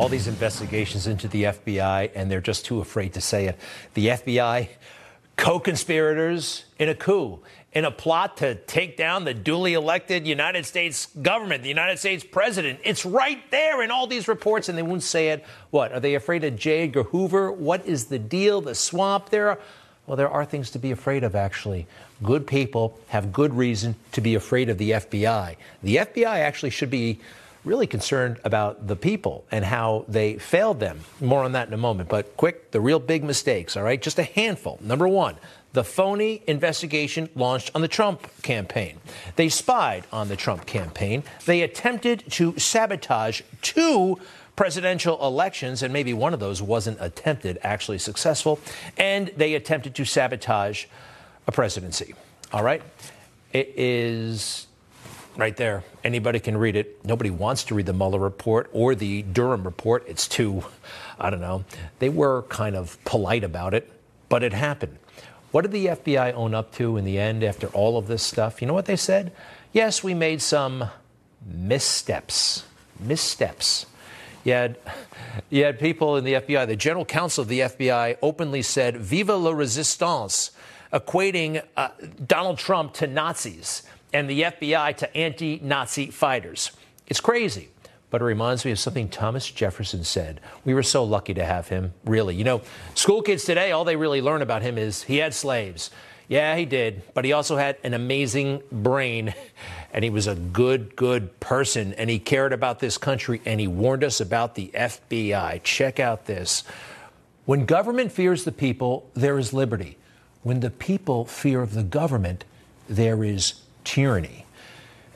all 0.00 0.08
these 0.08 0.28
investigations 0.28 1.06
into 1.06 1.28
the 1.28 1.42
FBI, 1.42 2.10
and 2.14 2.30
they're 2.30 2.40
just 2.40 2.64
too 2.64 2.80
afraid 2.80 3.12
to 3.12 3.20
say 3.20 3.44
it. 3.48 3.58
The 3.92 4.06
FBI, 4.06 4.70
co 5.36 5.60
conspirators 5.60 6.64
in 6.78 6.88
a 6.88 6.94
coup, 6.94 7.40
in 7.74 7.84
a 7.84 7.90
plot 7.90 8.38
to 8.38 8.54
take 8.54 8.96
down 8.96 9.24
the 9.24 9.34
duly 9.34 9.74
elected 9.74 10.26
United 10.26 10.64
States 10.64 11.04
government, 11.20 11.62
the 11.62 11.68
United 11.68 11.98
States 11.98 12.24
president. 12.24 12.80
It's 12.82 13.04
right 13.04 13.42
there 13.50 13.82
in 13.82 13.90
all 13.90 14.06
these 14.06 14.26
reports, 14.26 14.70
and 14.70 14.78
they 14.78 14.82
won't 14.82 15.02
say 15.02 15.28
it. 15.28 15.44
What? 15.68 15.92
Are 15.92 16.00
they 16.00 16.14
afraid 16.14 16.44
of 16.44 16.56
J. 16.56 16.84
Edgar 16.84 17.02
Hoover? 17.02 17.52
What 17.52 17.84
is 17.84 18.06
the 18.06 18.18
deal? 18.18 18.62
The 18.62 18.74
swamp 18.74 19.28
there? 19.28 19.58
Well, 20.06 20.16
there 20.16 20.30
are 20.30 20.46
things 20.46 20.70
to 20.70 20.78
be 20.78 20.92
afraid 20.92 21.24
of, 21.24 21.34
actually. 21.34 21.86
Good 22.22 22.46
people 22.46 22.98
have 23.08 23.34
good 23.34 23.52
reason 23.52 23.96
to 24.12 24.22
be 24.22 24.34
afraid 24.34 24.70
of 24.70 24.78
the 24.78 24.92
FBI. 24.92 25.56
The 25.82 25.96
FBI 25.96 26.24
actually 26.24 26.70
should 26.70 26.90
be 26.90 27.20
really 27.64 27.86
concerned 27.86 28.38
about 28.44 28.86
the 28.86 28.96
people 28.96 29.44
and 29.50 29.64
how 29.64 30.04
they 30.08 30.38
failed 30.38 30.80
them. 30.80 31.00
More 31.20 31.44
on 31.44 31.52
that 31.52 31.68
in 31.68 31.74
a 31.74 31.78
moment. 31.78 32.08
But 32.08 32.36
quick, 32.36 32.70
the 32.70 32.80
real 32.80 32.98
big 32.98 33.22
mistakes, 33.22 33.76
all 33.76 33.82
right? 33.82 34.00
Just 34.00 34.18
a 34.18 34.22
handful. 34.22 34.78
Number 34.80 35.06
one, 35.06 35.36
the 35.72 35.84
phony 35.84 36.42
investigation 36.46 37.28
launched 37.34 37.70
on 37.74 37.82
the 37.82 37.88
Trump 37.88 38.28
campaign. 38.42 38.98
They 39.36 39.48
spied 39.48 40.04
on 40.12 40.28
the 40.28 40.36
Trump 40.36 40.66
campaign. 40.66 41.22
They 41.46 41.62
attempted 41.62 42.24
to 42.30 42.58
sabotage 42.58 43.42
two 43.62 44.18
presidential 44.56 45.24
elections, 45.24 45.82
and 45.82 45.92
maybe 45.92 46.12
one 46.12 46.34
of 46.34 46.40
those 46.40 46.60
wasn't 46.60 46.98
attempted, 47.00 47.58
actually 47.62 47.98
successful, 47.98 48.58
and 48.96 49.28
they 49.36 49.54
attempted 49.54 49.94
to 49.94 50.04
sabotage 50.04 50.86
a 51.46 51.52
presidency. 51.52 52.14
All 52.52 52.64
right? 52.64 52.82
It 53.52 53.72
is 53.76 54.66
right 55.36 55.56
there. 55.56 55.84
Anybody 56.04 56.40
can 56.40 56.56
read 56.56 56.76
it. 56.76 57.04
Nobody 57.04 57.30
wants 57.30 57.64
to 57.64 57.74
read 57.74 57.86
the 57.86 57.92
Mueller 57.92 58.18
report 58.18 58.68
or 58.72 58.94
the 58.94 59.22
Durham 59.22 59.64
report. 59.64 60.04
It's 60.06 60.28
too, 60.28 60.64
I 61.18 61.30
don't 61.30 61.40
know. 61.40 61.64
They 61.98 62.08
were 62.08 62.42
kind 62.42 62.76
of 62.76 63.02
polite 63.04 63.44
about 63.44 63.74
it, 63.74 63.90
but 64.28 64.42
it 64.42 64.52
happened. 64.52 64.98
What 65.50 65.62
did 65.62 65.72
the 65.72 65.86
FBI 65.86 66.32
own 66.34 66.54
up 66.54 66.72
to 66.74 66.96
in 66.96 67.04
the 67.04 67.18
end 67.18 67.42
after 67.42 67.66
all 67.68 67.98
of 67.98 68.06
this 68.06 68.22
stuff? 68.22 68.60
You 68.60 68.68
know 68.68 68.74
what 68.74 68.86
they 68.86 68.96
said? 68.96 69.32
Yes, 69.72 70.04
we 70.04 70.14
made 70.14 70.42
some 70.42 70.84
missteps. 71.44 72.64
Missteps. 72.98 73.86
You 74.44 74.52
had, 74.52 74.78
you 75.50 75.64
had 75.64 75.78
people 75.78 76.16
in 76.16 76.24
the 76.24 76.34
FBI, 76.34 76.66
the 76.66 76.76
general 76.76 77.04
counsel 77.04 77.42
of 77.42 77.48
the 77.48 77.60
FBI 77.60 78.16
openly 78.22 78.62
said, 78.62 78.96
Viva 78.96 79.36
la 79.36 79.50
resistance, 79.50 80.52
equating 80.92 81.62
uh, 81.76 81.88
Donald 82.26 82.58
Trump 82.58 82.94
to 82.94 83.06
Nazis 83.06 83.82
and 84.12 84.28
the 84.28 84.42
FBI 84.42 84.96
to 84.98 85.16
anti 85.16 85.60
Nazi 85.62 86.10
fighters. 86.10 86.72
It's 87.06 87.20
crazy 87.20 87.70
but 88.10 88.20
it 88.20 88.24
reminds 88.24 88.64
me 88.64 88.72
of 88.72 88.78
something 88.78 89.08
Thomas 89.08 89.50
Jefferson 89.50 90.04
said. 90.04 90.40
We 90.64 90.74
were 90.74 90.82
so 90.82 91.04
lucky 91.04 91.32
to 91.34 91.44
have 91.44 91.68
him, 91.68 91.94
really. 92.04 92.34
You 92.34 92.44
know, 92.44 92.62
school 92.94 93.22
kids 93.22 93.44
today, 93.44 93.70
all 93.70 93.84
they 93.84 93.96
really 93.96 94.20
learn 94.20 94.42
about 94.42 94.62
him 94.62 94.76
is 94.76 95.04
he 95.04 95.18
had 95.18 95.32
slaves. 95.32 95.90
Yeah, 96.28 96.54
he 96.56 96.64
did, 96.64 97.02
but 97.14 97.24
he 97.24 97.32
also 97.32 97.56
had 97.56 97.76
an 97.82 97.94
amazing 97.94 98.62
brain, 98.70 99.34
and 99.92 100.04
he 100.04 100.10
was 100.10 100.26
a 100.26 100.34
good, 100.34 100.94
good 100.94 101.38
person, 101.40 101.92
and 101.94 102.10
he 102.10 102.18
cared 102.18 102.52
about 102.52 102.78
this 102.78 102.98
country, 102.98 103.40
and 103.44 103.58
he 103.58 103.66
warned 103.66 104.04
us 104.04 104.20
about 104.20 104.54
the 104.54 104.70
FBI. 104.74 105.62
Check 105.62 105.98
out 105.98 106.26
this. 106.26 106.62
When 107.46 107.64
government 107.64 108.12
fears 108.12 108.44
the 108.44 108.52
people, 108.52 109.08
there 109.14 109.38
is 109.38 109.52
liberty. 109.52 109.98
When 110.42 110.60
the 110.60 110.70
people 110.70 111.24
fear 111.24 111.62
of 111.62 111.74
the 111.74 111.82
government, 111.82 112.44
there 112.88 113.24
is 113.24 113.54
tyranny. 113.84 114.46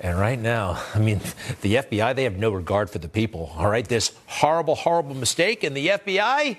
And 0.00 0.18
right 0.18 0.38
now, 0.38 0.82
I 0.94 0.98
mean, 0.98 1.20
the 1.62 1.76
FBI, 1.76 2.14
they 2.14 2.24
have 2.24 2.36
no 2.36 2.50
regard 2.50 2.90
for 2.90 2.98
the 2.98 3.08
people. 3.08 3.52
All 3.56 3.68
right, 3.68 3.86
this 3.86 4.12
horrible, 4.26 4.74
horrible 4.74 5.14
mistake, 5.14 5.64
and 5.64 5.76
the 5.76 5.88
FBI, 5.88 6.58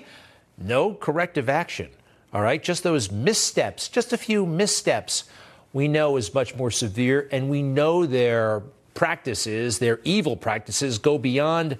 no 0.58 0.94
corrective 0.94 1.48
action. 1.48 1.90
All 2.32 2.42
right, 2.42 2.62
just 2.62 2.82
those 2.82 3.10
missteps, 3.10 3.88
just 3.88 4.12
a 4.12 4.18
few 4.18 4.44
missteps, 4.44 5.24
we 5.72 5.88
know 5.88 6.16
is 6.16 6.34
much 6.34 6.54
more 6.56 6.70
severe, 6.70 7.28
and 7.30 7.48
we 7.48 7.62
know 7.62 8.04
their 8.04 8.62
practices, 8.94 9.78
their 9.78 10.00
evil 10.04 10.36
practices, 10.36 10.98
go 10.98 11.18
beyond 11.18 11.78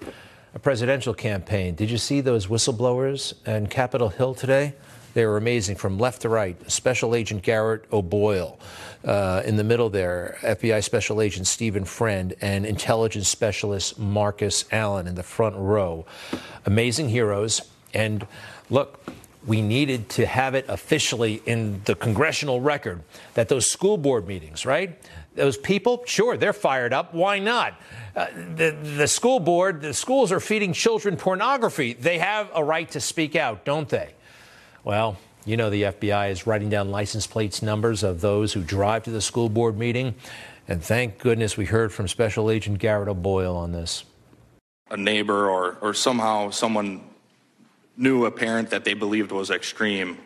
a 0.54 0.59
presidential 0.59 1.15
campaign. 1.15 1.75
Did 1.75 1.91
you 1.91 1.98
see 1.98 2.20
those 2.20 2.47
whistleblowers 2.47 3.34
on 3.47 3.66
Capitol 3.66 4.09
Hill 4.09 4.34
today? 4.34 4.75
They 5.15 5.26
were 5.26 5.36
amazing 5.36 5.76
from 5.76 5.98
left 5.98 6.22
to 6.22 6.28
right. 6.28 6.56
Special 6.70 7.15
Agent 7.15 7.42
Garrett 7.42 7.84
O'Boyle 7.92 8.59
uh, 9.06 9.43
in 9.44 9.56
the 9.56 9.65
middle 9.65 9.89
there, 9.89 10.37
FBI 10.43 10.83
Special 10.83 11.21
Agent 11.21 11.47
Stephen 11.47 11.84
Friend, 11.84 12.34
and 12.41 12.67
Intelligence 12.67 13.28
Specialist 13.28 13.99
Marcus 13.99 14.65
Allen 14.72 15.06
in 15.06 15.15
the 15.15 15.22
front 15.22 15.56
row. 15.56 16.05
Amazing 16.67 17.09
heroes. 17.09 17.62
And 17.95 18.27
look, 18.69 19.00
we 19.47 19.62
needed 19.62 20.09
to 20.11 20.27
have 20.27 20.56
it 20.56 20.65
officially 20.69 21.41
in 21.47 21.81
the 21.84 21.95
congressional 21.95 22.61
record 22.61 23.00
that 23.34 23.49
those 23.49 23.71
school 23.71 23.97
board 23.97 24.27
meetings, 24.27 24.66
right? 24.66 24.99
Those 25.37 25.56
people, 25.56 26.03
sure, 26.06 26.37
they're 26.37 26.53
fired 26.53 26.93
up. 26.93 27.15
Why 27.15 27.39
not? 27.39 27.81
Uh, 28.16 28.27
the, 28.56 28.77
the 28.97 29.06
school 29.06 29.39
board, 29.39 29.83
the 29.83 29.95
schools 29.95 30.33
are 30.33 30.41
feeding 30.41 30.72
children 30.72 31.16
pornography. 31.16 31.93
They 31.93 32.19
have 32.19 32.50
a 32.55 32.65
right 32.65 32.91
to 32.91 33.00
speak 33.00 33.37
out, 33.37 33.65
don't 33.65 33.89
they? 33.89 34.15
Well, 34.83 35.16
you 35.47 35.57
know 35.57 35.71
the 35.71 35.84
FBI 35.84 36.31
is 36.31 36.47
writing 36.47 36.69
down 36.69 36.91
license 36.91 37.27
plates 37.27 37.62
numbers 37.62 38.03
of 38.03 38.21
those 38.21 38.53
who 38.53 38.62
drive 38.62 39.05
to 39.05 39.11
the 39.11 39.21
school 39.21 39.49
board 39.49 39.79
meeting. 39.79 40.15
And 40.69 40.83
thank 40.83 41.19
goodness 41.19 41.57
we 41.57 41.65
heard 41.65 41.93
from 41.93 42.09
Special 42.09 42.51
Agent 42.51 42.81
Garrett 42.81 43.09
O'Boyle 43.09 43.57
on 43.57 43.71
this. 43.71 44.05
A 44.91 44.97
neighbor 44.97 45.49
or, 45.49 45.79
or 45.81 45.95
somehow 45.95 46.51
someone 46.51 47.01
knew 47.97 48.27
a 48.27 48.31
parent 48.31 48.71
that 48.71 48.84
they 48.84 48.95
believed 48.95 49.31
was 49.31 49.51
extreme, 49.51 50.19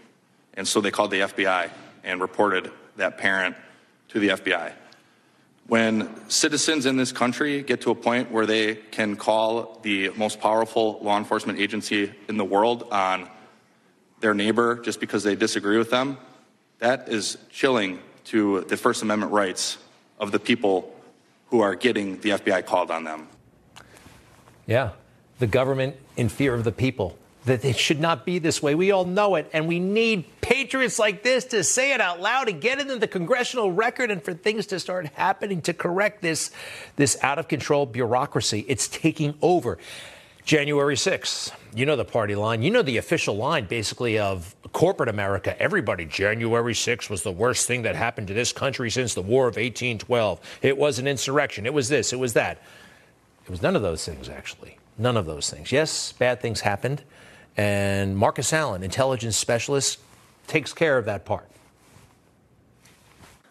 and 0.54 0.66
so 0.66 0.80
they 0.80 0.90
called 0.90 1.10
the 1.10 1.20
FBI 1.20 1.70
and 2.02 2.20
reported 2.20 2.70
that 2.96 3.18
parent 3.18 3.54
to 4.08 4.18
the 4.18 4.28
FBI. 4.28 4.72
When 5.66 6.28
citizens 6.28 6.86
in 6.86 6.96
this 6.96 7.12
country 7.12 7.62
get 7.62 7.82
to 7.82 7.90
a 7.90 7.94
point 7.94 8.30
where 8.30 8.46
they 8.46 8.74
can 8.74 9.16
call 9.16 9.78
the 9.82 10.08
most 10.16 10.40
powerful 10.40 10.98
law 11.02 11.16
enforcement 11.16 11.58
agency 11.60 12.12
in 12.28 12.38
the 12.38 12.44
world 12.44 12.88
on 12.90 13.28
their 14.20 14.34
neighbor 14.34 14.76
just 14.76 15.00
because 15.00 15.22
they 15.22 15.34
disagree 15.34 15.78
with 15.78 15.90
them, 15.90 16.18
that 16.78 17.08
is 17.08 17.38
chilling 17.50 18.00
to 18.24 18.62
the 18.62 18.76
First 18.76 19.02
Amendment 19.02 19.32
rights 19.32 19.78
of 20.18 20.32
the 20.32 20.38
people 20.38 20.94
who 21.48 21.60
are 21.60 21.74
getting 21.74 22.20
the 22.20 22.30
FBI 22.30 22.64
called 22.64 22.90
on 22.90 23.04
them. 23.04 23.28
Yeah, 24.66 24.90
the 25.38 25.46
government 25.46 25.96
in 26.16 26.28
fear 26.28 26.54
of 26.54 26.64
the 26.64 26.72
people. 26.72 27.16
That 27.46 27.64
it 27.64 27.78
should 27.78 28.00
not 28.00 28.26
be 28.26 28.38
this 28.38 28.62
way. 28.62 28.74
We 28.74 28.90
all 28.90 29.06
know 29.06 29.36
it. 29.36 29.48
And 29.54 29.66
we 29.66 29.80
need 29.80 30.26
patriots 30.42 30.98
like 30.98 31.22
this 31.22 31.46
to 31.46 31.64
say 31.64 31.94
it 31.94 32.00
out 32.00 32.20
loud 32.20 32.50
and 32.50 32.60
get 32.60 32.78
it 32.78 32.90
in 32.90 33.00
the 33.00 33.08
congressional 33.08 33.72
record 33.72 34.10
and 34.10 34.22
for 34.22 34.34
things 34.34 34.66
to 34.66 34.78
start 34.78 35.06
happening 35.14 35.62
to 35.62 35.72
correct 35.72 36.20
this, 36.20 36.50
this 36.96 37.16
out 37.22 37.38
of 37.38 37.48
control 37.48 37.86
bureaucracy. 37.86 38.66
It's 38.68 38.88
taking 38.88 39.34
over. 39.40 39.78
January 40.44 40.96
6th. 40.96 41.52
You 41.74 41.86
know 41.86 41.96
the 41.96 42.04
party 42.04 42.34
line. 42.34 42.62
You 42.62 42.70
know 42.70 42.82
the 42.82 42.96
official 42.96 43.36
line, 43.36 43.66
basically, 43.66 44.18
of 44.18 44.54
corporate 44.72 45.08
America. 45.08 45.60
Everybody, 45.60 46.04
January 46.04 46.74
6th 46.74 47.10
was 47.10 47.22
the 47.22 47.32
worst 47.32 47.66
thing 47.66 47.82
that 47.82 47.94
happened 47.94 48.28
to 48.28 48.34
this 48.34 48.52
country 48.52 48.90
since 48.90 49.14
the 49.14 49.22
War 49.22 49.44
of 49.44 49.56
1812. 49.56 50.40
It 50.62 50.76
was 50.76 50.98
an 50.98 51.06
insurrection. 51.06 51.66
It 51.66 51.74
was 51.74 51.88
this. 51.88 52.12
It 52.12 52.18
was 52.18 52.32
that. 52.32 52.62
It 53.44 53.50
was 53.50 53.62
none 53.62 53.76
of 53.76 53.82
those 53.82 54.04
things, 54.04 54.28
actually. 54.28 54.78
None 54.98 55.16
of 55.16 55.26
those 55.26 55.50
things. 55.50 55.72
Yes, 55.72 56.12
bad 56.12 56.40
things 56.40 56.60
happened. 56.60 57.02
And 57.56 58.16
Marcus 58.16 58.52
Allen, 58.52 58.82
intelligence 58.82 59.36
specialist, 59.36 59.98
takes 60.46 60.72
care 60.72 60.98
of 60.98 61.04
that 61.06 61.24
part. 61.24 61.48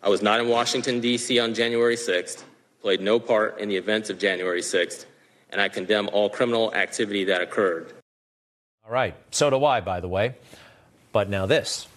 I 0.01 0.09
was 0.09 0.21
not 0.21 0.39
in 0.39 0.47
Washington, 0.47 0.99
D.C. 1.01 1.39
on 1.39 1.53
January 1.53 1.95
6th, 1.95 2.43
played 2.81 3.01
no 3.01 3.19
part 3.19 3.59
in 3.59 3.67
the 3.67 3.75
events 3.75 4.09
of 4.09 4.17
January 4.17 4.61
6th, 4.61 5.05
and 5.51 5.59
I 5.59 5.69
condemn 5.69 6.09
all 6.11 6.29
criminal 6.29 6.73
activity 6.73 7.25
that 7.25 7.41
occurred. 7.41 7.93
All 8.85 8.91
right. 8.91 9.15
So 9.31 9.49
do 9.49 9.63
I, 9.65 9.81
by 9.81 9.99
the 9.99 10.07
way. 10.07 10.35
But 11.11 11.29
now 11.29 11.45
this. 11.45 11.87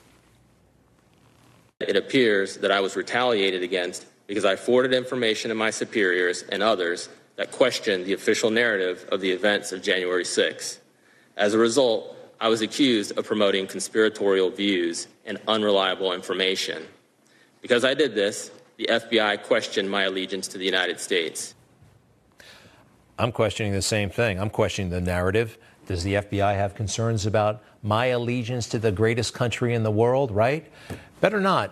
It 1.81 1.97
appears 1.97 2.59
that 2.59 2.71
I 2.71 2.81
was 2.81 2.97
retaliated 2.97 3.63
against 3.63 4.07
because 4.27 4.45
I 4.45 4.57
forwarded 4.57 4.95
information 4.95 5.49
to 5.49 5.55
my 5.55 5.71
superiors 5.71 6.43
and 6.43 6.63
others 6.63 7.09
that 7.37 7.51
questioned 7.51 8.05
the 8.05 8.13
official 8.13 8.51
narrative 8.51 9.07
of 9.11 9.21
the 9.21 9.31
events 9.31 9.73
of 9.73 9.83
January 9.83 10.25
6. 10.25 10.79
As 11.37 11.55
a 11.55 11.59
result, 11.59 12.17
I 12.41 12.49
was 12.49 12.61
accused 12.61 13.17
of 13.19 13.27
promoting 13.27 13.67
conspiratorial 13.67 14.51
views 14.51 15.09
and 15.25 15.39
unreliable 15.49 16.13
information. 16.13 16.87
Because 17.61 17.85
I 17.85 17.95
did 17.95 18.15
this, 18.15 18.51
the 18.77 18.87
FBI 18.91 19.43
questioned 19.45 19.91
my 19.91 20.05
allegiance 20.05 20.49
to 20.49 20.59
the 20.59 20.65
United 20.65 20.99
States. 20.99 21.55
I'm 23.19 23.33
questioning 23.33 23.73
the 23.73 23.83
same 23.83 24.11
thing. 24.11 24.41
I'm 24.41 24.51
questioning 24.51 24.91
the 24.91 25.01
narrative. 25.01 25.59
Does 25.87 26.03
the 26.05 26.15
FBI 26.15 26.55
have 26.55 26.75
concerns 26.75 27.27
about 27.27 27.63
my 27.83 28.07
allegiance 28.07 28.69
to 28.69 28.79
the 28.79 28.93
greatest 28.93 29.35
country 29.35 29.75
in 29.75 29.83
the 29.83 29.91
world, 29.91 30.31
right? 30.31 30.65
Better 31.21 31.41
not. 31.41 31.71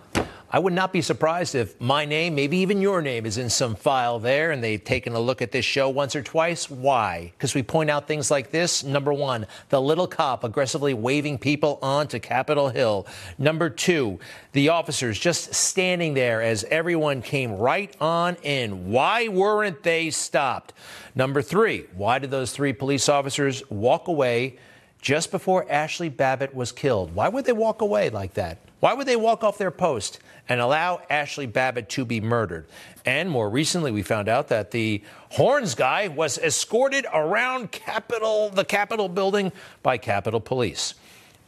I 0.52 0.58
would 0.58 0.72
not 0.72 0.92
be 0.92 1.00
surprised 1.00 1.54
if 1.54 1.80
my 1.80 2.04
name, 2.04 2.34
maybe 2.34 2.56
even 2.58 2.80
your 2.80 3.00
name, 3.00 3.24
is 3.24 3.38
in 3.38 3.50
some 3.50 3.76
file 3.76 4.18
there 4.18 4.50
and 4.50 4.64
they've 4.64 4.82
taken 4.82 5.14
a 5.14 5.20
look 5.20 5.40
at 5.42 5.52
this 5.52 5.64
show 5.64 5.88
once 5.88 6.16
or 6.16 6.22
twice. 6.24 6.68
Why? 6.68 7.30
Because 7.36 7.54
we 7.54 7.62
point 7.62 7.88
out 7.88 8.08
things 8.08 8.32
like 8.32 8.50
this. 8.50 8.82
Number 8.82 9.12
one, 9.12 9.46
the 9.68 9.80
little 9.80 10.08
cop 10.08 10.42
aggressively 10.42 10.92
waving 10.92 11.38
people 11.38 11.78
onto 11.82 12.18
Capitol 12.18 12.68
Hill. 12.68 13.06
Number 13.38 13.70
two, 13.70 14.18
the 14.50 14.70
officers 14.70 15.20
just 15.20 15.54
standing 15.54 16.14
there 16.14 16.42
as 16.42 16.64
everyone 16.64 17.22
came 17.22 17.54
right 17.54 17.94
on 18.00 18.34
in. 18.42 18.90
Why 18.90 19.28
weren't 19.28 19.84
they 19.84 20.10
stopped? 20.10 20.72
Number 21.14 21.42
three, 21.42 21.86
why 21.94 22.18
did 22.18 22.32
those 22.32 22.50
three 22.50 22.72
police 22.72 23.08
officers 23.08 23.62
walk 23.70 24.08
away 24.08 24.58
just 25.00 25.30
before 25.30 25.64
Ashli 25.66 26.14
Babbitt 26.14 26.56
was 26.56 26.72
killed? 26.72 27.14
Why 27.14 27.28
would 27.28 27.44
they 27.44 27.52
walk 27.52 27.82
away 27.82 28.10
like 28.10 28.34
that? 28.34 28.58
Why 28.80 28.94
would 28.94 29.06
they 29.06 29.16
walk 29.16 29.44
off 29.44 29.58
their 29.58 29.70
post 29.70 30.18
and 30.48 30.60
allow 30.60 31.02
Ashli 31.10 31.50
Babbitt 31.50 31.88
to 31.90 32.04
be 32.04 32.20
murdered? 32.20 32.66
And 33.04 33.30
more 33.30 33.48
recently, 33.48 33.92
we 33.92 34.02
found 34.02 34.28
out 34.28 34.48
that 34.48 34.70
the 34.70 35.02
Horns 35.30 35.74
guy 35.74 36.08
was 36.08 36.38
escorted 36.38 37.06
around 37.12 37.70
Capitol, 37.70 38.48
the 38.50 38.64
Capitol 38.64 39.08
building 39.08 39.52
by 39.82 39.98
Capitol 39.98 40.40
Police. 40.40 40.94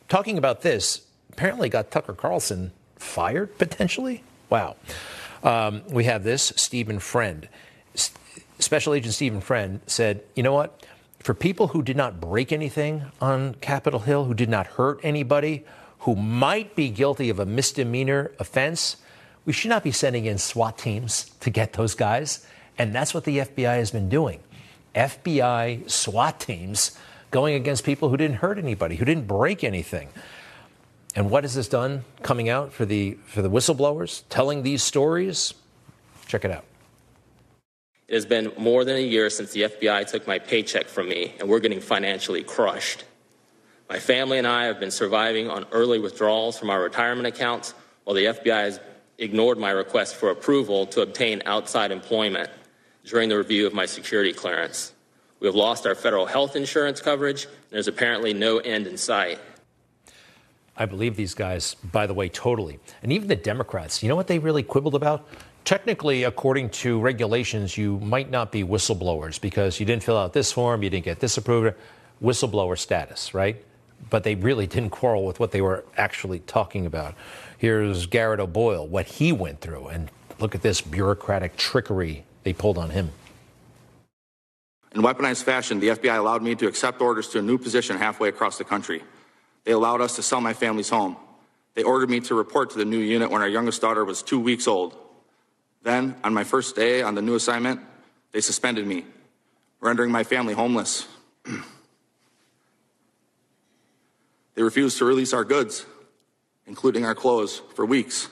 Talking 0.08 0.38
about 0.38 0.60
this, 0.60 1.02
apparently 1.32 1.68
got 1.68 1.90
Tucker 1.90 2.12
Carlson 2.12 2.72
fired 2.96 3.56
potentially. 3.58 4.22
Wow. 4.50 4.76
Um, 5.42 5.82
we 5.88 6.04
have 6.04 6.22
this 6.24 6.52
Stephen 6.56 6.98
Friend. 6.98 7.48
S- 7.94 8.12
Special 8.58 8.94
Agent 8.94 9.14
Stephen 9.14 9.40
Friend 9.40 9.80
said, 9.86 10.22
you 10.36 10.42
know 10.42 10.52
what? 10.52 10.86
For 11.20 11.34
people 11.34 11.68
who 11.68 11.82
did 11.82 11.96
not 11.96 12.20
break 12.20 12.52
anything 12.52 13.04
on 13.20 13.54
Capitol 13.54 14.00
Hill, 14.00 14.24
who 14.24 14.34
did 14.34 14.48
not 14.48 14.66
hurt 14.66 15.00
anybody, 15.02 15.64
who 16.02 16.16
might 16.16 16.74
be 16.74 16.88
guilty 16.88 17.30
of 17.30 17.38
a 17.38 17.46
misdemeanor 17.46 18.32
offense, 18.38 18.96
we 19.44 19.52
should 19.52 19.68
not 19.68 19.84
be 19.84 19.92
sending 19.92 20.24
in 20.24 20.38
SWAT 20.38 20.78
teams 20.78 21.30
to 21.40 21.50
get 21.50 21.74
those 21.74 21.94
guys. 21.94 22.46
And 22.76 22.94
that's 22.94 23.14
what 23.14 23.24
the 23.24 23.38
FBI 23.38 23.76
has 23.76 23.90
been 23.90 24.08
doing. 24.08 24.40
FBI 24.94 25.88
SWAT 25.88 26.40
teams 26.40 26.98
going 27.30 27.54
against 27.54 27.84
people 27.84 28.08
who 28.08 28.16
didn't 28.16 28.36
hurt 28.36 28.58
anybody, 28.58 28.96
who 28.96 29.04
didn't 29.04 29.26
break 29.26 29.62
anything. 29.62 30.08
And 31.14 31.30
what 31.30 31.44
has 31.44 31.54
this 31.54 31.68
done 31.68 32.04
coming 32.22 32.48
out 32.48 32.72
for 32.72 32.84
the 32.84 33.18
for 33.26 33.42
the 33.42 33.50
whistleblowers 33.50 34.22
telling 34.28 34.62
these 34.62 34.82
stories? 34.82 35.54
Check 36.26 36.44
it 36.44 36.50
out. 36.50 36.64
It 38.08 38.14
has 38.14 38.26
been 38.26 38.52
more 38.58 38.84
than 38.84 38.96
a 38.96 39.00
year 39.00 39.30
since 39.30 39.52
the 39.52 39.62
FBI 39.62 40.10
took 40.10 40.26
my 40.26 40.38
paycheck 40.38 40.86
from 40.86 41.08
me, 41.08 41.34
and 41.38 41.48
we're 41.48 41.60
getting 41.60 41.80
financially 41.80 42.42
crushed. 42.42 43.04
My 43.92 43.98
family 43.98 44.38
and 44.38 44.46
I 44.46 44.64
have 44.64 44.80
been 44.80 44.90
surviving 44.90 45.50
on 45.50 45.66
early 45.70 45.98
withdrawals 45.98 46.58
from 46.58 46.70
our 46.70 46.82
retirement 46.82 47.26
accounts 47.26 47.74
while 48.04 48.16
the 48.16 48.24
FBI 48.24 48.64
has 48.64 48.80
ignored 49.18 49.58
my 49.58 49.68
request 49.68 50.16
for 50.16 50.30
approval 50.30 50.86
to 50.86 51.02
obtain 51.02 51.42
outside 51.44 51.90
employment 51.90 52.48
during 53.04 53.28
the 53.28 53.36
review 53.36 53.66
of 53.66 53.74
my 53.74 53.84
security 53.84 54.32
clearance. 54.32 54.94
We 55.40 55.46
have 55.46 55.54
lost 55.54 55.86
our 55.86 55.94
federal 55.94 56.24
health 56.24 56.56
insurance 56.56 57.02
coverage, 57.02 57.44
and 57.44 57.52
there's 57.68 57.86
apparently 57.86 58.32
no 58.32 58.60
end 58.60 58.86
in 58.86 58.96
sight. 58.96 59.38
I 60.74 60.86
believe 60.86 61.16
these 61.16 61.34
guys, 61.34 61.74
by 61.74 62.06
the 62.06 62.14
way, 62.14 62.30
totally. 62.30 62.80
And 63.02 63.12
even 63.12 63.28
the 63.28 63.36
Democrats, 63.36 64.02
you 64.02 64.08
know 64.08 64.16
what 64.16 64.26
they 64.26 64.38
really 64.38 64.62
quibbled 64.62 64.94
about? 64.94 65.28
Technically, 65.66 66.24
according 66.24 66.70
to 66.70 66.98
regulations, 66.98 67.76
you 67.76 68.00
might 68.00 68.30
not 68.30 68.52
be 68.52 68.64
whistleblowers 68.64 69.38
because 69.38 69.78
you 69.78 69.84
didn't 69.84 70.02
fill 70.02 70.16
out 70.16 70.32
this 70.32 70.50
form, 70.50 70.82
you 70.82 70.88
didn't 70.88 71.04
get 71.04 71.20
this 71.20 71.36
approved, 71.36 71.76
whistleblower 72.22 72.78
status, 72.78 73.34
right? 73.34 73.62
But 74.10 74.24
they 74.24 74.34
really 74.34 74.66
didn't 74.66 74.90
quarrel 74.90 75.24
with 75.24 75.40
what 75.40 75.52
they 75.52 75.60
were 75.60 75.84
actually 75.96 76.40
talking 76.40 76.86
about. 76.86 77.14
Here's 77.58 78.06
Garrett 78.06 78.40
O'Boyle, 78.40 78.86
what 78.86 79.06
he 79.06 79.32
went 79.32 79.60
through, 79.60 79.88
and 79.88 80.10
look 80.38 80.54
at 80.54 80.62
this 80.62 80.80
bureaucratic 80.80 81.56
trickery 81.56 82.24
they 82.42 82.52
pulled 82.52 82.78
on 82.78 82.90
him. 82.90 83.10
In 84.94 85.00
weaponized 85.00 85.44
fashion, 85.44 85.80
the 85.80 85.88
FBI 85.88 86.18
allowed 86.18 86.42
me 86.42 86.54
to 86.56 86.66
accept 86.66 87.00
orders 87.00 87.28
to 87.28 87.38
a 87.38 87.42
new 87.42 87.56
position 87.56 87.96
halfway 87.96 88.28
across 88.28 88.58
the 88.58 88.64
country. 88.64 89.02
They 89.64 89.72
allowed 89.72 90.00
us 90.00 90.16
to 90.16 90.22
sell 90.22 90.40
my 90.40 90.52
family's 90.52 90.90
home. 90.90 91.16
They 91.74 91.82
ordered 91.82 92.10
me 92.10 92.20
to 92.20 92.34
report 92.34 92.70
to 92.70 92.78
the 92.78 92.84
new 92.84 92.98
unit 92.98 93.30
when 93.30 93.40
our 93.40 93.48
youngest 93.48 93.80
daughter 93.80 94.04
was 94.04 94.22
two 94.22 94.38
weeks 94.38 94.68
old. 94.68 94.96
Then, 95.82 96.16
on 96.22 96.34
my 96.34 96.44
first 96.44 96.76
day 96.76 97.02
on 97.02 97.14
the 97.14 97.22
new 97.22 97.34
assignment, 97.34 97.80
they 98.32 98.40
suspended 98.40 98.86
me, 98.86 99.04
rendering 99.80 100.10
my 100.10 100.24
family 100.24 100.54
homeless. 100.54 101.06
they 104.54 104.62
refused 104.62 104.98
to 104.98 105.04
release 105.04 105.32
our 105.32 105.44
goods, 105.44 105.86
including 106.66 107.04
our 107.04 107.14
clothes, 107.14 107.62
for 107.74 107.86
weeks. 107.86 108.28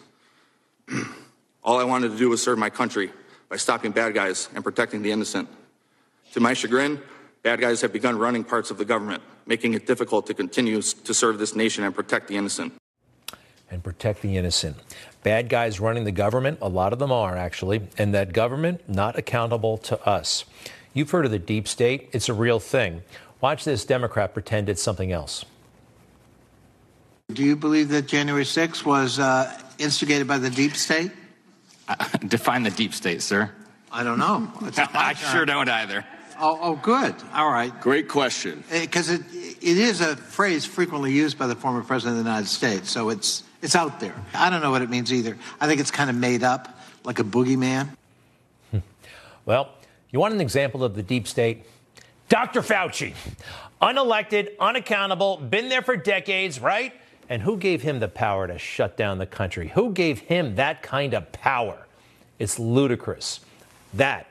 All 1.64 1.78
I 1.78 1.84
wanted 1.84 2.10
to 2.10 2.16
do 2.16 2.30
was 2.30 2.42
serve 2.42 2.58
my 2.58 2.70
country 2.70 3.10
by 3.48 3.56
stopping 3.56 3.92
bad 3.92 4.14
guys 4.14 4.48
and 4.54 4.64
protecting 4.64 5.02
the 5.02 5.10
innocent. 5.10 5.48
To 6.32 6.40
my 6.40 6.54
chagrin, 6.54 7.00
bad 7.42 7.60
guys 7.60 7.80
have 7.80 7.92
begun 7.92 8.18
running 8.18 8.44
parts 8.44 8.70
of 8.70 8.78
the 8.78 8.84
government, 8.84 9.22
making 9.46 9.74
it 9.74 9.86
difficult 9.86 10.26
to 10.28 10.34
continue 10.34 10.80
to 10.80 11.14
serve 11.14 11.38
this 11.38 11.54
nation 11.54 11.84
and 11.84 11.94
protect 11.94 12.28
the 12.28 12.36
innocent. 12.36 12.72
And 13.70 13.82
protect 13.82 14.22
the 14.22 14.36
innocent. 14.36 14.76
Bad 15.22 15.48
guys 15.48 15.80
running 15.80 16.04
the 16.04 16.12
government, 16.12 16.58
a 16.62 16.68
lot 16.68 16.92
of 16.92 16.98
them 16.98 17.12
are 17.12 17.36
actually, 17.36 17.82
and 17.98 18.14
that 18.14 18.32
government 18.32 18.88
not 18.88 19.18
accountable 19.18 19.76
to 19.78 20.08
us. 20.08 20.44
You've 20.94 21.10
heard 21.10 21.24
of 21.24 21.30
the 21.30 21.38
deep 21.38 21.68
state, 21.68 22.08
it's 22.12 22.28
a 22.28 22.34
real 22.34 22.58
thing. 22.58 23.02
Watch 23.40 23.64
this 23.64 23.84
Democrat 23.84 24.32
pretend 24.32 24.68
it's 24.68 24.82
something 24.82 25.12
else. 25.12 25.44
Do 27.34 27.44
you 27.44 27.56
believe 27.56 27.88
that 27.90 28.06
January 28.06 28.44
6th 28.44 28.84
was 28.84 29.18
uh, 29.18 29.56
instigated 29.78 30.26
by 30.26 30.38
the 30.38 30.50
deep 30.50 30.74
state? 30.74 31.12
Define 32.26 32.62
the 32.62 32.70
deep 32.70 32.94
state, 32.94 33.22
sir. 33.22 33.50
I 33.92 34.04
don't 34.04 34.18
know. 34.18 34.50
It's 34.62 34.76
not 34.76 34.92
my 34.94 35.00
I 35.10 35.14
sure 35.14 35.44
don't 35.44 35.68
either. 35.68 36.04
Oh, 36.38 36.58
oh, 36.60 36.76
good. 36.76 37.14
All 37.34 37.50
right. 37.50 37.78
Great 37.80 38.08
question. 38.08 38.64
Because 38.70 39.10
it, 39.10 39.20
it 39.32 39.76
is 39.76 40.00
a 40.00 40.16
phrase 40.16 40.64
frequently 40.64 41.12
used 41.12 41.38
by 41.38 41.46
the 41.46 41.54
former 41.54 41.82
president 41.82 42.18
of 42.18 42.24
the 42.24 42.30
United 42.30 42.48
States, 42.48 42.90
so 42.90 43.10
it's 43.10 43.44
it's 43.62 43.76
out 43.76 44.00
there. 44.00 44.14
I 44.32 44.48
don't 44.48 44.62
know 44.62 44.70
what 44.70 44.80
it 44.80 44.88
means 44.88 45.12
either. 45.12 45.36
I 45.60 45.66
think 45.66 45.80
it's 45.80 45.90
kind 45.90 46.08
of 46.08 46.16
made 46.16 46.42
up, 46.42 46.78
like 47.04 47.18
a 47.18 47.24
boogeyman. 47.24 47.90
Well, 49.46 49.70
you 50.10 50.20
want 50.20 50.34
an 50.34 50.40
example 50.40 50.84
of 50.84 50.94
the 50.94 51.02
deep 51.02 51.26
state? 51.26 51.64
Dr. 52.28 52.60
Fauci, 52.60 53.14
unelected, 53.82 54.50
unaccountable, 54.60 55.38
been 55.38 55.68
there 55.68 55.82
for 55.82 55.96
decades, 55.96 56.60
right? 56.60 56.92
And 57.30 57.42
who 57.42 57.56
gave 57.56 57.82
him 57.82 58.00
the 58.00 58.08
power 58.08 58.48
to 58.48 58.58
shut 58.58 58.96
down 58.96 59.18
the 59.18 59.26
country? 59.26 59.68
Who 59.68 59.92
gave 59.92 60.18
him 60.18 60.56
that 60.56 60.82
kind 60.82 61.14
of 61.14 61.30
power? 61.30 61.86
It's 62.40 62.58
ludicrous. 62.58 63.38
That 63.94 64.26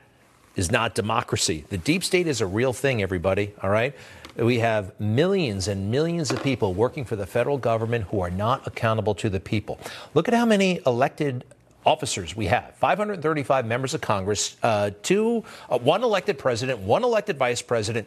is 0.54 0.70
not 0.70 0.94
democracy. 0.94 1.64
The 1.70 1.78
deep 1.78 2.04
state 2.04 2.26
is 2.26 2.42
a 2.42 2.46
real 2.46 2.74
thing, 2.74 3.02
everybody, 3.02 3.54
all 3.62 3.70
right? 3.70 3.94
We 4.36 4.58
have 4.58 4.98
millions 5.00 5.66
and 5.66 5.90
millions 5.90 6.30
of 6.30 6.42
people 6.42 6.74
working 6.74 7.06
for 7.06 7.16
the 7.16 7.26
federal 7.26 7.56
government 7.56 8.04
who 8.04 8.20
are 8.20 8.30
not 8.30 8.66
accountable 8.66 9.14
to 9.16 9.30
the 9.30 9.40
people. 9.40 9.80
Look 10.12 10.28
at 10.28 10.34
how 10.34 10.44
many 10.44 10.80
elected 10.86 11.44
officers 11.86 12.36
we 12.36 12.46
have 12.46 12.74
535 12.76 13.64
members 13.64 13.94
of 13.94 14.02
Congress, 14.02 14.56
uh, 14.62 14.90
two, 15.02 15.42
uh, 15.70 15.78
one 15.78 16.02
elected 16.02 16.38
president, 16.38 16.80
one 16.80 17.02
elected 17.02 17.38
vice 17.38 17.62
president. 17.62 18.06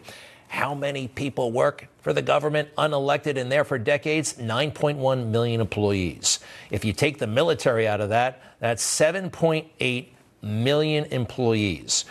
How 0.53 0.75
many 0.75 1.07
people 1.07 1.51
work 1.51 1.87
for 2.01 2.13
the 2.13 2.21
government 2.21 2.69
unelected 2.75 3.39
and 3.39 3.51
there 3.51 3.63
for 3.63 3.79
decades? 3.79 4.33
9.1 4.33 5.29
million 5.29 5.59
employees. 5.59 6.39
If 6.69 6.85
you 6.85 6.93
take 6.93 7.17
the 7.17 7.25
military 7.25 7.87
out 7.87 8.01
of 8.01 8.09
that, 8.09 8.39
that's 8.59 8.83
7.8 8.83 10.05
million 10.43 11.05
employees. 11.05 12.05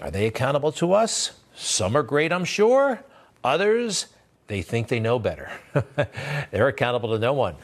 Are 0.00 0.10
they 0.10 0.26
accountable 0.26 0.72
to 0.72 0.94
us? 0.94 1.32
Some 1.54 1.94
are 1.94 2.02
great, 2.02 2.32
I'm 2.32 2.46
sure. 2.46 3.04
Others, 3.44 4.06
they 4.46 4.62
think 4.62 4.88
they 4.88 4.98
know 4.98 5.18
better. 5.18 5.50
They're 6.50 6.68
accountable 6.68 7.12
to 7.12 7.18
no 7.18 7.34
one. 7.34 7.56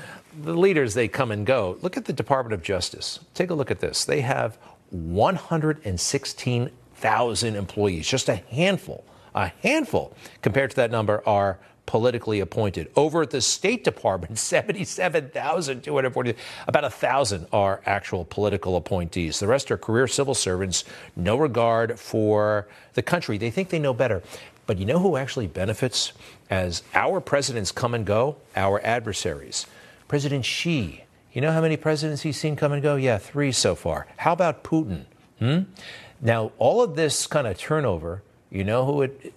The 0.42 0.52
leaders, 0.52 0.92
they 0.92 1.08
come 1.08 1.30
and 1.30 1.46
go. 1.46 1.78
Look 1.80 1.96
at 1.96 2.04
the 2.04 2.12
Department 2.12 2.52
of 2.52 2.62
Justice. 2.62 3.20
Take 3.32 3.48
a 3.48 3.54
look 3.54 3.70
at 3.70 3.80
this. 3.80 4.04
They 4.04 4.20
have 4.20 4.58
116,000 4.90 7.56
employees, 7.56 8.06
just 8.06 8.28
a 8.28 8.34
handful, 8.34 9.06
a 9.34 9.48
handful 9.62 10.14
compared 10.42 10.70
to 10.70 10.76
that 10.76 10.90
number 10.90 11.22
are 11.26 11.58
politically 11.86 12.38
appointed. 12.40 12.90
Over 12.96 13.22
at 13.22 13.30
the 13.30 13.40
State 13.40 13.82
Department, 13.82 14.38
77,240, 14.38 16.34
about 16.66 16.84
a 16.84 16.88
1,000 16.88 17.46
are 17.52 17.80
actual 17.86 18.26
political 18.26 18.76
appointees. 18.76 19.40
The 19.40 19.46
rest 19.46 19.70
are 19.70 19.78
career 19.78 20.06
civil 20.06 20.34
servants, 20.34 20.84
no 21.16 21.36
regard 21.36 21.98
for 21.98 22.68
the 22.92 23.02
country. 23.02 23.38
They 23.38 23.50
think 23.50 23.70
they 23.70 23.78
know 23.78 23.94
better. 23.94 24.22
But 24.66 24.76
you 24.76 24.84
know 24.84 24.98
who 24.98 25.16
actually 25.16 25.46
benefits 25.46 26.12
as 26.50 26.82
our 26.94 27.22
presidents 27.22 27.72
come 27.72 27.94
and 27.94 28.04
go? 28.04 28.36
Our 28.54 28.82
adversaries. 28.84 29.66
President 30.08 30.44
Xi. 30.44 31.04
You 31.32 31.40
know 31.40 31.52
how 31.52 31.62
many 31.62 31.78
presidents 31.78 32.20
he's 32.20 32.36
seen 32.36 32.54
come 32.54 32.72
and 32.72 32.82
go? 32.82 32.96
Yeah, 32.96 33.16
three 33.16 33.50
so 33.52 33.74
far. 33.74 34.06
How 34.18 34.34
about 34.34 34.62
Putin? 34.62 35.04
Hmm? 35.38 35.60
Now, 36.20 36.52
all 36.58 36.82
of 36.82 36.96
this 36.96 37.26
kind 37.26 37.46
of 37.46 37.56
turnover, 37.56 38.22
you 38.50 38.64
know 38.64 38.84
who 38.84 39.02
it, 39.02 39.32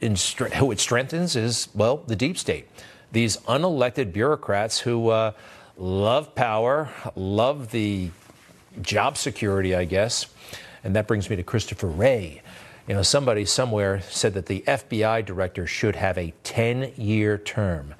who 0.55 0.71
it 0.71 0.79
strengthens 0.79 1.35
is, 1.35 1.69
well, 1.73 1.97
the 2.07 2.15
deep 2.15 2.37
state. 2.37 2.67
These 3.11 3.37
unelected 3.37 4.13
bureaucrats 4.13 4.79
who 4.79 5.09
uh, 5.09 5.33
love 5.77 6.33
power, 6.33 6.89
love 7.15 7.71
the 7.71 8.11
job 8.81 9.17
security, 9.17 9.75
I 9.75 9.85
guess. 9.85 10.27
And 10.83 10.95
that 10.95 11.07
brings 11.07 11.29
me 11.29 11.35
to 11.35 11.43
Christopher 11.43 11.87
Wray. 11.87 12.41
You 12.87 12.95
know, 12.95 13.03
somebody 13.03 13.45
somewhere 13.45 14.01
said 14.01 14.33
that 14.33 14.47
the 14.47 14.63
FBI 14.67 15.25
director 15.25 15.67
should 15.67 15.95
have 15.95 16.17
a 16.17 16.33
10 16.43 16.93
year 16.97 17.37
term. 17.37 17.93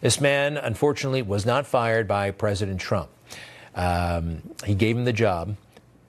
This 0.00 0.20
man, 0.20 0.56
unfortunately, 0.56 1.22
was 1.22 1.44
not 1.44 1.66
fired 1.66 2.06
by 2.06 2.30
President 2.30 2.80
Trump. 2.80 3.10
Um, 3.74 4.42
he 4.64 4.74
gave 4.74 4.96
him 4.96 5.04
the 5.04 5.12
job, 5.12 5.56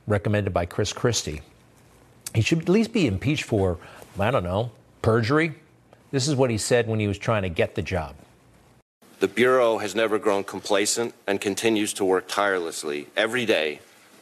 recommended 0.07 0.53
by 0.53 0.65
Chris 0.65 0.93
Christie. 0.93 1.41
He 2.33 2.41
should 2.41 2.59
at 2.59 2.69
least 2.69 2.93
be 2.93 3.07
impeached 3.07 3.43
for, 3.43 3.77
I 4.19 4.31
don't 4.31 4.43
know, 4.43 4.71
perjury. 5.01 5.53
This 6.11 6.27
is 6.27 6.35
what 6.35 6.49
he 6.49 6.57
said 6.57 6.87
when 6.87 6.99
he 6.99 7.07
was 7.07 7.17
trying 7.17 7.43
to 7.43 7.49
get 7.49 7.75
the 7.75 7.81
job. 7.81 8.15
The 9.19 9.27
Bureau 9.27 9.77
has 9.77 9.95
never 9.95 10.19
grown 10.19 10.43
complacent 10.43 11.13
and 11.27 11.39
continues 11.39 11.93
to 11.93 12.05
work 12.05 12.27
tirelessly 12.27 13.07
every 13.15 13.45
day 13.45 13.79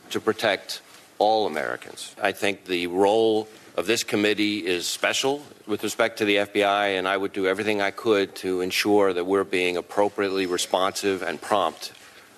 to 0.10 0.20
protect 0.20 0.82
all 1.18 1.48
Americans. 1.48 2.16
I 2.22 2.32
think 2.32 2.66
the 2.66 2.88
role 2.88 3.48
of 3.76 3.88
this 3.88 4.04
committee 4.04 4.66
is 4.66 4.88
special 4.88 5.44
with 5.66 5.84
respect 5.84 6.18
to 6.18 6.26
the 6.26 6.38
FBI, 6.38 6.98
and 6.98 7.08
I 7.08 7.16
would 7.16 7.32
do 7.32 7.48
everything 7.48 7.82
I 7.82 7.92
could 7.92 8.36
to 8.36 8.62
ensure 8.62 9.14
that 9.14 9.26
we're 9.26 9.44
being 9.44 9.78
appropriately 9.78 10.46
responsive 10.46 11.22
and 11.22 11.42
prompt 11.42 11.94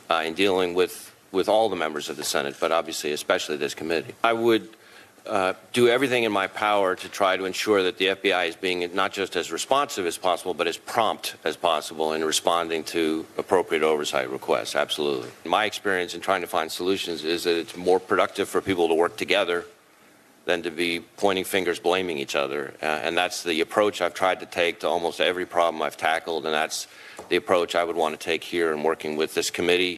uh, 0.10 0.24
in 0.26 0.34
dealing 0.34 0.74
with, 0.74 1.14
with 1.32 1.50
all 1.50 1.70
the 1.70 1.76
members 1.76 2.10
of 2.10 2.18
the 2.18 2.24
Senate, 2.24 2.58
but 2.60 2.72
obviously 2.72 3.12
especially 3.12 3.58
this 3.58 3.74
committee. 3.74 4.14
I 4.24 4.34
would 4.34 4.70
uh, 5.26 5.54
do 5.72 5.88
everything 5.88 6.24
in 6.24 6.32
my 6.32 6.48
power 6.48 6.96
to 6.96 7.10
try 7.10 7.38
to 7.38 7.46
ensure 7.46 7.84
that 7.84 7.98
the 7.98 8.08
FBI 8.08 8.50
is 8.50 8.56
being 8.56 8.90
not 8.96 9.14
just 9.14 9.36
as 9.36 9.52
responsive 9.52 10.06
as 10.06 10.18
possible, 10.18 10.54
but 10.54 10.68
as 10.68 10.78
prompt 10.78 11.36
as 11.44 11.56
possible 11.56 12.14
in 12.14 12.24
responding 12.24 12.84
to 12.84 13.26
appropriate 13.38 13.84
oversight 13.84 14.30
requests. 14.30 14.76
Absolutely. 14.76 15.30
My 15.46 15.66
experience 15.66 16.16
in 16.16 16.22
trying 16.22 16.42
to 16.42 16.48
find 16.48 16.72
solutions 16.72 17.24
is 17.24 17.44
that 17.44 17.58
it's 17.58 17.78
more 17.78 18.00
productive 18.00 18.50
for 18.50 18.62
people 18.62 18.88
to 18.88 18.96
work 18.96 19.16
together 19.16 19.66
than 20.46 20.64
to 20.64 20.72
be 20.72 21.00
pointing 21.18 21.44
fingers, 21.44 21.80
blaming 21.80 22.18
each 22.18 22.36
other. 22.36 22.74
Uh, 22.82 22.86
and 22.86 23.16
that's 23.16 23.44
the 23.44 23.62
approach 23.62 24.02
I've 24.02 24.16
tried 24.16 24.40
to 24.40 24.48
take 24.48 24.80
to 24.80 24.88
almost 24.88 25.22
every 25.22 25.46
problem 25.46 25.84
I've 25.84 25.98
tackled, 25.98 26.46
and 26.46 26.54
that's 26.54 26.88
the 27.30 27.36
approach 27.36 27.76
I 27.76 27.84
would 27.84 27.96
want 27.96 28.20
to 28.20 28.24
take 28.24 28.44
here 28.44 28.74
in 28.74 28.82
working 28.82 29.18
with 29.18 29.36
this 29.36 29.52
committee. 29.52 29.98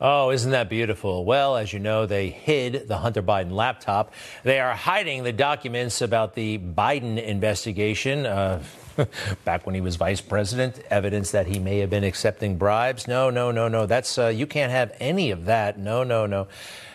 Oh, 0.00 0.30
isn't 0.30 0.52
that 0.52 0.68
beautiful? 0.68 1.24
Well, 1.24 1.56
as 1.56 1.72
you 1.72 1.80
know, 1.80 2.06
they 2.06 2.28
hid 2.28 2.86
the 2.86 2.98
Hunter 2.98 3.22
Biden 3.22 3.50
laptop. 3.50 4.12
They 4.44 4.60
are 4.60 4.72
hiding 4.72 5.24
the 5.24 5.32
documents 5.32 6.00
about 6.00 6.34
the 6.34 6.58
Biden 6.58 7.20
investigation. 7.20 8.24
Uh, 8.24 8.62
back 9.44 9.66
when 9.66 9.74
he 9.74 9.80
was 9.80 9.96
vice 9.96 10.20
president, 10.20 10.80
evidence 10.90 11.32
that 11.32 11.46
he 11.46 11.58
may 11.58 11.78
have 11.78 11.90
been 11.90 12.04
accepting 12.04 12.56
bribes. 12.58 13.08
No, 13.08 13.30
no, 13.30 13.50
no, 13.50 13.66
no. 13.66 13.86
That's 13.86 14.18
uh, 14.18 14.28
you 14.28 14.46
can't 14.46 14.70
have 14.70 14.92
any 15.00 15.32
of 15.32 15.46
that. 15.46 15.78
No, 15.78 16.04
no, 16.04 16.26
no. 16.26 16.46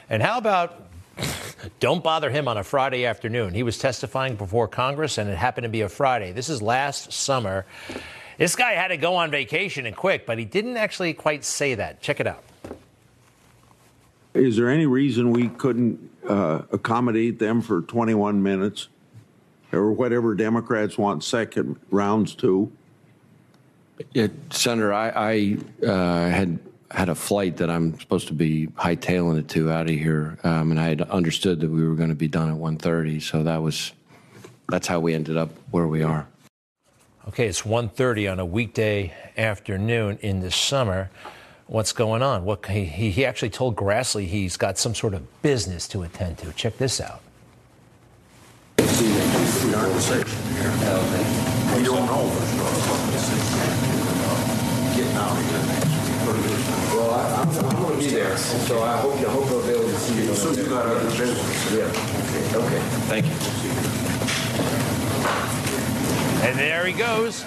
And 0.10 0.24
how 0.24 0.38
about 0.38 0.82
don't 1.82 2.04
bother 2.04 2.30
him 2.30 2.48
on 2.48 2.58
a 2.58 2.64
Friday 2.64 3.06
afternoon? 3.06 3.54
He 3.54 3.64
was 3.64 3.78
testifying 3.78 4.36
before 4.36 4.70
Congress, 4.70 5.18
and 5.18 5.30
it 5.30 5.38
happened 5.38 5.64
to 5.64 5.70
be 5.70 5.82
a 5.82 5.90
Friday. 5.90 6.32
This 6.32 6.48
is 6.48 6.62
last 6.62 7.12
summer. 7.12 7.66
This 8.38 8.56
guy 8.56 8.72
had 8.74 8.90
to 8.90 8.98
go 8.98 9.16
on 9.16 9.30
vacation 9.30 9.86
and 9.86 9.96
quick, 9.96 10.26
but 10.26 10.38
he 10.38 10.46
didn't 10.46 10.78
actually 10.78 11.14
quite 11.14 11.44
say 11.44 11.76
that. 11.76 12.02
Check 12.02 12.20
it 12.20 12.28
out. 12.28 12.44
Is 14.34 14.58
there 14.58 14.70
any 14.70 14.86
reason 14.86 15.32
we 15.32 15.50
couldn't 15.50 16.10
uh, 16.28 16.64
accommodate 16.72 17.40
them 17.40 17.62
for 17.62 17.82
21 17.82 18.42
minutes 18.42 18.88
or 19.72 19.92
whatever 19.92 20.34
Democrats 20.34 20.98
want 20.98 21.24
second 21.24 21.80
rounds 21.92 22.36
to? 22.36 22.72
Yeah, 24.14 24.28
Senator, 24.50 24.92
I, 24.94 25.10
I 25.10 25.58
uh, 25.86 26.30
had 26.30 26.60
had 26.90 27.10
a 27.10 27.16
flight 27.16 27.58
that 27.58 27.70
I'm 27.70 28.00
supposed 28.00 28.28
to 28.28 28.34
be 28.34 28.68
hightailing 28.68 29.40
it 29.40 29.48
to 29.50 29.72
out 29.72 29.90
of 29.90 29.96
here, 29.96 30.38
um, 30.44 30.72
and 30.72 30.80
I 30.80 30.90
had 30.90 31.02
understood 31.02 31.60
that 31.62 31.70
we 31.70 31.88
were 31.88 31.96
going 31.96 32.10
to 32.10 32.16
be 32.16 32.28
done 32.28 32.50
at 32.50 32.56
1:30. 32.56 33.22
So 33.22 33.44
that 33.44 33.62
was 33.62 33.94
that's 34.70 34.88
how 34.88 35.00
we 35.00 35.14
ended 35.14 35.38
up 35.38 35.50
where 35.72 35.88
we 35.88 36.04
are. 36.04 36.28
Okay, 37.28 37.48
it's 37.48 37.62
1:30 37.62 38.32
on 38.32 38.40
a 38.40 38.46
weekday 38.46 39.14
afternoon 39.38 40.18
in 40.22 40.42
the 40.42 40.52
summer 40.52 41.10
what's 41.68 41.94
going 41.94 42.22
on. 42.22 42.46
What 42.46 42.66
he, 42.66 42.86
he 42.86 43.26
actually 43.26 43.50
told 43.50 43.76
Grassley 43.76 44.28
he's 44.28 44.58
got 44.58 44.78
some 44.78 44.94
sort 44.96 45.14
of 45.14 45.42
business 45.42 45.88
to 45.90 46.04
attend 46.04 46.38
to. 46.40 46.52
Check 46.54 46.78
this 46.78 47.02
out. 47.02 47.22
We 48.78 48.86
don't 51.84 52.06
know. 52.06 52.30
Getting 54.96 55.16
out 55.16 55.32
of 55.32 55.38
here. 55.50 55.64
Well, 56.96 57.10
I, 57.12 57.42
I'm, 57.42 57.50
I'm 57.66 57.76
going 57.82 57.98
to 57.98 58.06
be 58.06 58.10
there, 58.12 58.38
so 58.38 58.84
I 58.84 58.98
hope, 58.98 59.16
I 59.16 59.24
hope 59.24 59.46
I'll 59.48 59.62
be 59.66 59.70
able 59.74 59.84
to 59.84 59.98
see 59.98 60.24
you. 60.24 60.34
So 60.36 60.52
you 60.52 60.66
got 60.70 60.86
other 60.86 61.10
business. 61.18 61.72
Yeah. 61.72 61.88
Okay. 62.56 62.82
Thank 63.10 63.26
you. 63.26 63.34
And 66.48 66.60
there 66.60 66.86
he 66.86 66.94
goes. 66.94 67.46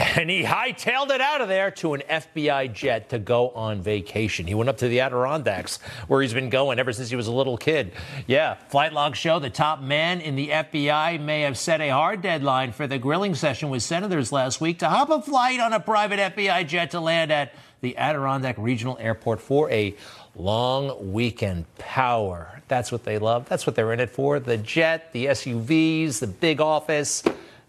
And 0.00 0.30
he 0.30 0.42
hightailed 0.42 1.10
it 1.10 1.20
out 1.20 1.42
of 1.42 1.48
there 1.48 1.70
to 1.72 1.92
an 1.92 2.02
FBI 2.08 2.72
jet 2.72 3.10
to 3.10 3.18
go 3.18 3.50
on 3.50 3.82
vacation. 3.82 4.46
He 4.46 4.54
went 4.54 4.70
up 4.70 4.78
to 4.78 4.88
the 4.88 5.00
Adirondacks, 5.00 5.78
where 6.08 6.22
he's 6.22 6.32
been 6.32 6.48
going 6.48 6.78
ever 6.78 6.90
since 6.94 7.10
he 7.10 7.16
was 7.16 7.26
a 7.26 7.32
little 7.32 7.58
kid. 7.58 7.92
Yeah, 8.26 8.54
flight 8.54 8.94
logs 8.94 9.18
show 9.18 9.38
the 9.38 9.50
top 9.50 9.82
man 9.82 10.22
in 10.22 10.36
the 10.36 10.48
FBI 10.48 11.20
may 11.20 11.42
have 11.42 11.58
set 11.58 11.82
a 11.82 11.90
hard 11.90 12.22
deadline 12.22 12.72
for 12.72 12.86
the 12.86 12.96
grilling 12.96 13.34
session 13.34 13.68
with 13.68 13.82
senators 13.82 14.32
last 14.32 14.58
week 14.58 14.78
to 14.78 14.88
hop 14.88 15.10
a 15.10 15.20
flight 15.20 15.60
on 15.60 15.74
a 15.74 15.80
private 15.80 16.34
FBI 16.34 16.66
jet 16.66 16.92
to 16.92 17.00
land 17.00 17.30
at 17.30 17.52
the 17.82 17.94
Adirondack 17.98 18.56
Regional 18.56 18.96
Airport 18.98 19.38
for 19.38 19.70
a 19.70 19.94
long 20.34 21.12
weekend 21.12 21.66
power. 21.76 22.62
That's 22.68 22.90
what 22.90 23.04
they 23.04 23.18
love. 23.18 23.50
That's 23.50 23.66
what 23.66 23.74
they're 23.74 23.92
in 23.92 24.00
it 24.00 24.08
for. 24.08 24.40
The 24.40 24.56
jet, 24.56 25.12
the 25.12 25.26
SUVs, 25.26 26.20
the 26.20 26.26
big 26.26 26.62
office, 26.62 27.22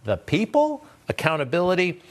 the 0.06 0.16
people 0.16 0.86
accountability, 1.12 2.02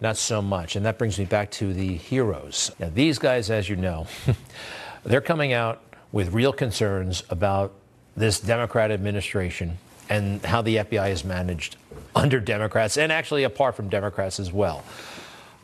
not 0.00 0.16
so 0.16 0.40
much. 0.40 0.76
And 0.76 0.86
that 0.86 0.98
brings 0.98 1.18
me 1.18 1.26
back 1.26 1.50
to 1.52 1.74
the 1.74 1.96
heroes. 1.96 2.70
Now, 2.78 2.90
these 2.92 3.18
guys, 3.18 3.50
as 3.50 3.68
you 3.68 3.76
know, 3.76 4.06
they're 5.04 5.20
coming 5.20 5.52
out 5.52 5.82
with 6.12 6.32
real 6.32 6.52
concerns 6.52 7.22
about 7.28 7.72
this 8.16 8.40
Democrat 8.40 8.90
administration 8.90 9.78
and 10.08 10.44
how 10.44 10.62
the 10.62 10.76
FBI 10.76 11.10
is 11.10 11.24
managed 11.24 11.76
under 12.14 12.40
Democrats 12.40 12.96
and 12.96 13.12
actually 13.12 13.44
apart 13.44 13.76
from 13.76 13.88
Democrats 13.88 14.40
as 14.40 14.52
well. 14.52 14.82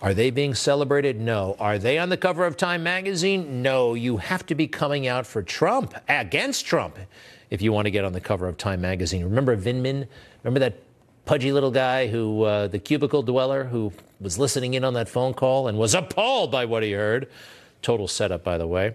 Are 0.02 0.12
they 0.12 0.30
being 0.30 0.54
celebrated? 0.54 1.18
No. 1.18 1.56
Are 1.58 1.78
they 1.78 1.98
on 1.98 2.10
the 2.10 2.16
cover 2.16 2.44
of 2.44 2.56
Time 2.56 2.82
magazine? 2.82 3.62
No. 3.62 3.94
You 3.94 4.18
have 4.18 4.44
to 4.46 4.54
be 4.54 4.68
coming 4.68 5.06
out 5.06 5.26
for 5.26 5.42
Trump, 5.42 5.94
against 6.08 6.66
Trump, 6.66 6.98
if 7.50 7.62
you 7.62 7.72
want 7.72 7.86
to 7.86 7.90
get 7.90 8.04
on 8.04 8.12
the 8.12 8.20
cover 8.20 8.46
of 8.46 8.58
Time 8.58 8.82
magazine. 8.82 9.24
Remember 9.24 9.56
Vindman? 9.56 10.06
Remember 10.44 10.60
that 10.60 10.85
pudgy 11.26 11.52
little 11.52 11.72
guy 11.72 12.06
who, 12.06 12.44
uh, 12.44 12.68
the 12.68 12.78
cubicle 12.78 13.22
dweller 13.22 13.64
who 13.64 13.92
was 14.18 14.38
listening 14.38 14.72
in 14.72 14.84
on 14.84 14.94
that 14.94 15.08
phone 15.08 15.34
call 15.34 15.68
and 15.68 15.76
was 15.76 15.94
appalled 15.94 16.50
by 16.50 16.64
what 16.64 16.82
he 16.82 16.92
heard. 16.92 17.28
Total 17.82 18.08
setup, 18.08 18.42
by 18.42 18.56
the 18.56 18.66
way. 18.66 18.94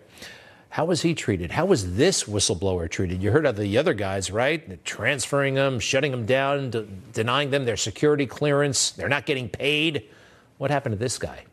How 0.69 0.85
was 0.85 1.01
he 1.01 1.13
treated? 1.13 1.51
How 1.51 1.65
was 1.65 1.95
this 1.95 2.23
whistleblower 2.23 2.89
treated? 2.89 3.21
You 3.21 3.31
heard 3.31 3.45
of 3.45 3.57
the 3.57 3.77
other 3.77 3.93
guys, 3.93 4.31
right? 4.31 4.83
Transferring 4.85 5.55
them, 5.55 5.79
shutting 5.81 6.11
them 6.11 6.25
down, 6.25 6.69
de- 6.69 6.87
denying 7.11 7.49
them 7.49 7.65
their 7.65 7.77
security 7.77 8.25
clearance. 8.25 8.91
They're 8.91 9.09
not 9.09 9.25
getting 9.25 9.49
paid. 9.49 10.05
What 10.57 10.71
happened 10.71 10.93
to 10.93 10.97
this 10.97 11.17
guy? 11.17 11.43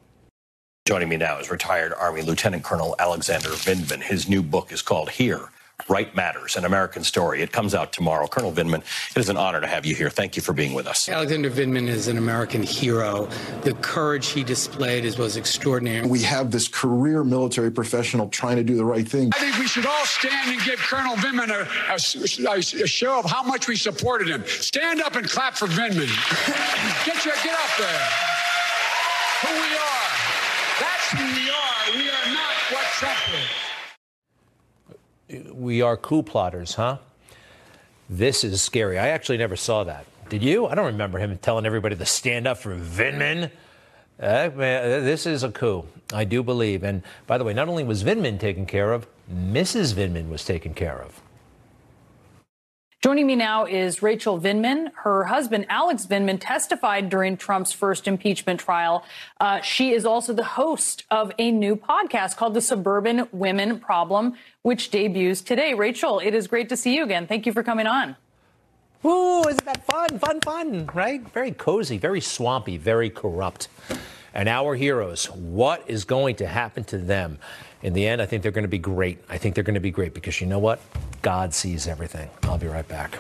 Joining 0.86 1.08
me 1.08 1.16
now 1.16 1.38
is 1.38 1.50
retired 1.50 1.92
Army 1.92 2.22
Lieutenant 2.22 2.62
Colonel 2.62 2.94
Alexander 3.00 3.48
Vindman. 3.50 4.02
His 4.02 4.28
new 4.28 4.42
book 4.42 4.70
is 4.72 4.82
called 4.82 5.10
Here 5.10 5.48
Right 5.86 6.14
Matters, 6.14 6.56
an 6.56 6.64
American 6.64 7.04
story. 7.04 7.40
It 7.40 7.52
comes 7.52 7.74
out 7.74 7.92
tomorrow. 7.92 8.26
Colonel 8.26 8.52
Vindman, 8.52 8.82
it 9.14 9.20
is 9.20 9.28
an 9.28 9.36
honor 9.36 9.60
to 9.60 9.66
have 9.66 9.86
you 9.86 9.94
here. 9.94 10.10
Thank 10.10 10.36
you 10.36 10.42
for 10.42 10.52
being 10.52 10.74
with 10.74 10.86
us. 10.86 11.08
Alexander 11.08 11.50
Vindman 11.50 11.86
is 11.86 12.08
an 12.08 12.18
American 12.18 12.62
hero. 12.62 13.26
The 13.62 13.72
courage 13.74 14.28
he 14.28 14.42
displayed 14.42 15.04
is, 15.04 15.16
was 15.16 15.36
extraordinary. 15.36 16.06
We 16.06 16.20
have 16.22 16.50
this 16.50 16.68
career 16.68 17.24
military 17.24 17.70
professional 17.70 18.28
trying 18.28 18.56
to 18.56 18.64
do 18.64 18.76
the 18.76 18.84
right 18.84 19.08
thing. 19.08 19.30
I 19.34 19.38
think 19.38 19.56
we 19.56 19.66
should 19.66 19.86
all 19.86 20.04
stand 20.04 20.50
and 20.50 20.60
give 20.62 20.78
Colonel 20.78 21.14
Vindman 21.16 21.48
a, 21.48 21.92
a, 21.92 22.82
a 22.82 22.86
show 22.86 23.20
of 23.20 23.24
how 23.30 23.44
much 23.44 23.68
we 23.68 23.76
supported 23.76 24.28
him. 24.28 24.44
Stand 24.46 25.00
up 25.00 25.14
and 25.14 25.28
clap 25.28 25.56
for 25.56 25.68
Vindman. 25.68 26.08
get 27.06 27.24
your, 27.24 27.34
get 27.36 27.54
up 27.54 27.78
there. 27.78 28.08
Who 29.40 29.54
we 29.54 29.76
are. 29.78 30.10
That's 30.80 31.10
who 31.12 31.24
we 31.24 31.48
are. 31.48 31.96
We 31.96 32.10
are 32.10 32.34
not 32.34 32.54
what 32.72 32.84
Trump 32.98 33.18
is 33.34 33.68
we 35.52 35.82
are 35.82 35.96
coup 35.96 36.22
plotters, 36.22 36.74
huh? 36.74 36.98
This 38.10 38.44
is 38.44 38.60
scary. 38.62 38.98
I 38.98 39.08
actually 39.08 39.38
never 39.38 39.56
saw 39.56 39.84
that. 39.84 40.06
Did 40.28 40.42
you? 40.42 40.66
I 40.66 40.74
don't 40.74 40.86
remember 40.86 41.18
him 41.18 41.36
telling 41.38 41.66
everybody 41.66 41.96
to 41.96 42.06
stand 42.06 42.46
up 42.46 42.58
for 42.58 42.74
Vindman. 42.76 43.50
Uh, 44.20 44.50
man, 44.54 45.04
this 45.04 45.26
is 45.26 45.42
a 45.42 45.50
coup, 45.50 45.84
I 46.12 46.24
do 46.24 46.42
believe. 46.42 46.82
And 46.82 47.02
by 47.26 47.38
the 47.38 47.44
way, 47.44 47.54
not 47.54 47.68
only 47.68 47.84
was 47.84 48.02
Vindman 48.02 48.38
taken 48.40 48.66
care 48.66 48.92
of, 48.92 49.06
Mrs. 49.32 49.94
Vindman 49.94 50.28
was 50.28 50.44
taken 50.44 50.74
care 50.74 51.00
of. 51.00 51.20
Joining 53.00 53.28
me 53.28 53.36
now 53.36 53.64
is 53.64 54.02
Rachel 54.02 54.40
Vindman. 54.40 54.90
Her 54.92 55.22
husband, 55.22 55.66
Alex 55.68 56.04
Vindman, 56.04 56.38
testified 56.40 57.08
during 57.08 57.36
Trump's 57.36 57.70
first 57.70 58.08
impeachment 58.08 58.58
trial. 58.58 59.04
Uh, 59.38 59.60
she 59.60 59.92
is 59.92 60.04
also 60.04 60.32
the 60.32 60.42
host 60.42 61.04
of 61.08 61.30
a 61.38 61.52
new 61.52 61.76
podcast 61.76 62.36
called 62.36 62.54
The 62.54 62.60
Suburban 62.60 63.28
Women 63.30 63.78
Problem, 63.78 64.34
which 64.62 64.90
debuts 64.90 65.42
today. 65.42 65.74
Rachel, 65.74 66.18
it 66.18 66.34
is 66.34 66.48
great 66.48 66.68
to 66.70 66.76
see 66.76 66.96
you 66.96 67.04
again. 67.04 67.28
Thank 67.28 67.46
you 67.46 67.52
for 67.52 67.62
coming 67.62 67.86
on. 67.86 68.16
Ooh, 69.04 69.42
isn't 69.42 69.64
that 69.64 69.86
fun? 69.86 70.18
Fun, 70.18 70.40
fun, 70.40 70.90
right? 70.92 71.20
Very 71.32 71.52
cozy, 71.52 71.98
very 71.98 72.20
swampy, 72.20 72.78
very 72.78 73.10
corrupt. 73.10 73.68
And 74.34 74.48
our 74.48 74.74
heroes, 74.74 75.30
what 75.30 75.88
is 75.88 76.04
going 76.04 76.34
to 76.36 76.48
happen 76.48 76.82
to 76.84 76.98
them? 76.98 77.38
In 77.82 77.92
the 77.92 78.06
end, 78.06 78.20
I 78.20 78.26
think 78.26 78.42
they're 78.42 78.52
going 78.52 78.62
to 78.62 78.68
be 78.68 78.78
great. 78.78 79.18
I 79.28 79.38
think 79.38 79.54
they're 79.54 79.64
going 79.64 79.74
to 79.74 79.80
be 79.80 79.92
great 79.92 80.12
because 80.12 80.40
you 80.40 80.46
know 80.46 80.58
what? 80.58 80.80
God 81.22 81.54
sees 81.54 81.86
everything. 81.86 82.28
I'll 82.42 82.58
be 82.58 82.66
right 82.66 82.86
back. 82.88 83.18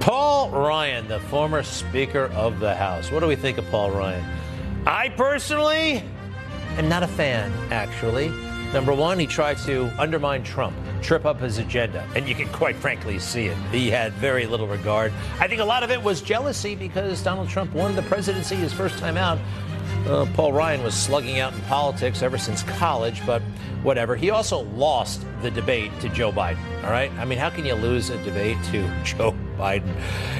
Paul 0.00 0.50
Ryan, 0.50 1.08
the 1.08 1.20
former 1.20 1.62
Speaker 1.62 2.26
of 2.34 2.60
the 2.60 2.74
House. 2.74 3.10
What 3.10 3.20
do 3.20 3.26
we 3.26 3.36
think 3.36 3.58
of 3.58 3.68
Paul 3.70 3.90
Ryan? 3.90 4.24
I 4.86 5.08
personally 5.10 6.02
am 6.76 6.88
not 6.88 7.02
a 7.02 7.08
fan, 7.08 7.52
actually. 7.70 8.32
Number 8.72 8.92
one, 8.92 9.18
he 9.18 9.26
tried 9.26 9.56
to 9.58 9.90
undermine 9.98 10.42
Trump, 10.44 10.76
trip 11.00 11.24
up 11.24 11.40
his 11.40 11.56
agenda, 11.56 12.06
and 12.14 12.28
you 12.28 12.34
can 12.34 12.48
quite 12.52 12.76
frankly 12.76 13.18
see 13.18 13.46
it. 13.46 13.56
He 13.72 13.90
had 13.90 14.12
very 14.14 14.46
little 14.46 14.66
regard. 14.66 15.10
I 15.40 15.48
think 15.48 15.62
a 15.62 15.64
lot 15.64 15.82
of 15.82 15.90
it 15.90 16.02
was 16.02 16.20
jealousy 16.20 16.74
because 16.74 17.22
Donald 17.22 17.48
Trump 17.48 17.72
won 17.72 17.96
the 17.96 18.02
presidency 18.02 18.56
his 18.56 18.74
first 18.74 18.98
time 18.98 19.16
out. 19.16 19.38
Uh, 20.06 20.26
Paul 20.34 20.52
Ryan 20.52 20.82
was 20.82 20.94
slugging 20.94 21.38
out 21.38 21.54
in 21.54 21.60
politics 21.62 22.22
ever 22.22 22.36
since 22.36 22.62
college, 22.62 23.24
but 23.24 23.40
whatever. 23.82 24.16
He 24.16 24.28
also 24.28 24.60
lost 24.74 25.24
the 25.40 25.50
debate 25.50 25.90
to 26.00 26.10
Joe 26.10 26.30
Biden, 26.30 26.58
all 26.84 26.90
right? 26.90 27.10
I 27.12 27.24
mean, 27.24 27.38
how 27.38 27.48
can 27.48 27.64
you 27.64 27.74
lose 27.74 28.10
a 28.10 28.22
debate 28.22 28.58
to 28.64 28.82
Joe 29.04 29.34
Biden? 29.56 29.94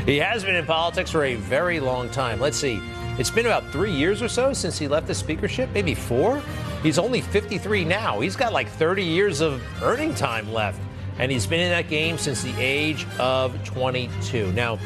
He 0.05 0.19
has 0.19 0.45
been 0.45 0.55
in 0.55 0.67
politics 0.67 1.11
for 1.11 1.25
a 1.25 1.35
very 1.37 1.81
long 1.81 2.11
time. 2.11 2.41
Let's 2.41 2.59
see. 2.59 2.81
It's 3.19 3.31
been 3.31 3.47
about 3.47 3.67
three 3.73 3.91
years 3.91 4.23
or 4.23 4.29
so 4.29 4.53
since 4.53 4.79
he 4.79 4.87
left 4.87 5.07
the 5.07 5.15
speakership, 5.15 5.71
maybe 5.73 5.95
four. 5.95 6.43
He's 6.83 6.99
only 6.99 7.21
53 7.21 7.85
now. 7.85 8.21
He's 8.21 8.37
got 8.37 8.53
like 8.53 8.69
30 8.69 9.03
years 9.03 9.41
of 9.41 9.63
earning 9.83 10.15
time 10.15 10.53
left. 10.53 10.81
And 11.19 11.33
he's 11.33 11.47
been 11.47 11.61
in 11.61 11.71
that 11.71 11.89
game 11.89 12.17
since 12.17 12.43
the 12.43 12.55
age 12.57 13.05
of 13.19 13.63
22. 13.65 14.53
Now, 14.53 14.79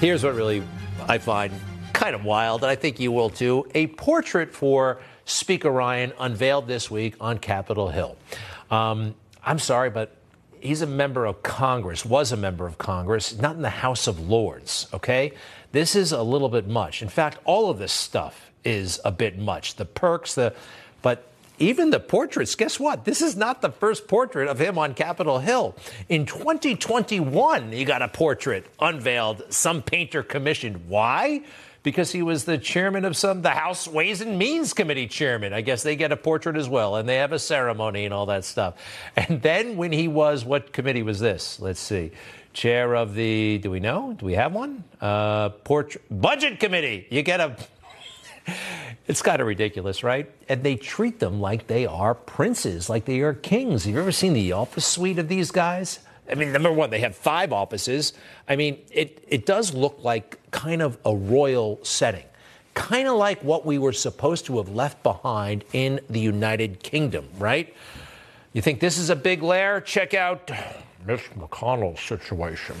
here's 0.00 0.24
what 0.24 0.34
really 0.34 0.62
I 1.06 1.18
find 1.18 1.52
kind 1.92 2.14
of 2.14 2.24
wild, 2.24 2.62
and 2.62 2.70
I 2.70 2.76
think 2.76 2.98
you 2.98 3.12
will 3.12 3.28
too. 3.28 3.66
A 3.74 3.86
portrait 3.88 4.52
for 4.52 5.00
Speaker 5.26 5.70
Ryan 5.70 6.12
unveiled 6.18 6.66
this 6.66 6.90
week 6.90 7.14
on 7.20 7.38
Capitol 7.38 7.88
Hill. 7.88 8.16
Um, 8.70 9.14
I'm 9.44 9.58
sorry, 9.58 9.90
but 9.90 10.16
he's 10.60 10.82
a 10.82 10.86
member 10.86 11.26
of 11.26 11.42
Congress, 11.42 12.04
was 12.04 12.32
a 12.32 12.36
member 12.36 12.66
of 12.66 12.78
Congress, 12.78 13.38
not 13.38 13.56
in 13.56 13.62
the 13.62 13.70
House 13.70 14.06
of 14.06 14.28
Lords, 14.28 14.88
okay? 14.94 15.32
This 15.72 15.94
is 15.94 16.12
a 16.12 16.22
little 16.22 16.48
bit 16.48 16.66
much. 16.66 17.02
In 17.02 17.08
fact, 17.08 17.38
all 17.44 17.70
of 17.70 17.78
this 17.78 17.92
stuff 17.92 18.50
is 18.64 19.00
a 19.04 19.12
bit 19.12 19.38
much. 19.38 19.76
The 19.76 19.84
perks, 19.84 20.34
the 20.34 20.54
but 21.06 21.22
even 21.60 21.90
the 21.90 22.00
portraits, 22.00 22.56
guess 22.56 22.80
what? 22.80 23.04
This 23.04 23.22
is 23.22 23.36
not 23.36 23.62
the 23.62 23.70
first 23.70 24.08
portrait 24.08 24.48
of 24.48 24.58
him 24.58 24.76
on 24.76 24.92
Capitol 24.92 25.38
Hill. 25.38 25.76
In 26.08 26.26
2021, 26.26 27.70
he 27.70 27.84
got 27.84 28.02
a 28.02 28.08
portrait 28.08 28.66
unveiled, 28.80 29.44
some 29.50 29.82
painter 29.82 30.24
commissioned. 30.24 30.88
Why? 30.88 31.42
Because 31.84 32.10
he 32.10 32.24
was 32.24 32.44
the 32.44 32.58
chairman 32.58 33.04
of 33.04 33.16
some, 33.16 33.42
the 33.42 33.50
House 33.50 33.86
Ways 33.86 34.20
and 34.20 34.36
Means 34.36 34.72
Committee 34.72 35.06
chairman. 35.06 35.52
I 35.52 35.60
guess 35.60 35.84
they 35.84 35.94
get 35.94 36.10
a 36.10 36.16
portrait 36.16 36.56
as 36.56 36.68
well, 36.68 36.96
and 36.96 37.08
they 37.08 37.18
have 37.18 37.30
a 37.30 37.38
ceremony 37.38 38.04
and 38.04 38.12
all 38.12 38.26
that 38.26 38.44
stuff. 38.44 38.74
And 39.14 39.40
then 39.40 39.76
when 39.76 39.92
he 39.92 40.08
was, 40.08 40.44
what 40.44 40.72
committee 40.72 41.04
was 41.04 41.20
this? 41.20 41.60
Let's 41.60 41.78
see. 41.78 42.10
Chair 42.52 42.96
of 42.96 43.14
the, 43.14 43.58
do 43.58 43.70
we 43.70 43.78
know? 43.78 44.12
Do 44.14 44.26
we 44.26 44.34
have 44.34 44.52
one? 44.52 44.82
Uh, 45.00 45.50
portrait, 45.50 46.02
Budget 46.10 46.58
Committee. 46.58 47.06
You 47.10 47.22
get 47.22 47.38
a 47.38 47.56
it's 49.06 49.22
kind 49.22 49.40
of 49.40 49.46
ridiculous, 49.46 50.02
right? 50.02 50.30
And 50.48 50.62
they 50.62 50.76
treat 50.76 51.20
them 51.20 51.40
like 51.40 51.66
they 51.66 51.86
are 51.86 52.14
princes, 52.14 52.88
like 52.88 53.04
they 53.04 53.20
are 53.20 53.34
kings. 53.34 53.84
Have 53.84 53.94
you 53.94 54.00
ever 54.00 54.12
seen 54.12 54.32
the 54.32 54.52
office 54.52 54.86
suite 54.86 55.18
of 55.18 55.28
these 55.28 55.50
guys? 55.50 56.00
I 56.30 56.34
mean, 56.34 56.52
number 56.52 56.72
one, 56.72 56.90
they 56.90 57.00
have 57.00 57.14
five 57.14 57.52
offices. 57.52 58.12
I 58.48 58.56
mean, 58.56 58.78
it, 58.90 59.24
it 59.28 59.46
does 59.46 59.74
look 59.74 59.98
like 60.02 60.38
kind 60.50 60.82
of 60.82 60.98
a 61.04 61.14
royal 61.14 61.78
setting, 61.84 62.24
kind 62.74 63.06
of 63.06 63.16
like 63.16 63.42
what 63.44 63.64
we 63.64 63.78
were 63.78 63.92
supposed 63.92 64.46
to 64.46 64.56
have 64.56 64.68
left 64.68 65.02
behind 65.02 65.64
in 65.72 66.00
the 66.10 66.20
United 66.20 66.82
Kingdom, 66.82 67.28
right? 67.38 67.72
You 68.52 68.62
think 68.62 68.80
this 68.80 68.98
is 68.98 69.10
a 69.10 69.16
big 69.16 69.42
lair? 69.42 69.80
Check 69.80 70.14
out 70.14 70.50
Mitch 71.06 71.30
McConnell's 71.38 72.00
situation. 72.00 72.74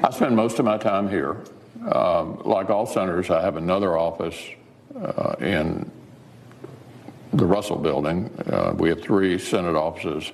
I 0.00 0.10
spend 0.10 0.36
most 0.36 0.58
of 0.58 0.66
my 0.66 0.76
time 0.76 1.08
here. 1.08 1.38
Um, 1.82 2.40
like 2.44 2.70
all 2.70 2.86
senators, 2.86 3.30
I 3.30 3.42
have 3.42 3.56
another 3.56 3.98
office 3.98 4.38
uh, 4.96 5.34
in 5.40 5.90
the 7.32 7.44
Russell 7.44 7.76
building. 7.76 8.30
Uh, 8.46 8.74
we 8.76 8.88
have 8.88 9.02
three 9.02 9.38
Senate 9.38 9.76
offices. 9.76 10.32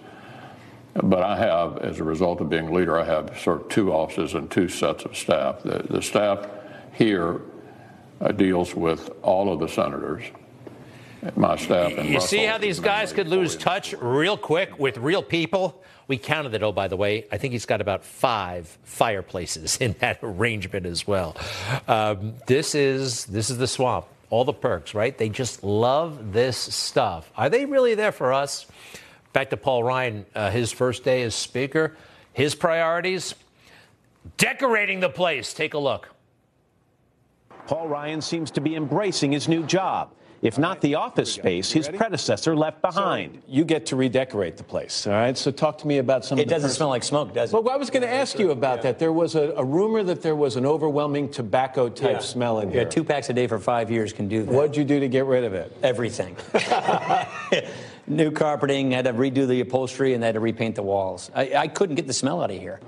But 0.95 1.23
I 1.23 1.37
have, 1.37 1.79
as 1.79 2.01
a 2.01 2.05
result 2.05 2.41
of 2.41 2.51
being 2.51 2.75
leader, 2.75 2.99
I 2.99 3.05
have 3.05 3.39
sort 3.39 3.63
of 3.63 3.69
two 3.69 3.93
offices 3.93 4.35
and 4.35 4.51
two 4.51 4.69
sets 4.69 5.05
of 5.05 5.17
staff. 5.17 5.63
The, 5.63 5.85
the 5.89 6.03
staff 6.03 6.47
here 6.93 7.41
uh, 8.21 8.33
deals 8.33 8.75
with 8.75 9.11
all 9.23 9.53
of 9.53 9.61
the 9.61 9.69
senators. 9.69 10.25
My 11.37 11.57
staff 11.57 11.93
in 11.93 12.07
You 12.07 12.15
Russell 12.15 12.29
see 12.29 12.45
how 12.45 12.59
these 12.59 12.81
guys 12.81 13.13
could 13.13 13.29
lose 13.29 13.57
touch 13.57 13.95
real 14.01 14.37
quick 14.37 14.79
with 14.79 14.97
real 14.99 15.23
people? 15.23 15.83
We 16.09 16.19
counted 16.19 16.55
it, 16.55 16.63
oh, 16.63 16.73
by 16.73 16.89
the 16.89 16.97
way. 16.97 17.27
I 17.31 17.39
think 17.39 17.53
he's 17.53 17.67
got 17.67 17.81
about 17.81 18.05
five 18.05 18.67
fireplaces 18.83 19.77
in 19.81 19.95
that 20.01 20.19
arrangement 20.23 20.87
as 20.87 21.07
well. 21.07 21.37
Um, 21.87 22.35
this 22.47 22.75
is 22.75 23.27
this 23.27 23.51
is 23.51 23.59
the 23.59 23.69
swamp. 23.69 24.07
All 24.31 24.45
the 24.45 24.53
perks, 24.53 24.95
right? 24.95 25.17
They 25.17 25.29
just 25.29 25.65
love 25.65 26.33
this 26.33 26.57
stuff. 26.57 27.31
Are 27.37 27.49
they 27.49 27.67
really 27.67 27.95
there 27.97 28.13
for 28.13 28.33
us? 28.33 28.67
Back 29.33 29.51
to 29.51 29.57
Paul 29.57 29.83
Ryan, 29.83 30.25
uh, 30.35 30.51
his 30.51 30.73
first 30.73 31.05
day 31.05 31.23
as 31.23 31.35
Speaker. 31.35 31.97
His 32.33 32.55
priorities 32.55 33.35
decorating 34.37 35.01
the 35.01 35.09
place. 35.09 35.53
Take 35.53 35.75
a 35.75 35.79
look. 35.79 36.09
Paul 37.67 37.89
Ryan 37.89 38.21
seems 38.21 38.51
to 38.53 38.61
be 38.61 38.75
embracing 38.75 39.33
his 39.33 39.49
new 39.49 39.65
job. 39.65 40.13
If 40.43 40.57
not 40.59 40.81
the 40.81 40.95
office 40.95 41.31
space 41.31 41.71
his 41.71 41.87
predecessor 41.87 42.57
left 42.57 42.81
behind. 42.81 43.43
You 43.47 43.63
get 43.63 43.85
to 43.87 43.97
redecorate 43.97 44.57
the 44.57 44.65
place, 44.65 45.07
all 45.07 45.13
right? 45.13 45.37
So 45.37 45.51
talk 45.51 45.77
to 45.79 45.87
me 45.87 45.99
about 45.99 46.25
some 46.25 46.39
It 46.39 46.43
of 46.43 46.49
the 46.49 46.55
doesn't 46.55 46.69
pers- 46.71 46.77
smell 46.79 46.89
like 46.89 47.05
smoke, 47.05 47.35
does 47.35 47.53
it? 47.53 47.63
Well, 47.63 47.69
I 47.69 47.77
was 47.77 47.91
going 47.91 48.03
to 48.05 48.09
ask 48.09 48.39
you 48.39 48.51
about 48.51 48.81
that. 48.83 48.99
There 48.99 49.13
was 49.13 49.35
a, 49.35 49.53
a 49.57 49.63
rumor 49.65 50.03
that 50.03 50.23
there 50.23 50.35
was 50.35 50.57
an 50.57 50.65
overwhelming 50.65 51.29
tobacco 51.31 51.91
type 51.91 52.13
Yeah. 52.13 52.19
smell 52.21 52.61
in 52.61 52.71
here. 52.71 52.83
Yeah, 52.85 52.89
two 52.89 53.05
packs 53.05 53.29
a 53.29 53.35
day 53.35 53.49
for 53.49 53.59
five 53.59 53.91
years 53.91 54.15
can 54.15 54.29
do 54.29 54.43
that. 54.45 54.51
What'd 54.55 54.77
you 54.79 54.85
do 54.85 54.99
to 55.01 55.09
get 55.09 55.27
rid 55.27 55.45
of 55.45 55.53
it? 55.53 55.77
Everything. 55.83 56.35
New 58.07 58.31
carpeting, 58.31 58.93
had 58.93 59.05
to 59.05 59.13
redo 59.13 59.47
the 59.47 59.61
upholstery, 59.61 60.15
and 60.15 60.25
had 60.25 60.35
to 60.35 60.41
repaint 60.41 60.75
the 60.75 60.83
walls. 60.83 61.31
I, 61.35 61.53
I 61.55 61.69
couldn't 61.69 61.97
get 61.97 62.07
the 62.07 62.13
smell 62.15 62.43
out 62.43 62.51
of 62.51 62.59
here. 62.59 62.81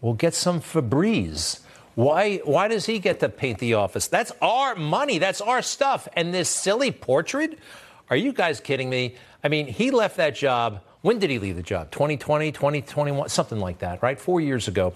We'll 0.00 0.14
get 0.14 0.34
some 0.34 0.60
Febreze. 0.60 1.60
Why, 1.94 2.38
why 2.38 2.68
does 2.68 2.86
he 2.86 2.98
get 2.98 3.20
to 3.20 3.28
paint 3.28 3.58
the 3.58 3.74
office? 3.74 4.08
That's 4.08 4.32
our 4.42 4.74
money. 4.74 5.18
That's 5.18 5.40
our 5.40 5.62
stuff. 5.62 6.08
And 6.14 6.34
this 6.34 6.48
silly 6.48 6.90
portrait? 6.90 7.58
Are 8.10 8.16
you 8.16 8.32
guys 8.32 8.60
kidding 8.60 8.90
me? 8.90 9.14
I 9.42 9.48
mean, 9.48 9.66
he 9.66 9.90
left 9.90 10.16
that 10.16 10.34
job. 10.34 10.80
When 11.02 11.18
did 11.18 11.30
he 11.30 11.38
leave 11.38 11.56
the 11.56 11.62
job? 11.62 11.90
2020, 11.90 12.50
2021, 12.50 13.28
something 13.28 13.58
like 13.58 13.78
that, 13.78 14.02
right? 14.02 14.18
Four 14.18 14.40
years 14.40 14.68
ago. 14.68 14.94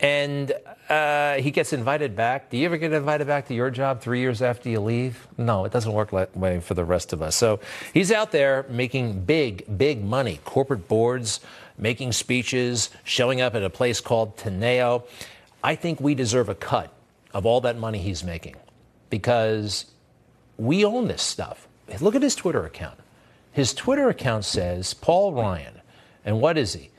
And 0.00 0.52
uh, 0.88 1.34
he 1.34 1.50
gets 1.50 1.72
invited 1.72 2.16
back. 2.16 2.50
Do 2.50 2.56
you 2.56 2.66
ever 2.66 2.76
get 2.76 2.92
invited 2.92 3.26
back 3.26 3.46
to 3.48 3.54
your 3.54 3.70
job 3.70 4.00
three 4.00 4.20
years 4.20 4.42
after 4.42 4.68
you 4.68 4.80
leave? 4.80 5.26
No, 5.38 5.64
it 5.64 5.72
doesn't 5.72 5.92
work 5.92 6.10
that 6.10 6.36
way 6.36 6.60
for 6.60 6.74
the 6.74 6.84
rest 6.84 7.12
of 7.12 7.22
us. 7.22 7.36
So 7.36 7.60
he's 7.94 8.12
out 8.12 8.32
there 8.32 8.66
making 8.68 9.24
big, 9.24 9.78
big 9.78 10.04
money. 10.04 10.40
Corporate 10.44 10.88
boards, 10.88 11.40
making 11.78 12.12
speeches, 12.12 12.90
showing 13.04 13.40
up 13.40 13.54
at 13.54 13.62
a 13.62 13.70
place 13.70 14.00
called 14.00 14.36
Teneo. 14.36 15.04
I 15.64 15.76
think 15.76 15.98
we 15.98 16.14
deserve 16.14 16.50
a 16.50 16.54
cut 16.54 16.92
of 17.32 17.46
all 17.46 17.62
that 17.62 17.78
money 17.78 17.98
he's 17.98 18.22
making 18.22 18.56
because 19.08 19.86
we 20.58 20.84
own 20.84 21.08
this 21.08 21.22
stuff. 21.22 21.66
Look 22.00 22.14
at 22.14 22.20
his 22.20 22.36
Twitter 22.36 22.66
account. 22.66 22.98
His 23.50 23.72
Twitter 23.72 24.10
account 24.10 24.44
says 24.44 24.92
Paul 24.92 25.32
Ryan. 25.32 25.80
And 26.22 26.38
what 26.38 26.58
is 26.58 26.74
he? 26.74 26.90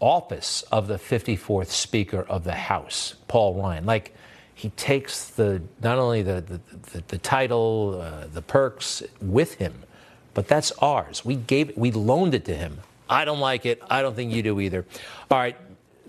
Office 0.00 0.62
of 0.72 0.88
the 0.88 0.96
54th 0.96 1.68
Speaker 1.68 2.22
of 2.22 2.42
the 2.42 2.54
House, 2.54 3.14
Paul 3.28 3.54
Ryan. 3.54 3.86
Like, 3.86 4.12
he 4.54 4.70
takes 4.70 5.26
the 5.30 5.62
not 5.80 5.98
only 5.98 6.22
the, 6.22 6.40
the, 6.40 6.60
the, 6.92 7.04
the 7.06 7.18
title, 7.18 8.00
uh, 8.00 8.26
the 8.26 8.42
perks 8.42 9.04
with 9.20 9.54
him, 9.54 9.84
but 10.34 10.48
that's 10.48 10.72
ours. 10.80 11.24
We 11.24 11.36
gave 11.36 11.70
it, 11.70 11.78
we 11.78 11.92
loaned 11.92 12.34
it 12.34 12.44
to 12.46 12.56
him. 12.56 12.80
I 13.08 13.24
don't 13.24 13.40
like 13.40 13.66
it. 13.66 13.80
I 13.88 14.02
don't 14.02 14.16
think 14.16 14.32
you 14.32 14.42
do 14.42 14.58
either. 14.60 14.84
All 15.30 15.38
right, 15.38 15.56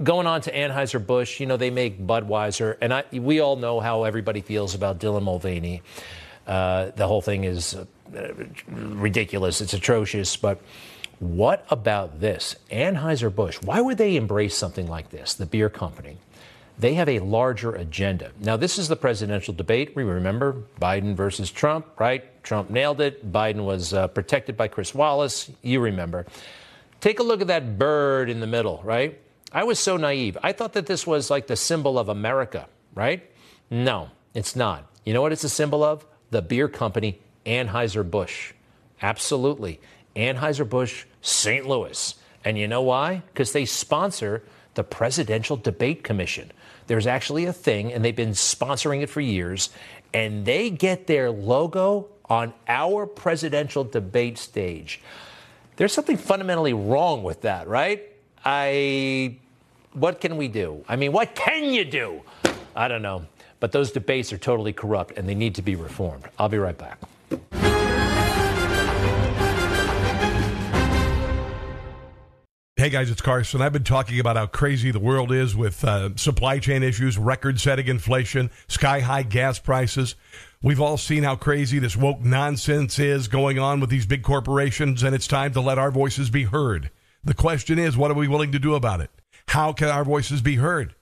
going 0.04 0.28
on 0.28 0.42
to 0.42 0.52
Anheuser-Busch, 0.52 1.40
you 1.40 1.46
know, 1.46 1.58
they 1.58 1.70
make 1.70 2.00
Budweiser, 2.00 2.78
and 2.82 2.94
I, 2.94 3.04
we 3.12 3.40
all 3.40 3.56
know 3.56 3.80
how 3.80 4.04
everybody 4.04 4.42
feels 4.42 4.76
about 4.76 5.00
Dylan 5.00 5.24
Mulvaney. 5.24 5.82
Uh, 6.48 6.92
the 6.96 7.08
whole 7.08 7.22
thing 7.22 7.44
is 7.44 7.76
uh, 7.76 7.86
ridiculous. 8.68 9.62
It's 9.62 9.74
atrocious. 9.74 10.36
But 10.36 10.62
what 11.20 11.66
about 11.70 12.20
this? 12.20 12.56
Anheuser-Busch, 12.72 13.62
why 13.62 13.80
would 13.80 13.98
they 13.98 14.16
embrace 14.16 14.56
something 14.56 14.88
like 14.88 15.10
this, 15.10 15.34
the 15.36 15.46
beer 15.46 15.70
company? 15.70 16.18
They 16.80 16.96
have 16.96 17.10
a 17.10 17.20
larger 17.20 17.74
agenda. 17.74 18.32
Now, 18.40 18.58
this 18.58 18.80
is 18.80 18.88
the 18.88 18.96
presidential 18.96 19.54
debate. 19.54 19.96
We 19.96 20.04
remember 20.04 20.64
Biden 20.82 21.14
versus 21.14 21.52
Trump, 21.52 21.86
right? 22.00 22.44
Trump 22.44 22.72
nailed 22.72 23.02
it. 23.02 23.32
Biden 23.32 23.66
was 23.66 23.94
uh, 23.94 24.08
protected 24.08 24.58
by 24.58 24.68
Chris 24.68 24.96
Wallace. 24.96 25.52
You 25.62 25.80
remember. 25.80 26.26
Take 27.00 27.20
a 27.20 27.24
look 27.24 27.42
at 27.42 27.48
that 27.48 27.78
bird 27.78 28.30
in 28.30 28.40
the 28.40 28.48
middle, 28.48 28.82
right? 28.84 29.20
I 29.54 29.64
was 29.64 29.80
so 29.80 29.98
naive. 29.98 30.38
I 30.42 30.54
thought 30.54 30.74
that 30.74 30.86
this 30.86 31.06
was 31.06 31.30
like 31.30 31.48
the 31.48 31.56
symbol 31.56 32.00
of 32.00 32.10
America, 32.10 32.68
right? 32.96 33.30
No, 33.70 34.10
it's 34.34 34.56
not. 34.56 34.86
You 35.06 35.14
know 35.14 35.22
what 35.22 35.32
it's 35.32 35.44
a 35.44 35.50
symbol 35.50 35.84
of? 35.84 36.06
The 36.30 36.42
beer 36.42 36.68
company 36.68 37.20
Anheuser-Busch. 37.46 38.54
Absolutely. 39.02 39.80
Anheuser-Busch, 40.16 41.06
St. 41.22 41.68
Louis. 41.68 42.16
And 42.46 42.58
you 42.58 42.68
know 42.68 42.82
why? 42.82 43.24
Because 43.28 43.52
they 43.52 43.66
sponsor 43.66 44.44
the 44.76 44.84
Presidential 44.84 45.58
Debate 45.58 46.04
Commission. 46.04 46.52
There's 46.88 47.08
actually 47.08 47.46
a 47.46 47.54
thing, 47.54 47.92
and 47.92 48.04
they've 48.04 48.16
been 48.16 48.32
sponsoring 48.32 49.02
it 49.02 49.10
for 49.10 49.22
years, 49.22 49.70
and 50.14 50.46
they 50.46 50.70
get 50.70 51.08
their 51.08 51.30
logo 51.30 52.08
on 52.30 52.54
our 52.68 53.06
presidential 53.06 53.84
debate 53.84 54.38
stage. 54.38 55.02
There's 55.76 55.94
something 55.94 56.18
fundamentally 56.18 56.74
wrong 56.74 57.24
with 57.24 57.42
that, 57.42 57.68
right? 57.68 58.04
I. 58.46 59.38
What 59.94 60.22
can 60.22 60.38
we 60.38 60.48
do? 60.48 60.86
I 60.88 60.96
mean, 60.96 61.12
what 61.12 61.36
can 61.36 61.66
you 61.66 61.84
do? 61.84 62.22
I 62.76 62.88
don't 62.88 63.02
know. 63.02 63.26
But 63.60 63.74
those 63.74 63.92
debates 63.92 64.32
are 64.32 64.38
totally 64.38 64.74
corrupt 64.74 65.18
and 65.18 65.28
they 65.28 65.36
need 65.36 65.56
to 65.56 65.62
be 65.62 65.76
reformed. 65.76 66.24
I'll 66.40 66.50
be 66.50 66.58
right 66.58 66.78
back. 66.78 66.98
Hey 72.78 72.90
guys, 72.90 73.12
it's 73.12 73.22
Carson. 73.22 73.62
I've 73.62 73.74
been 73.74 73.84
talking 73.84 74.20
about 74.20 74.38
how 74.38 74.48
crazy 74.48 74.90
the 74.90 75.00
world 75.00 75.32
is 75.32 75.56
with 75.56 75.84
uh, 75.84 76.16
supply 76.16 76.58
chain 76.58 76.82
issues, 76.82 77.18
record 77.18 77.60
setting 77.60 77.88
inflation, 77.88 78.50
sky 78.68 79.02
high 79.02 79.22
gas 79.22 79.60
prices. 79.60 80.16
We've 80.64 80.82
all 80.82 80.98
seen 80.98 81.22
how 81.22 81.36
crazy 81.36 81.78
this 81.78 81.96
woke 81.96 82.22
nonsense 82.22 82.98
is 82.98 83.28
going 83.28 83.60
on 83.60 83.82
with 83.82 83.92
these 83.92 84.08
big 84.08 84.24
corporations, 84.24 85.04
and 85.04 85.14
it's 85.14 85.28
time 85.28 85.54
to 85.54 85.62
let 85.62 85.78
our 85.78 85.92
voices 85.92 86.32
be 86.32 86.46
heard. 86.46 86.90
The 87.24 87.36
question 87.36 87.78
is, 87.78 87.96
what 87.96 88.10
are 88.10 88.16
we 88.16 88.28
willing 88.28 88.52
to 88.54 88.60
do 88.60 88.74
about 88.74 89.02
it? 89.02 89.12
How 89.52 89.74
can 89.74 89.90
our 89.90 90.06
voices 90.06 90.42
be 90.42 90.56
heard? 90.56 90.96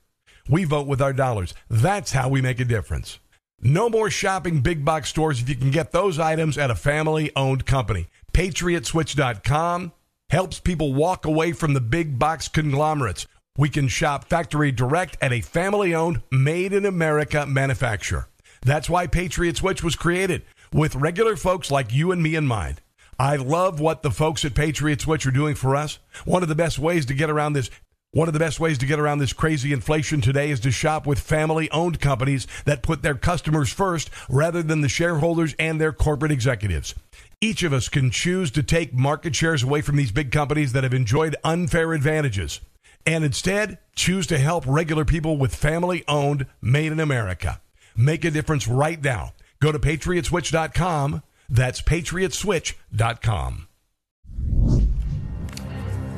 We 0.49 0.63
vote 0.63 0.87
with 0.87 1.03
our 1.03 1.13
dollars. 1.13 1.53
That's 1.69 2.13
how 2.13 2.29
we 2.29 2.41
make 2.41 2.59
a 2.59 2.65
difference. 2.65 3.19
No 3.61 3.91
more 3.91 4.09
shopping 4.09 4.61
big 4.61 4.83
box 4.83 5.09
stores 5.09 5.39
if 5.39 5.47
you 5.47 5.55
can 5.55 5.69
get 5.69 5.91
those 5.91 6.17
items 6.17 6.57
at 6.57 6.71
a 6.71 6.75
family 6.75 7.31
owned 7.35 7.67
company. 7.67 8.07
PatriotSwitch.com 8.33 9.91
helps 10.31 10.59
people 10.59 10.95
walk 10.95 11.27
away 11.27 11.51
from 11.51 11.75
the 11.75 11.79
big 11.79 12.17
box 12.17 12.47
conglomerates. 12.47 13.27
We 13.55 13.69
can 13.69 13.87
shop 13.87 14.27
factory 14.27 14.71
direct 14.71 15.15
at 15.21 15.31
a 15.31 15.41
family 15.41 15.93
owned, 15.93 16.23
made 16.31 16.73
in 16.73 16.87
America 16.87 17.45
manufacturer. 17.45 18.29
That's 18.63 18.89
why 18.89 19.05
Patriot 19.05 19.57
Switch 19.57 19.83
was 19.83 19.95
created, 19.95 20.41
with 20.73 20.95
regular 20.95 21.35
folks 21.35 21.69
like 21.69 21.93
you 21.93 22.11
and 22.11 22.23
me 22.23 22.33
in 22.33 22.47
mind. 22.47 22.81
I 23.19 23.35
love 23.35 23.79
what 23.79 24.01
the 24.01 24.09
folks 24.09 24.43
at 24.43 24.55
Patriot 24.55 25.01
Switch 25.01 25.27
are 25.27 25.31
doing 25.31 25.53
for 25.53 25.75
us. 25.75 25.99
One 26.25 26.41
of 26.41 26.49
the 26.49 26.55
best 26.55 26.79
ways 26.79 27.05
to 27.05 27.13
get 27.13 27.29
around 27.29 27.53
this 27.53 27.69
one 28.11 28.27
of 28.27 28.33
the 28.33 28.39
best 28.39 28.59
ways 28.59 28.79
to 28.79 28.87
get 28.87 28.99
around 28.99 29.19
this 29.19 29.33
crazy 29.33 29.71
inflation 29.71 30.19
today 30.19 30.49
is 30.49 30.59
to 30.61 30.71
shop 30.71 31.05
with 31.05 31.19
family 31.19 31.69
owned 31.69 31.99
companies 31.99 32.47
that 32.65 32.81
put 32.81 33.03
their 33.03 33.13
customers 33.13 33.71
first 33.71 34.09
rather 34.27 34.63
than 34.63 34.81
the 34.81 34.89
shareholders 34.89 35.53
and 35.59 35.79
their 35.79 35.93
corporate 35.93 36.31
executives. 36.31 36.95
Each 37.39 37.61
of 37.61 37.71
us 37.71 37.87
can 37.87 38.09
choose 38.09 38.49
to 38.51 38.63
take 38.63 38.95
market 38.95 39.35
shares 39.35 39.61
away 39.61 39.81
from 39.81 39.95
these 39.95 40.11
big 40.11 40.31
companies 40.31 40.73
that 40.73 40.83
have 40.83 40.93
enjoyed 40.93 41.35
unfair 41.43 41.93
advantages 41.93 42.61
and 43.05 43.23
instead 43.23 43.77
choose 43.95 44.25
to 44.27 44.39
help 44.39 44.65
regular 44.65 45.05
people 45.05 45.37
with 45.37 45.53
family 45.53 46.03
owned, 46.07 46.47
made 46.61 46.91
in 46.91 46.99
America. 46.99 47.61
Make 47.95 48.25
a 48.25 48.31
difference 48.31 48.67
right 48.67 49.01
now. 49.03 49.33
Go 49.61 49.71
to 49.71 49.77
patriotswitch.com. 49.79 51.21
That's 51.47 51.81
patriotswitch.com. 51.81 53.68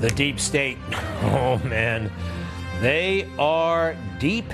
The 0.01 0.09
deep 0.09 0.39
state. 0.39 0.77
Oh, 1.23 1.59
man. 1.59 2.11
They 2.81 3.29
are 3.37 3.95
deep 4.19 4.45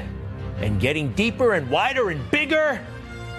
and 0.57 0.81
getting 0.81 1.13
deeper 1.13 1.53
and 1.53 1.69
wider 1.69 2.09
and 2.09 2.29
bigger 2.29 2.85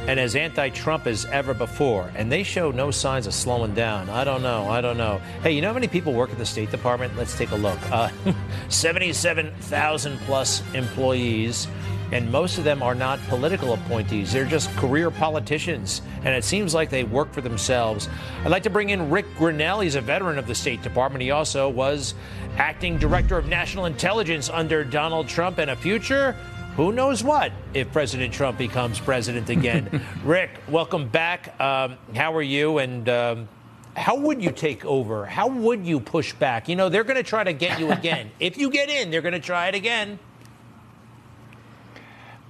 and 0.06 0.18
as 0.18 0.34
anti 0.34 0.70
Trump 0.70 1.06
as 1.06 1.26
ever 1.26 1.52
before. 1.52 2.10
And 2.16 2.32
they 2.32 2.42
show 2.42 2.70
no 2.70 2.90
signs 2.90 3.26
of 3.26 3.34
slowing 3.34 3.74
down. 3.74 4.08
I 4.08 4.24
don't 4.24 4.42
know. 4.42 4.68
I 4.70 4.80
don't 4.80 4.96
know. 4.96 5.20
Hey, 5.42 5.52
you 5.52 5.60
know 5.60 5.68
how 5.68 5.74
many 5.74 5.88
people 5.88 6.14
work 6.14 6.30
at 6.30 6.38
the 6.38 6.46
State 6.46 6.70
Department? 6.70 7.16
Let's 7.16 7.36
take 7.36 7.50
a 7.50 7.56
look. 7.56 7.78
Uh, 7.92 8.08
77,000 8.70 10.18
plus 10.20 10.62
employees. 10.74 11.68
And 12.12 12.30
most 12.32 12.58
of 12.58 12.64
them 12.64 12.82
are 12.82 12.94
not 12.94 13.18
political 13.28 13.74
appointees. 13.74 14.32
They're 14.32 14.44
just 14.44 14.70
career 14.76 15.10
politicians. 15.10 16.02
And 16.24 16.34
it 16.34 16.44
seems 16.44 16.74
like 16.74 16.90
they 16.90 17.04
work 17.04 17.32
for 17.32 17.40
themselves. 17.40 18.08
I'd 18.44 18.50
like 18.50 18.62
to 18.62 18.70
bring 18.70 18.90
in 18.90 19.10
Rick 19.10 19.26
Grenell. 19.36 19.82
He's 19.82 19.94
a 19.94 20.00
veteran 20.00 20.38
of 20.38 20.46
the 20.46 20.54
State 20.54 20.82
Department. 20.82 21.22
He 21.22 21.30
also 21.30 21.68
was 21.68 22.14
acting 22.56 22.98
director 22.98 23.36
of 23.36 23.46
national 23.46 23.86
intelligence 23.86 24.48
under 24.48 24.84
Donald 24.84 25.28
Trump 25.28 25.58
and 25.58 25.70
a 25.70 25.76
future 25.76 26.34
who 26.78 26.92
knows 26.92 27.24
what 27.24 27.50
if 27.74 27.90
President 27.92 28.32
Trump 28.32 28.56
becomes 28.56 29.00
president 29.00 29.50
again. 29.50 30.00
Rick, 30.24 30.50
welcome 30.68 31.08
back. 31.08 31.60
Um, 31.60 31.98
how 32.14 32.32
are 32.36 32.42
you? 32.42 32.78
And 32.78 33.08
um, 33.08 33.48
how 33.96 34.16
would 34.16 34.40
you 34.40 34.52
take 34.52 34.84
over? 34.84 35.26
How 35.26 35.48
would 35.48 35.84
you 35.84 35.98
push 35.98 36.32
back? 36.34 36.68
You 36.68 36.76
know, 36.76 36.88
they're 36.88 37.02
going 37.02 37.16
to 37.16 37.24
try 37.24 37.42
to 37.42 37.52
get 37.52 37.80
you 37.80 37.90
again. 37.90 38.30
if 38.40 38.56
you 38.56 38.70
get 38.70 38.88
in, 38.88 39.10
they're 39.10 39.22
going 39.22 39.34
to 39.34 39.40
try 39.40 39.66
it 39.66 39.74
again. 39.74 40.20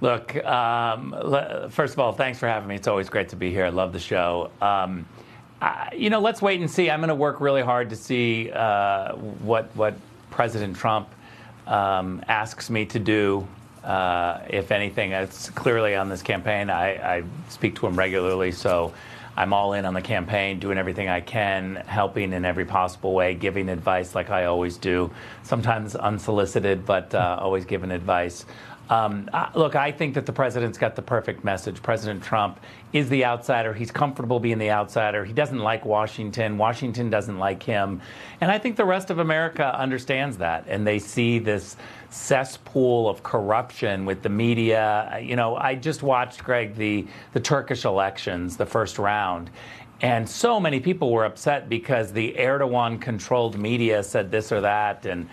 Look, 0.01 0.35
um, 0.45 1.69
first 1.69 1.93
of 1.93 1.99
all, 1.99 2.13
thanks 2.13 2.39
for 2.39 2.47
having 2.47 2.69
me. 2.69 2.75
It's 2.75 2.87
always 2.87 3.09
great 3.09 3.29
to 3.29 3.35
be 3.35 3.51
here. 3.51 3.65
I 3.65 3.69
love 3.69 3.91
the 3.91 3.99
show. 3.99 4.49
Um, 4.61 5.05
I, 5.61 5.93
you 5.95 6.09
know, 6.09 6.21
let's 6.21 6.41
wait 6.41 6.61
and 6.61 6.71
see. 6.71 6.89
I'm 6.89 6.99
going 6.99 7.09
to 7.09 7.15
work 7.15 7.41
really 7.41 7.61
hard 7.61 7.89
to 7.89 7.95
see 7.95 8.49
uh, 8.51 9.13
what 9.15 9.75
what 9.75 9.95
President 10.29 10.77
Trump 10.77 11.09
um, 11.67 12.23
asks 12.27 12.69
me 12.69 12.85
to 12.85 12.99
do 12.99 13.47
uh, 13.83 14.41
if 14.49 14.71
anything, 14.71 15.13
it's 15.13 15.49
clearly 15.51 15.95
on 15.95 16.09
this 16.09 16.21
campaign. 16.21 16.69
I, 16.69 17.17
I, 17.17 17.23
speak 17.47 17.75
to 17.75 17.87
him 17.87 17.95
regularly, 17.95 18.51
so 18.51 18.93
I'm 19.37 19.53
all 19.53 19.73
in 19.73 19.85
on 19.85 19.93
the 19.93 20.01
campaign, 20.01 20.59
doing 20.59 20.77
everything 20.77 21.07
I 21.07 21.21
can, 21.21 21.77
helping 21.87 22.33
in 22.33 22.43
every 22.43 22.65
possible 22.65 23.13
way, 23.13 23.35
giving 23.35 23.69
advice 23.69 24.15
like 24.15 24.29
I 24.29 24.45
always 24.45 24.77
do. 24.77 25.11
Sometimes 25.43 25.95
unsolicited, 25.95 26.85
but 26.85 27.15
uh, 27.15 27.37
always 27.39 27.63
giving 27.63 27.91
advice. 27.91 28.45
Um, 28.89 29.29
look, 29.53 29.75
I 29.75 29.91
think 29.91 30.15
that 30.15 30.25
the 30.25 30.33
president's 30.33 30.77
got 30.77 30.95
the 30.95 31.01
perfect 31.03 31.43
message. 31.43 31.81
President 31.83 32.23
Trump 32.23 32.59
is 32.91 33.07
the 33.07 33.23
outsider. 33.23 33.71
He's 33.71 33.91
comfortable 33.91 34.39
being 34.39 34.57
the 34.57 34.71
outsider. 34.71 35.23
He 35.23 35.33
doesn't 35.33 35.59
like 35.59 35.85
Washington. 35.85 36.57
Washington 36.57 37.11
doesn't 37.11 37.37
like 37.37 37.61
him. 37.61 38.01
And 38.41 38.49
I 38.49 38.57
think 38.57 38.77
the 38.77 38.85
rest 38.85 39.11
of 39.11 39.19
America 39.19 39.77
understands 39.79 40.37
that. 40.37 40.65
And 40.67 40.87
they 40.87 40.97
see 40.97 41.37
this 41.37 41.77
cesspool 42.09 43.07
of 43.07 43.21
corruption 43.21 44.05
with 44.05 44.23
the 44.23 44.29
media. 44.29 45.19
You 45.21 45.35
know, 45.35 45.55
I 45.55 45.75
just 45.75 46.01
watched, 46.01 46.43
Greg, 46.43 46.73
the, 46.73 47.05
the 47.33 47.39
Turkish 47.39 47.85
elections, 47.85 48.57
the 48.57 48.65
first 48.65 48.97
round. 48.97 49.51
And 50.01 50.27
so 50.27 50.59
many 50.59 50.79
people 50.79 51.11
were 51.11 51.25
upset 51.25 51.69
because 51.69 52.11
the 52.11 52.33
Erdogan 52.39 52.99
controlled 52.99 53.59
media 53.59 54.01
said 54.01 54.31
this 54.31 54.51
or 54.51 54.61
that. 54.61 55.05
And 55.05 55.29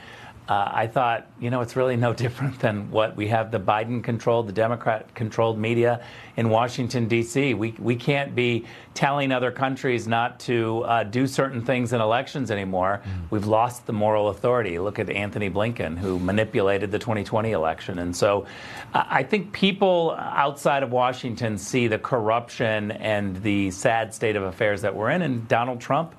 uh, 0.48 0.70
I 0.72 0.86
thought, 0.86 1.26
you 1.40 1.50
know, 1.50 1.60
it's 1.60 1.74
really 1.74 1.96
no 1.96 2.12
different 2.26 2.58
than 2.60 2.90
what 2.90 3.16
we 3.16 3.28
have 3.28 3.50
the 3.50 3.60
Biden 3.60 4.02
controlled, 4.02 4.48
the 4.48 4.52
Democrat 4.52 5.14
controlled 5.14 5.58
media 5.58 6.04
in 6.36 6.50
Washington, 6.50 7.08
D.C. 7.08 7.54
We, 7.54 7.72
we 7.78 7.96
can't 7.96 8.34
be 8.34 8.66
telling 8.94 9.32
other 9.32 9.50
countries 9.50 10.06
not 10.06 10.38
to 10.40 10.82
uh, 10.84 11.04
do 11.04 11.26
certain 11.26 11.64
things 11.64 11.92
in 11.92 12.00
elections 12.00 12.50
anymore. 12.50 13.02
Mm. 13.04 13.30
We've 13.30 13.46
lost 13.46 13.86
the 13.86 13.92
moral 13.92 14.28
authority. 14.28 14.78
Look 14.78 14.98
at 14.98 15.10
Antony 15.10 15.50
Blinken, 15.50 15.98
who 15.98 16.18
manipulated 16.18 16.90
the 16.90 16.98
2020 16.98 17.52
election. 17.52 17.98
And 17.98 18.14
so 18.14 18.46
uh, 18.94 19.04
I 19.08 19.22
think 19.22 19.52
people 19.52 20.14
outside 20.18 20.82
of 20.82 20.92
Washington 20.92 21.58
see 21.58 21.88
the 21.88 21.98
corruption 21.98 22.92
and 22.92 23.36
the 23.42 23.70
sad 23.70 24.14
state 24.14 24.36
of 24.36 24.44
affairs 24.44 24.82
that 24.82 24.94
we're 24.94 25.10
in. 25.10 25.22
And 25.22 25.48
Donald 25.48 25.80
Trump 25.80 26.14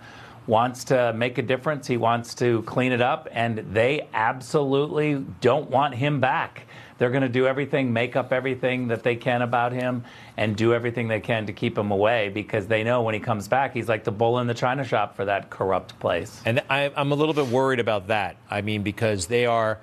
wants 0.47 0.85
to 0.85 1.13
make 1.13 1.37
a 1.37 1.41
difference. 1.41 1.85
He 1.85 1.97
wants 1.97 2.33
to 2.35 2.63
clean 2.63 2.91
it 2.91 3.01
up, 3.01 3.27
and 3.31 3.59
they 3.73 4.07
absolutely 4.13 5.25
don't 5.41 5.69
want 5.69 5.95
him 5.95 6.19
back. 6.19 6.63
They're 6.97 7.11
going 7.11 7.21
to 7.21 7.29
do 7.29 7.45
everything, 7.45 7.93
make 7.93 8.15
up 8.15 8.33
everything 8.33 8.87
that 8.87 9.03
they 9.03 9.15
can 9.15 9.43
about 9.43 9.71
him, 9.71 10.03
and 10.35 10.55
do 10.55 10.73
everything 10.73 11.07
they 11.07 11.19
can 11.19 11.45
to 11.45 11.53
keep 11.53 11.77
him 11.77 11.91
away 11.91 12.29
because 12.29 12.65
they 12.65 12.83
know 12.83 13.03
when 13.03 13.13
he 13.13 13.19
comes 13.19 13.47
back, 13.47 13.73
he's 13.73 13.87
like 13.87 14.03
the 14.03 14.11
bull 14.11 14.39
in 14.39 14.47
the 14.47 14.55
china 14.55 14.83
shop 14.83 15.15
for 15.15 15.25
that 15.25 15.51
corrupt 15.51 15.99
place. 15.99 16.41
And 16.43 16.63
I, 16.69 16.91
I'm 16.95 17.11
a 17.11 17.15
little 17.15 17.35
bit 17.35 17.47
worried 17.47 17.79
about 17.79 18.07
that. 18.07 18.37
I 18.49 18.61
mean, 18.61 18.81
because 18.81 19.27
they 19.27 19.45
are. 19.45 19.79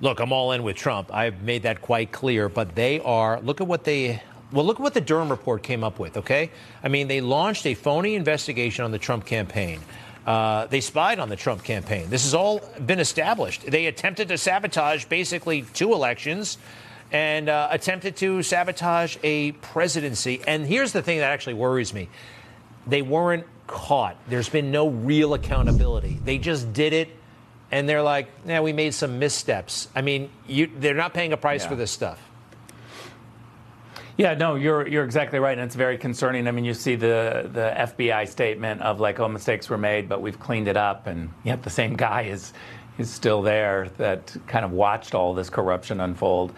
Look, 0.00 0.18
I'm 0.18 0.32
all 0.32 0.52
in 0.52 0.62
with 0.62 0.76
Trump. 0.76 1.14
I've 1.14 1.40
made 1.42 1.62
that 1.62 1.80
quite 1.80 2.10
clear. 2.10 2.48
But 2.48 2.74
they 2.74 3.00
are. 3.00 3.40
Look 3.40 3.60
at 3.60 3.66
what 3.68 3.84
they 3.84 4.20
Well, 4.52 4.64
look 4.64 4.76
at 4.76 4.82
what 4.82 4.94
the 4.94 5.00
Durham 5.00 5.30
report 5.30 5.62
came 5.62 5.84
up 5.84 5.98
with, 5.98 6.16
okay? 6.16 6.50
I 6.82 6.88
mean, 6.88 7.06
they 7.06 7.20
launched 7.20 7.64
a 7.66 7.74
phony 7.74 8.14
investigation 8.16 8.84
on 8.84 8.90
the 8.90 8.98
Trump 8.98 9.24
campaign. 9.24 9.80
Uh, 10.26 10.66
they 10.66 10.80
spied 10.80 11.20
on 11.20 11.28
the 11.28 11.36
Trump 11.36 11.62
campaign. 11.62 12.10
This 12.10 12.24
has 12.24 12.34
all 12.34 12.60
been 12.84 12.98
established. 12.98 13.64
They 13.64 13.86
attempted 13.86 14.28
to 14.28 14.36
sabotage 14.38 15.04
basically 15.04 15.62
two 15.62 15.92
elections 15.92 16.58
and 17.12 17.48
uh, 17.48 17.68
attempted 17.70 18.16
to 18.16 18.42
sabotage 18.42 19.16
a 19.22 19.52
presidency. 19.52 20.42
And 20.44 20.66
here's 20.66 20.90
the 20.90 21.00
thing 21.02 21.18
that 21.18 21.30
actually 21.30 21.54
worries 21.54 21.94
me 21.94 22.08
they 22.88 23.02
weren't 23.02 23.46
caught. 23.68 24.16
There's 24.28 24.48
been 24.48 24.70
no 24.72 24.88
real 24.88 25.34
accountability. 25.34 26.18
They 26.24 26.38
just 26.38 26.72
did 26.72 26.92
it, 26.92 27.08
and 27.70 27.88
they're 27.88 28.02
like, 28.02 28.28
"Yeah, 28.46 28.60
we 28.60 28.72
made 28.72 28.94
some 28.94 29.18
missteps." 29.20 29.88
I 29.94 30.02
mean, 30.02 30.30
you, 30.48 30.70
they're 30.76 30.94
not 30.94 31.14
paying 31.14 31.32
a 31.32 31.36
price 31.36 31.62
Yeah. 31.62 31.68
for 31.70 31.76
this 31.76 31.90
stuff. 31.92 32.20
Yeah, 34.18 34.32
no, 34.32 34.54
you're 34.54 34.88
you're 34.88 35.04
exactly 35.04 35.38
right, 35.38 35.58
and 35.58 35.66
it's 35.66 35.74
very 35.74 35.98
concerning. 35.98 36.48
I 36.48 36.50
mean, 36.50 36.64
you 36.64 36.72
see 36.72 36.96
the 36.96 37.50
the 37.52 37.74
FBI 37.76 38.26
statement 38.28 38.80
of 38.80 38.98
like, 38.98 39.20
oh, 39.20 39.28
mistakes 39.28 39.68
were 39.68 39.76
made, 39.76 40.08
but 40.08 40.22
we've 40.22 40.40
cleaned 40.40 40.68
it 40.68 40.76
up, 40.76 41.06
and 41.06 41.30
yet 41.44 41.62
the 41.62 41.70
same 41.70 41.96
guy 41.96 42.22
is 42.22 42.54
is 42.96 43.10
still 43.10 43.42
there 43.42 43.90
that 43.98 44.34
kind 44.46 44.64
of 44.64 44.70
watched 44.70 45.14
all 45.14 45.34
this 45.34 45.50
corruption 45.50 46.00
unfold. 46.00 46.54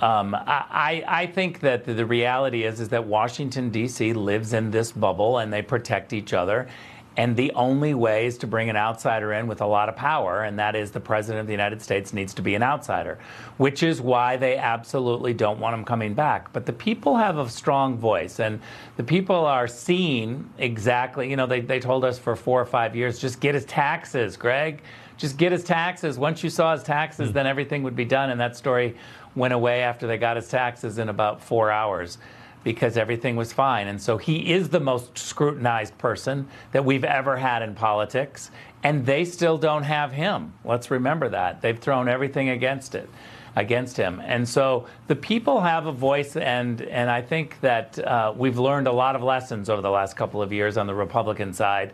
Um, 0.00 0.34
I, 0.34 1.04
I 1.06 1.26
think 1.26 1.60
that 1.60 1.84
the, 1.84 1.94
the 1.94 2.06
reality 2.06 2.64
is 2.64 2.80
is 2.80 2.88
that 2.90 3.04
Washington 3.04 3.70
D.C. 3.70 4.12
lives 4.12 4.52
in 4.52 4.70
this 4.70 4.92
bubble, 4.92 5.38
and 5.38 5.52
they 5.52 5.62
protect 5.62 6.12
each 6.12 6.32
other. 6.32 6.68
And 7.16 7.36
the 7.36 7.52
only 7.52 7.92
way 7.92 8.26
is 8.26 8.38
to 8.38 8.46
bring 8.46 8.70
an 8.70 8.76
outsider 8.76 9.34
in 9.34 9.46
with 9.46 9.60
a 9.60 9.66
lot 9.66 9.88
of 9.90 9.96
power, 9.96 10.44
and 10.44 10.58
that 10.58 10.74
is 10.74 10.90
the 10.90 11.00
President 11.00 11.40
of 11.40 11.46
the 11.46 11.52
United 11.52 11.82
States 11.82 12.12
needs 12.12 12.32
to 12.34 12.42
be 12.42 12.54
an 12.54 12.62
outsider, 12.62 13.18
which 13.58 13.82
is 13.82 14.00
why 14.00 14.38
they 14.38 14.56
absolutely 14.56 15.34
don't 15.34 15.60
want 15.60 15.74
him 15.74 15.84
coming 15.84 16.14
back. 16.14 16.52
But 16.54 16.64
the 16.64 16.72
people 16.72 17.16
have 17.16 17.36
a 17.36 17.48
strong 17.50 17.98
voice, 17.98 18.40
and 18.40 18.60
the 18.96 19.04
people 19.04 19.44
are 19.44 19.68
seeing 19.68 20.48
exactly, 20.56 21.28
you 21.28 21.36
know, 21.36 21.46
they, 21.46 21.60
they 21.60 21.80
told 21.80 22.04
us 22.04 22.18
for 22.18 22.34
four 22.34 22.60
or 22.60 22.66
five 22.66 22.96
years 22.96 23.18
just 23.18 23.40
get 23.40 23.54
his 23.54 23.66
taxes, 23.66 24.36
Greg. 24.36 24.82
Just 25.18 25.36
get 25.36 25.52
his 25.52 25.62
taxes. 25.62 26.18
Once 26.18 26.42
you 26.42 26.50
saw 26.50 26.72
his 26.72 26.82
taxes, 26.82 27.28
hmm. 27.28 27.34
then 27.34 27.46
everything 27.46 27.82
would 27.82 27.94
be 27.94 28.04
done. 28.06 28.30
And 28.30 28.40
that 28.40 28.56
story 28.56 28.96
went 29.36 29.52
away 29.52 29.82
after 29.82 30.06
they 30.06 30.16
got 30.16 30.36
his 30.36 30.48
taxes 30.48 30.98
in 30.98 31.08
about 31.08 31.42
four 31.42 31.70
hours 31.70 32.18
because 32.64 32.96
everything 32.96 33.36
was 33.36 33.52
fine. 33.52 33.88
And 33.88 34.00
so 34.00 34.18
he 34.18 34.52
is 34.52 34.68
the 34.68 34.80
most 34.80 35.18
scrutinized 35.18 35.96
person 35.98 36.48
that 36.72 36.84
we've 36.84 37.04
ever 37.04 37.36
had 37.36 37.62
in 37.62 37.74
politics, 37.74 38.50
and 38.82 39.06
they 39.06 39.24
still 39.24 39.58
don't 39.58 39.84
have 39.84 40.12
him. 40.12 40.54
Let's 40.64 40.90
remember 40.90 41.28
that. 41.30 41.62
They've 41.62 41.78
thrown 41.78 42.08
everything 42.08 42.48
against 42.48 42.94
it. 42.94 43.08
Against 43.54 43.98
him, 43.98 44.18
and 44.24 44.48
so 44.48 44.86
the 45.08 45.14
people 45.14 45.60
have 45.60 45.84
a 45.84 45.92
voice, 45.92 46.38
and 46.38 46.80
and 46.80 47.10
I 47.10 47.20
think 47.20 47.60
that 47.60 47.98
uh, 47.98 48.32
we've 48.34 48.58
learned 48.58 48.86
a 48.86 48.92
lot 48.92 49.14
of 49.14 49.22
lessons 49.22 49.68
over 49.68 49.82
the 49.82 49.90
last 49.90 50.16
couple 50.16 50.40
of 50.40 50.54
years 50.54 50.78
on 50.78 50.86
the 50.86 50.94
Republican 50.94 51.52
side, 51.52 51.92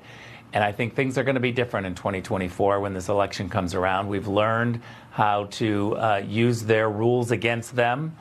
and 0.53 0.63
I 0.63 0.71
think 0.71 0.95
things 0.95 1.19
are 1.19 1.25
going 1.25 1.35
to 1.35 1.41
be 1.41 1.51
different 1.51 1.87
in 1.87 1.97
2024 1.97 2.79
when 2.79 2.95
this 2.95 3.09
election 3.09 3.49
comes 3.49 3.75
around. 3.75 4.07
We've 4.07 4.29
learned 4.29 4.81
how 5.11 5.47
to 5.47 5.97
uh, 5.97 6.23
use 6.25 6.63
their 6.63 6.89
rules 6.89 7.33
against 7.33 7.75
them, 7.75 8.17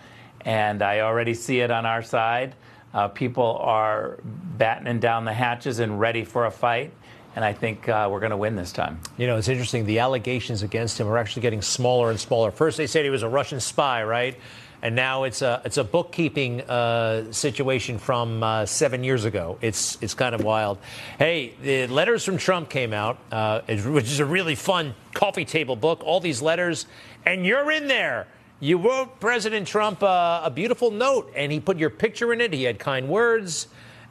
and 0.47 0.81
I 0.81 1.01
already 1.01 1.33
see 1.33 1.60
it 1.60 1.69
on 1.69 1.86
our 1.86 2.01
side. 2.01 2.55
Uh, 2.93 3.10
people 3.10 3.57
are 3.62 4.17
battening 4.23 4.99
down 4.99 5.25
the 5.25 5.33
hatches 5.33 5.79
and 5.79 5.99
ready 5.99 6.23
for 6.23 6.45
a 6.45 6.51
fight, 6.51 6.93
and 7.36 7.43
I 7.43 7.51
think 7.51 7.88
uh, 7.89 8.07
we're 8.10 8.21
going 8.21 8.31
to 8.31 8.38
win 8.38 8.55
this 8.55 8.71
time. 8.71 8.99
You 9.17 9.27
know, 9.27 9.36
it's 9.36 9.49
interesting. 9.49 9.86
The 9.86 9.99
allegations 9.99 10.63
against 10.63 10.99
him 10.99 11.07
are 11.07 11.17
actually 11.17 11.41
getting 11.41 11.62
smaller 11.62 12.10
and 12.10 12.19
smaller. 12.19 12.49
First, 12.51 12.77
they 12.77 12.88
said 12.88 13.03
he 13.03 13.12
was 13.12 13.23
a 13.23 13.29
Russian 13.29 13.60
spy, 13.60 14.05
right? 14.05 14.38
And 14.81 14.95
now 14.95 15.23
it's 15.23 15.41
a 15.41 15.62
it's 15.65 15.77
a 15.77 15.83
bookkeeping 15.83 16.62
uh, 16.62 17.31
situation 17.33 17.97
from 17.97 18.41
uh, 18.41 18.65
seven 18.65 19.03
years 19.03 19.25
ago. 19.25 19.57
It's 19.60 19.97
it's 20.01 20.13
kind 20.13 20.33
of 20.33 20.43
wild. 20.43 20.77
Hey, 21.17 21.55
the 21.62 21.88
letters 21.88 22.23
from 22.23 22.38
Trump 22.38 22.69
came 22.69 22.93
out, 22.93 23.17
uh, 23.31 23.62
which 23.67 24.05
is 24.05 24.19
a 24.19 24.25
really 24.25 24.55
fun 24.55 24.93
coffee 25.13 25.45
table 25.45 25.75
book. 25.75 26.03
All 26.05 26.19
these 26.19 26.41
letters, 26.43 26.86
and 27.25 27.45
you're 27.45 27.69
in 27.71 27.88
there. 27.88 28.27
You 28.60 28.80
wrote 28.80 29.20
President 29.20 29.67
Trump 29.67 30.02
uh, 30.02 30.41
a 30.43 30.50
beautiful 30.50 30.89
note, 30.89 31.32
and 31.36 31.52
he 31.52 31.60
put 31.60 31.78
your 31.78 31.91
picture 31.91 32.34
in 32.34 32.41
it. 32.41 32.52
He 32.52 32.63
had 32.63 32.80
kind 32.80 33.08
words. 33.08 33.67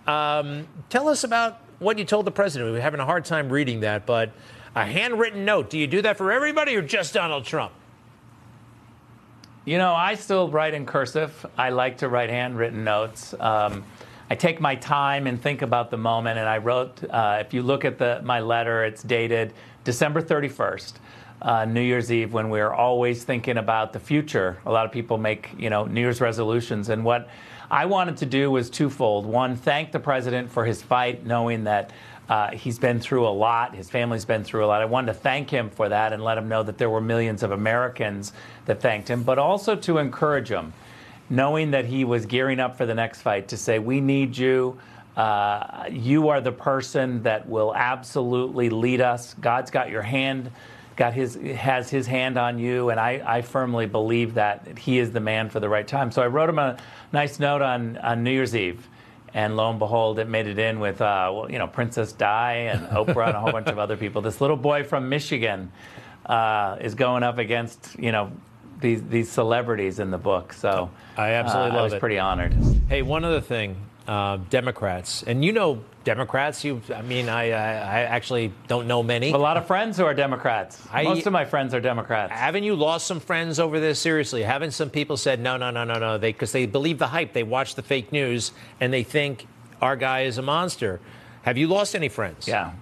Um, 0.06 0.68
tell 0.88 1.08
us 1.08 1.24
about 1.24 1.60
what 1.80 1.98
you 1.98 2.04
told 2.04 2.26
the 2.26 2.30
president. 2.30 2.70
We're 2.70 2.80
having 2.80 3.00
a 3.00 3.04
hard 3.04 3.24
time 3.24 3.50
reading 3.50 3.80
that, 3.80 4.06
but 4.06 4.30
a 4.76 4.84
handwritten 4.84 5.44
note. 5.44 5.68
Do 5.68 5.78
you 5.78 5.88
do 5.88 6.00
that 6.02 6.16
for 6.16 6.30
everybody 6.30 6.76
or 6.76 6.82
just 6.82 7.12
Donald 7.12 7.44
Trump? 7.44 7.72
You 9.64 9.78
know, 9.78 9.94
I 9.94 10.14
still 10.14 10.48
write 10.48 10.74
in 10.74 10.86
cursive. 10.86 11.44
I 11.58 11.70
like 11.70 11.98
to 11.98 12.08
write 12.08 12.30
handwritten 12.30 12.84
notes. 12.84 13.34
Um, 13.40 13.82
I 14.30 14.36
take 14.36 14.60
my 14.60 14.76
time 14.76 15.26
and 15.26 15.42
think 15.42 15.62
about 15.62 15.90
the 15.90 15.96
moment. 15.96 16.38
And 16.38 16.48
I 16.48 16.58
wrote, 16.58 17.02
uh, 17.10 17.38
if 17.40 17.52
you 17.52 17.62
look 17.62 17.84
at 17.84 17.98
the, 17.98 18.20
my 18.22 18.38
letter, 18.38 18.84
it's 18.84 19.02
dated 19.02 19.54
December 19.82 20.22
31st, 20.22 20.92
uh, 21.42 21.64
New 21.64 21.80
Year's 21.80 22.10
Eve, 22.10 22.32
when 22.32 22.50
we're 22.50 22.72
always 22.72 23.24
thinking 23.24 23.58
about 23.58 23.92
the 23.92 24.00
future. 24.00 24.58
A 24.66 24.72
lot 24.72 24.86
of 24.86 24.92
people 24.92 25.18
make, 25.18 25.50
you 25.58 25.70
know, 25.70 25.84
New 25.84 26.00
Year's 26.00 26.20
resolutions. 26.20 26.88
And 26.88 27.04
what 27.04 27.28
I 27.70 27.86
wanted 27.86 28.16
to 28.18 28.26
do 28.26 28.50
was 28.50 28.70
twofold. 28.70 29.26
One, 29.26 29.56
thank 29.56 29.92
the 29.92 30.00
president 30.00 30.50
for 30.50 30.64
his 30.64 30.82
fight, 30.82 31.26
knowing 31.26 31.64
that 31.64 31.92
uh, 32.28 32.50
he's 32.50 32.78
been 32.78 32.98
through 32.98 33.26
a 33.26 33.30
lot. 33.30 33.74
His 33.74 33.88
family's 33.88 34.24
been 34.24 34.42
through 34.42 34.64
a 34.64 34.66
lot. 34.66 34.82
I 34.82 34.84
wanted 34.84 35.12
to 35.12 35.18
thank 35.18 35.50
him 35.50 35.70
for 35.70 35.88
that 35.88 36.12
and 36.12 36.22
let 36.22 36.38
him 36.38 36.48
know 36.48 36.62
that 36.62 36.78
there 36.78 36.90
were 36.90 37.00
millions 37.00 37.42
of 37.42 37.52
Americans 37.52 38.32
that 38.64 38.80
thanked 38.80 39.08
him, 39.08 39.22
but 39.22 39.38
also 39.38 39.76
to 39.76 39.98
encourage 39.98 40.48
him, 40.48 40.72
knowing 41.30 41.70
that 41.70 41.84
he 41.84 42.04
was 42.04 42.26
gearing 42.26 42.58
up 42.58 42.76
for 42.76 42.86
the 42.86 42.94
next 42.94 43.22
fight, 43.22 43.48
to 43.48 43.56
say, 43.56 43.78
We 43.78 44.00
need 44.00 44.36
you. 44.36 44.78
Uh, 45.16 45.84
you 45.90 46.28
are 46.28 46.40
the 46.42 46.52
person 46.52 47.22
that 47.22 47.48
will 47.48 47.74
absolutely 47.74 48.68
lead 48.68 49.00
us. 49.00 49.34
God's 49.34 49.70
got 49.70 49.88
your 49.88 50.02
hand, 50.02 50.50
got 50.96 51.12
his 51.12 51.34
has 51.34 51.90
his 51.90 52.06
hand 52.06 52.38
on 52.38 52.58
you, 52.58 52.90
and 52.90 52.98
I, 52.98 53.22
I 53.24 53.42
firmly 53.42 53.86
believe 53.86 54.34
that 54.34 54.78
he 54.78 54.98
is 54.98 55.12
the 55.12 55.20
man 55.20 55.50
for 55.50 55.60
the 55.60 55.68
right 55.68 55.86
time. 55.86 56.10
So 56.10 56.22
I 56.22 56.26
wrote 56.26 56.48
him 56.48 56.58
a 56.58 56.78
nice 57.12 57.38
note 57.38 57.62
on, 57.62 57.98
on 57.98 58.24
New 58.24 58.32
Year's 58.32 58.56
Eve 58.56 58.88
and 59.36 59.54
lo 59.54 59.68
and 59.68 59.78
behold, 59.78 60.18
it 60.18 60.28
made 60.28 60.46
it 60.46 60.58
in 60.58 60.80
with, 60.80 61.02
uh, 61.02 61.30
well, 61.30 61.50
you 61.50 61.58
know, 61.58 61.66
Princess 61.66 62.12
Di 62.12 62.52
and 62.52 62.86
Oprah 62.88 63.26
and 63.28 63.36
a 63.36 63.40
whole 63.40 63.52
bunch 63.52 63.68
of 63.68 63.78
other 63.78 63.96
people. 63.96 64.22
This 64.22 64.40
little 64.40 64.56
boy 64.56 64.82
from 64.82 65.10
Michigan 65.10 65.70
uh, 66.24 66.78
is 66.80 66.94
going 66.94 67.22
up 67.22 67.36
against, 67.36 67.98
you 67.98 68.12
know, 68.12 68.32
these 68.80 69.02
these 69.04 69.30
celebrities 69.30 69.98
in 69.98 70.10
the 70.10 70.18
book. 70.18 70.54
So 70.54 70.90
I 71.18 71.32
absolutely 71.32 71.70
uh, 71.70 71.74
love 71.74 71.80
I 71.80 71.84
was 71.84 71.92
it. 71.94 72.00
pretty 72.00 72.18
honored. 72.18 72.54
Hey, 72.88 73.02
one 73.02 73.24
other 73.24 73.40
thing, 73.42 73.76
uh, 74.06 74.38
Democrats, 74.50 75.22
and 75.24 75.44
you 75.44 75.52
know 75.52 75.82
Democrats. 76.04 76.62
You, 76.64 76.80
I 76.94 77.02
mean, 77.02 77.28
I, 77.28 77.50
I, 77.50 77.72
I 77.72 78.00
actually 78.02 78.52
don't 78.68 78.86
know 78.86 79.02
many. 79.02 79.32
A 79.32 79.36
lot 79.36 79.56
of 79.56 79.66
friends 79.66 79.96
who 79.96 80.04
are 80.04 80.14
Democrats. 80.14 80.80
I- 80.92 81.02
Most 81.04 81.26
of 81.26 81.32
my 81.32 81.44
friends 81.44 81.74
are 81.74 81.80
Democrats. 81.80 82.32
Haven't 82.32 82.62
you 82.64 82.74
lost 82.76 83.06
some 83.06 83.20
friends 83.20 83.58
over 83.58 83.80
this? 83.80 83.98
Seriously, 83.98 84.42
haven't 84.42 84.70
some 84.72 84.90
people 84.90 85.16
said 85.16 85.40
no, 85.40 85.56
no, 85.56 85.70
no, 85.70 85.84
no, 85.84 85.94
no? 85.98 86.18
They 86.18 86.32
because 86.32 86.52
they 86.52 86.66
believe 86.66 86.98
the 86.98 87.08
hype, 87.08 87.32
they 87.32 87.42
watch 87.42 87.74
the 87.74 87.82
fake 87.82 88.12
news, 88.12 88.52
and 88.80 88.92
they 88.92 89.02
think 89.02 89.46
our 89.82 89.96
guy 89.96 90.22
is 90.22 90.38
a 90.38 90.42
monster. 90.42 91.00
Have 91.42 91.56
you 91.56 91.66
lost 91.68 91.94
any 91.94 92.08
friends? 92.08 92.46
Yeah. 92.48 92.72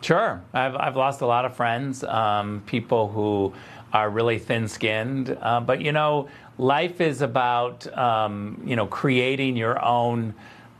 Sure. 0.00 0.42
I've, 0.52 0.74
I've 0.74 0.96
lost 0.96 1.20
a 1.20 1.26
lot 1.26 1.44
of 1.44 1.54
friends, 1.54 2.02
um, 2.02 2.62
people 2.66 3.08
who 3.08 3.52
are 3.92 4.10
really 4.10 4.38
thin 4.38 4.66
skinned. 4.68 5.36
Uh, 5.40 5.60
but, 5.60 5.80
you 5.80 5.92
know, 5.92 6.28
life 6.58 7.00
is 7.00 7.22
about, 7.22 7.86
um, 7.96 8.62
you 8.64 8.76
know, 8.76 8.86
creating 8.86 9.56
your 9.56 9.82
own 9.84 10.34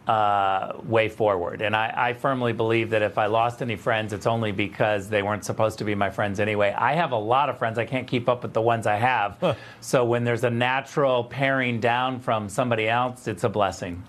uh, 0.06 0.72
way 0.84 1.08
forward. 1.08 1.62
And 1.62 1.76
I, 1.76 1.92
I 1.96 2.12
firmly 2.14 2.52
believe 2.52 2.90
that 2.90 3.02
if 3.02 3.18
I 3.18 3.26
lost 3.26 3.62
any 3.62 3.76
friends, 3.76 4.12
it's 4.12 4.26
only 4.26 4.50
because 4.50 5.08
they 5.08 5.22
weren't 5.22 5.44
supposed 5.44 5.78
to 5.78 5.84
be 5.84 5.94
my 5.94 6.10
friends 6.10 6.40
anyway. 6.40 6.74
I 6.76 6.94
have 6.94 7.12
a 7.12 7.18
lot 7.18 7.48
of 7.48 7.58
friends. 7.58 7.78
I 7.78 7.84
can't 7.84 8.08
keep 8.08 8.28
up 8.28 8.42
with 8.42 8.52
the 8.52 8.60
ones 8.60 8.86
I 8.86 8.96
have. 8.96 9.56
So 9.80 10.04
when 10.04 10.24
there's 10.24 10.44
a 10.44 10.50
natural 10.50 11.24
paring 11.24 11.78
down 11.78 12.18
from 12.18 12.48
somebody 12.48 12.88
else, 12.88 13.28
it's 13.28 13.44
a 13.44 13.48
blessing. 13.48 14.02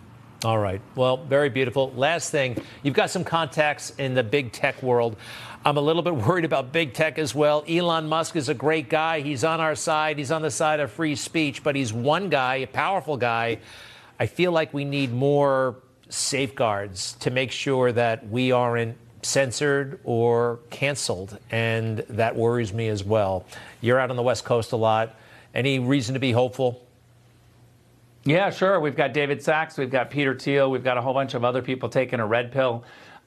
All 0.43 0.57
right. 0.57 0.81
Well, 0.95 1.17
very 1.17 1.49
beautiful. 1.49 1.93
Last 1.95 2.31
thing, 2.31 2.57
you've 2.81 2.95
got 2.95 3.09
some 3.09 3.23
contacts 3.23 3.91
in 3.97 4.13
the 4.13 4.23
big 4.23 4.51
tech 4.51 4.81
world. 4.83 5.15
I'm 5.65 5.77
a 5.77 5.81
little 5.81 6.01
bit 6.01 6.15
worried 6.27 6.45
about 6.45 6.71
big 6.71 6.93
tech 6.93 7.17
as 7.17 7.33
well. 7.33 7.63
Elon 7.67 8.07
Musk 8.07 8.35
is 8.35 8.49
a 8.49 8.53
great 8.53 8.89
guy. 8.89 9.21
He's 9.21 9.43
on 9.43 9.61
our 9.61 9.75
side. 9.75 10.17
He's 10.17 10.31
on 10.31 10.41
the 10.41 10.51
side 10.51 10.79
of 10.79 10.91
free 10.91 11.15
speech, 11.15 11.63
but 11.63 11.75
he's 11.75 11.93
one 11.93 12.29
guy, 12.29 12.55
a 12.55 12.67
powerful 12.67 13.17
guy. 13.17 13.59
I 14.19 14.25
feel 14.25 14.51
like 14.51 14.73
we 14.73 14.85
need 14.85 15.11
more 15.13 15.77
safeguards 16.09 17.13
to 17.21 17.31
make 17.31 17.51
sure 17.51 17.91
that 17.91 18.27
we 18.27 18.51
aren't 18.51 18.97
censored 19.21 19.99
or 20.03 20.59
canceled, 20.69 21.37
and 21.49 21.99
that 22.09 22.35
worries 22.35 22.73
me 22.73 22.89
as 22.89 23.03
well. 23.03 23.45
You're 23.81 23.99
out 23.99 24.09
on 24.09 24.17
the 24.17 24.23
West 24.23 24.43
Coast 24.43 24.73
a 24.73 24.75
lot. 24.75 25.15
Any 25.55 25.79
reason 25.79 26.13
to 26.13 26.19
be 26.19 26.31
hopeful? 26.31 26.85
Yeah, 28.25 28.49
sure. 28.51 28.79
We've 28.79 28.95
got 28.95 29.13
David 29.13 29.41
Sacks, 29.41 29.77
we've 29.77 29.89
got 29.91 30.09
Peter 30.09 30.33
Thiel, 30.37 30.69
we've 30.71 30.83
got 30.83 30.97
a 30.97 31.01
whole 31.01 31.13
bunch 31.13 31.33
of 31.33 31.43
other 31.43 31.61
people 31.61 31.89
taking 31.89 32.19
a 32.19 32.25
red 32.25 32.51
pill. 32.51 32.83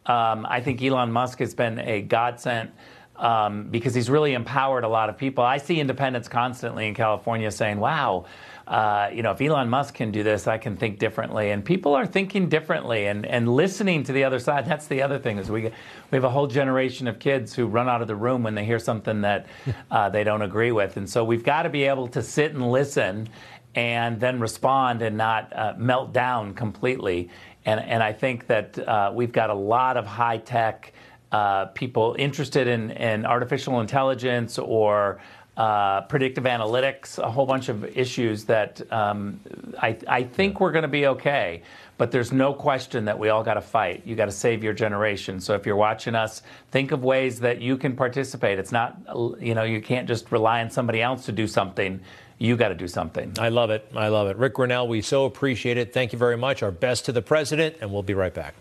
Um, 0.06 0.46
I 0.48 0.60
think 0.60 0.82
Elon 0.82 1.12
Musk 1.12 1.40
has 1.40 1.54
been 1.54 1.78
a 1.78 2.02
godsend 2.02 2.72
um, 3.18 3.68
because 3.70 3.94
he's 3.94 4.10
really 4.10 4.34
empowered 4.34 4.84
a 4.84 4.88
lot 4.88 5.08
of 5.08 5.16
people. 5.16 5.44
I 5.44 5.58
see 5.58 5.80
independents 5.80 6.28
constantly 6.28 6.86
in 6.86 6.94
California 6.94 7.50
saying, 7.50 7.78
wow, 7.78 8.26
uh, 8.66 9.10
you 9.12 9.22
know, 9.22 9.30
if 9.30 9.40
Elon 9.40 9.68
Musk 9.68 9.94
can 9.94 10.10
do 10.10 10.22
this, 10.22 10.46
I 10.46 10.58
can 10.58 10.76
think 10.76 10.98
differently. 10.98 11.50
And 11.50 11.64
people 11.64 11.94
are 11.94 12.06
thinking 12.06 12.48
differently 12.48 13.06
and, 13.06 13.24
and 13.24 13.48
listening 13.48 14.02
to 14.04 14.12
the 14.12 14.24
other 14.24 14.38
side. 14.38 14.66
That's 14.66 14.86
the 14.86 15.02
other 15.02 15.18
thing 15.18 15.38
is 15.38 15.50
we, 15.50 15.62
we 15.62 15.70
have 16.12 16.24
a 16.24 16.30
whole 16.30 16.48
generation 16.48 17.06
of 17.06 17.18
kids 17.18 17.54
who 17.54 17.66
run 17.66 17.88
out 17.88 18.02
of 18.02 18.08
the 18.08 18.16
room 18.16 18.42
when 18.42 18.54
they 18.54 18.64
hear 18.64 18.80
something 18.80 19.20
that 19.20 19.46
uh, 19.90 20.08
they 20.10 20.24
don't 20.24 20.42
agree 20.42 20.72
with. 20.72 20.96
And 20.96 21.08
so 21.08 21.24
we've 21.24 21.44
got 21.44 21.62
to 21.62 21.68
be 21.68 21.84
able 21.84 22.08
to 22.08 22.22
sit 22.22 22.52
and 22.52 22.70
listen 22.70 23.28
and 23.76 24.18
then 24.18 24.40
respond 24.40 25.02
and 25.02 25.16
not 25.16 25.54
uh, 25.54 25.74
melt 25.76 26.12
down 26.12 26.54
completely. 26.54 27.30
And, 27.66 27.80
and 27.80 28.02
I 28.02 28.12
think 28.12 28.46
that 28.46 28.78
uh, 28.78 29.12
we've 29.12 29.32
got 29.32 29.50
a 29.50 29.54
lot 29.54 29.96
of 29.96 30.06
high 30.06 30.38
tech 30.38 30.92
uh, 31.32 31.66
people 31.66 32.14
interested 32.18 32.68
in, 32.68 32.92
in 32.92 33.26
artificial 33.26 33.80
intelligence 33.80 34.58
or 34.58 35.20
uh, 35.56 36.02
predictive 36.02 36.44
analytics, 36.44 37.18
a 37.18 37.30
whole 37.30 37.46
bunch 37.46 37.68
of 37.68 37.84
issues 37.96 38.44
that 38.44 38.80
um, 38.92 39.40
I, 39.80 39.96
I, 40.06 40.22
think 40.22 40.60
we're 40.60 40.70
going 40.70 40.82
to 40.82 40.88
be 40.88 41.06
okay. 41.06 41.62
But 41.96 42.10
there's 42.10 42.30
no 42.30 42.52
question 42.52 43.06
that 43.06 43.18
we 43.18 43.30
all 43.30 43.42
got 43.42 43.54
to 43.54 43.62
fight. 43.62 44.02
You 44.04 44.16
got 44.16 44.26
to 44.26 44.32
save 44.32 44.62
your 44.62 44.74
generation. 44.74 45.40
So 45.40 45.54
if 45.54 45.64
you're 45.64 45.76
watching 45.76 46.14
us, 46.14 46.42
think 46.70 46.92
of 46.92 47.04
ways 47.04 47.40
that 47.40 47.62
you 47.62 47.78
can 47.78 47.96
participate. 47.96 48.58
It's 48.58 48.70
not, 48.70 48.98
you 49.40 49.54
know, 49.54 49.62
you 49.62 49.80
can't 49.80 50.06
just 50.06 50.30
rely 50.30 50.60
on 50.60 50.70
somebody 50.70 51.00
else 51.00 51.24
to 51.24 51.32
do 51.32 51.46
something. 51.46 52.00
You 52.38 52.56
got 52.56 52.68
to 52.68 52.74
do 52.74 52.86
something. 52.86 53.32
I 53.38 53.48
love 53.48 53.70
it. 53.70 53.90
I 53.94 54.08
love 54.08 54.28
it. 54.28 54.36
Ric 54.36 54.54
Grenell, 54.54 54.88
we 54.88 55.00
so 55.00 55.24
appreciate 55.24 55.78
it. 55.78 55.94
Thank 55.94 56.12
you 56.12 56.18
very 56.18 56.36
much. 56.36 56.62
Our 56.62 56.70
best 56.70 57.06
to 57.06 57.12
the 57.12 57.22
president, 57.22 57.76
and 57.80 57.90
we'll 57.90 58.02
be 58.02 58.14
right 58.14 58.34
back. 58.34 58.54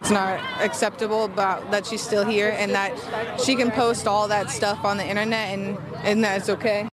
It's 0.00 0.10
not 0.10 0.40
acceptable 0.60 1.24
about 1.24 1.70
that 1.70 1.86
she's 1.86 2.02
still 2.02 2.24
here 2.24 2.54
and 2.58 2.72
that 2.72 3.40
she 3.40 3.54
can 3.54 3.70
post 3.70 4.06
all 4.06 4.28
that 4.28 4.50
stuff 4.50 4.84
on 4.84 4.96
the 4.96 5.06
internet 5.06 5.56
and, 5.56 5.78
and 6.02 6.22
that's 6.22 6.50
okay. 6.50 6.88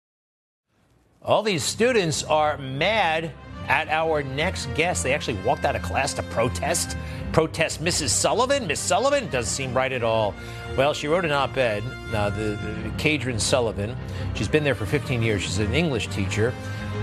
All 1.22 1.42
these 1.42 1.62
students 1.62 2.24
are 2.24 2.58
mad 2.58 3.32
at 3.68 3.88
our 3.88 4.22
next 4.22 4.66
guest. 4.74 5.02
They 5.02 5.12
actually 5.12 5.40
walked 5.42 5.64
out 5.64 5.76
of 5.76 5.82
class 5.82 6.14
to 6.14 6.22
protest. 6.24 6.96
Protest 7.32 7.82
Mrs. 7.82 8.10
Sullivan. 8.10 8.66
Miss 8.66 8.80
Sullivan 8.80 9.28
doesn't 9.30 9.52
seem 9.52 9.74
right 9.74 9.92
at 9.92 10.02
all. 10.02 10.34
Well, 10.76 10.94
she 10.94 11.08
wrote 11.08 11.24
an 11.24 11.32
op 11.32 11.56
ed, 11.56 11.82
uh, 12.12 12.30
the, 12.30 12.58
the 12.82 12.90
Kadron 12.96 13.40
Sullivan. 13.40 13.96
She's 14.34 14.48
been 14.48 14.64
there 14.64 14.74
for 14.74 14.86
15 14.86 15.22
years. 15.22 15.42
She's 15.42 15.58
an 15.58 15.74
English 15.74 16.08
teacher. 16.08 16.52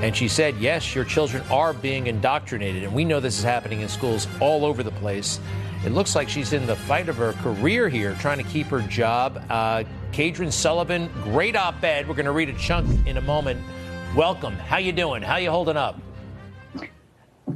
And 0.01 0.15
she 0.15 0.27
said, 0.27 0.55
yes, 0.57 0.95
your 0.95 1.03
children 1.03 1.43
are 1.51 1.73
being 1.73 2.07
indoctrinated. 2.07 2.83
And 2.83 2.93
we 2.93 3.05
know 3.05 3.19
this 3.19 3.37
is 3.37 3.43
happening 3.43 3.81
in 3.81 3.89
schools 3.89 4.27
all 4.39 4.65
over 4.65 4.83
the 4.83 4.91
place. 4.91 5.39
It 5.85 5.91
looks 5.91 6.15
like 6.15 6.29
she's 6.29 6.53
in 6.53 6.65
the 6.65 6.75
fight 6.75 7.09
of 7.09 7.17
her 7.17 7.33
career 7.33 7.89
here, 7.89 8.15
trying 8.19 8.37
to 8.37 8.43
keep 8.43 8.67
her 8.67 8.81
job. 8.81 9.43
Uh, 9.49 9.83
Kadron 10.11 10.51
Sullivan, 10.51 11.09
great 11.23 11.55
op-ed. 11.55 12.07
We're 12.07 12.15
going 12.15 12.25
to 12.25 12.31
read 12.31 12.49
a 12.49 12.53
chunk 12.53 13.07
in 13.07 13.17
a 13.17 13.21
moment. 13.21 13.61
Welcome. 14.15 14.53
How 14.53 14.77
you 14.77 14.91
doing? 14.91 15.21
How 15.21 15.37
you 15.37 15.49
holding 15.49 15.77
up? 15.77 15.99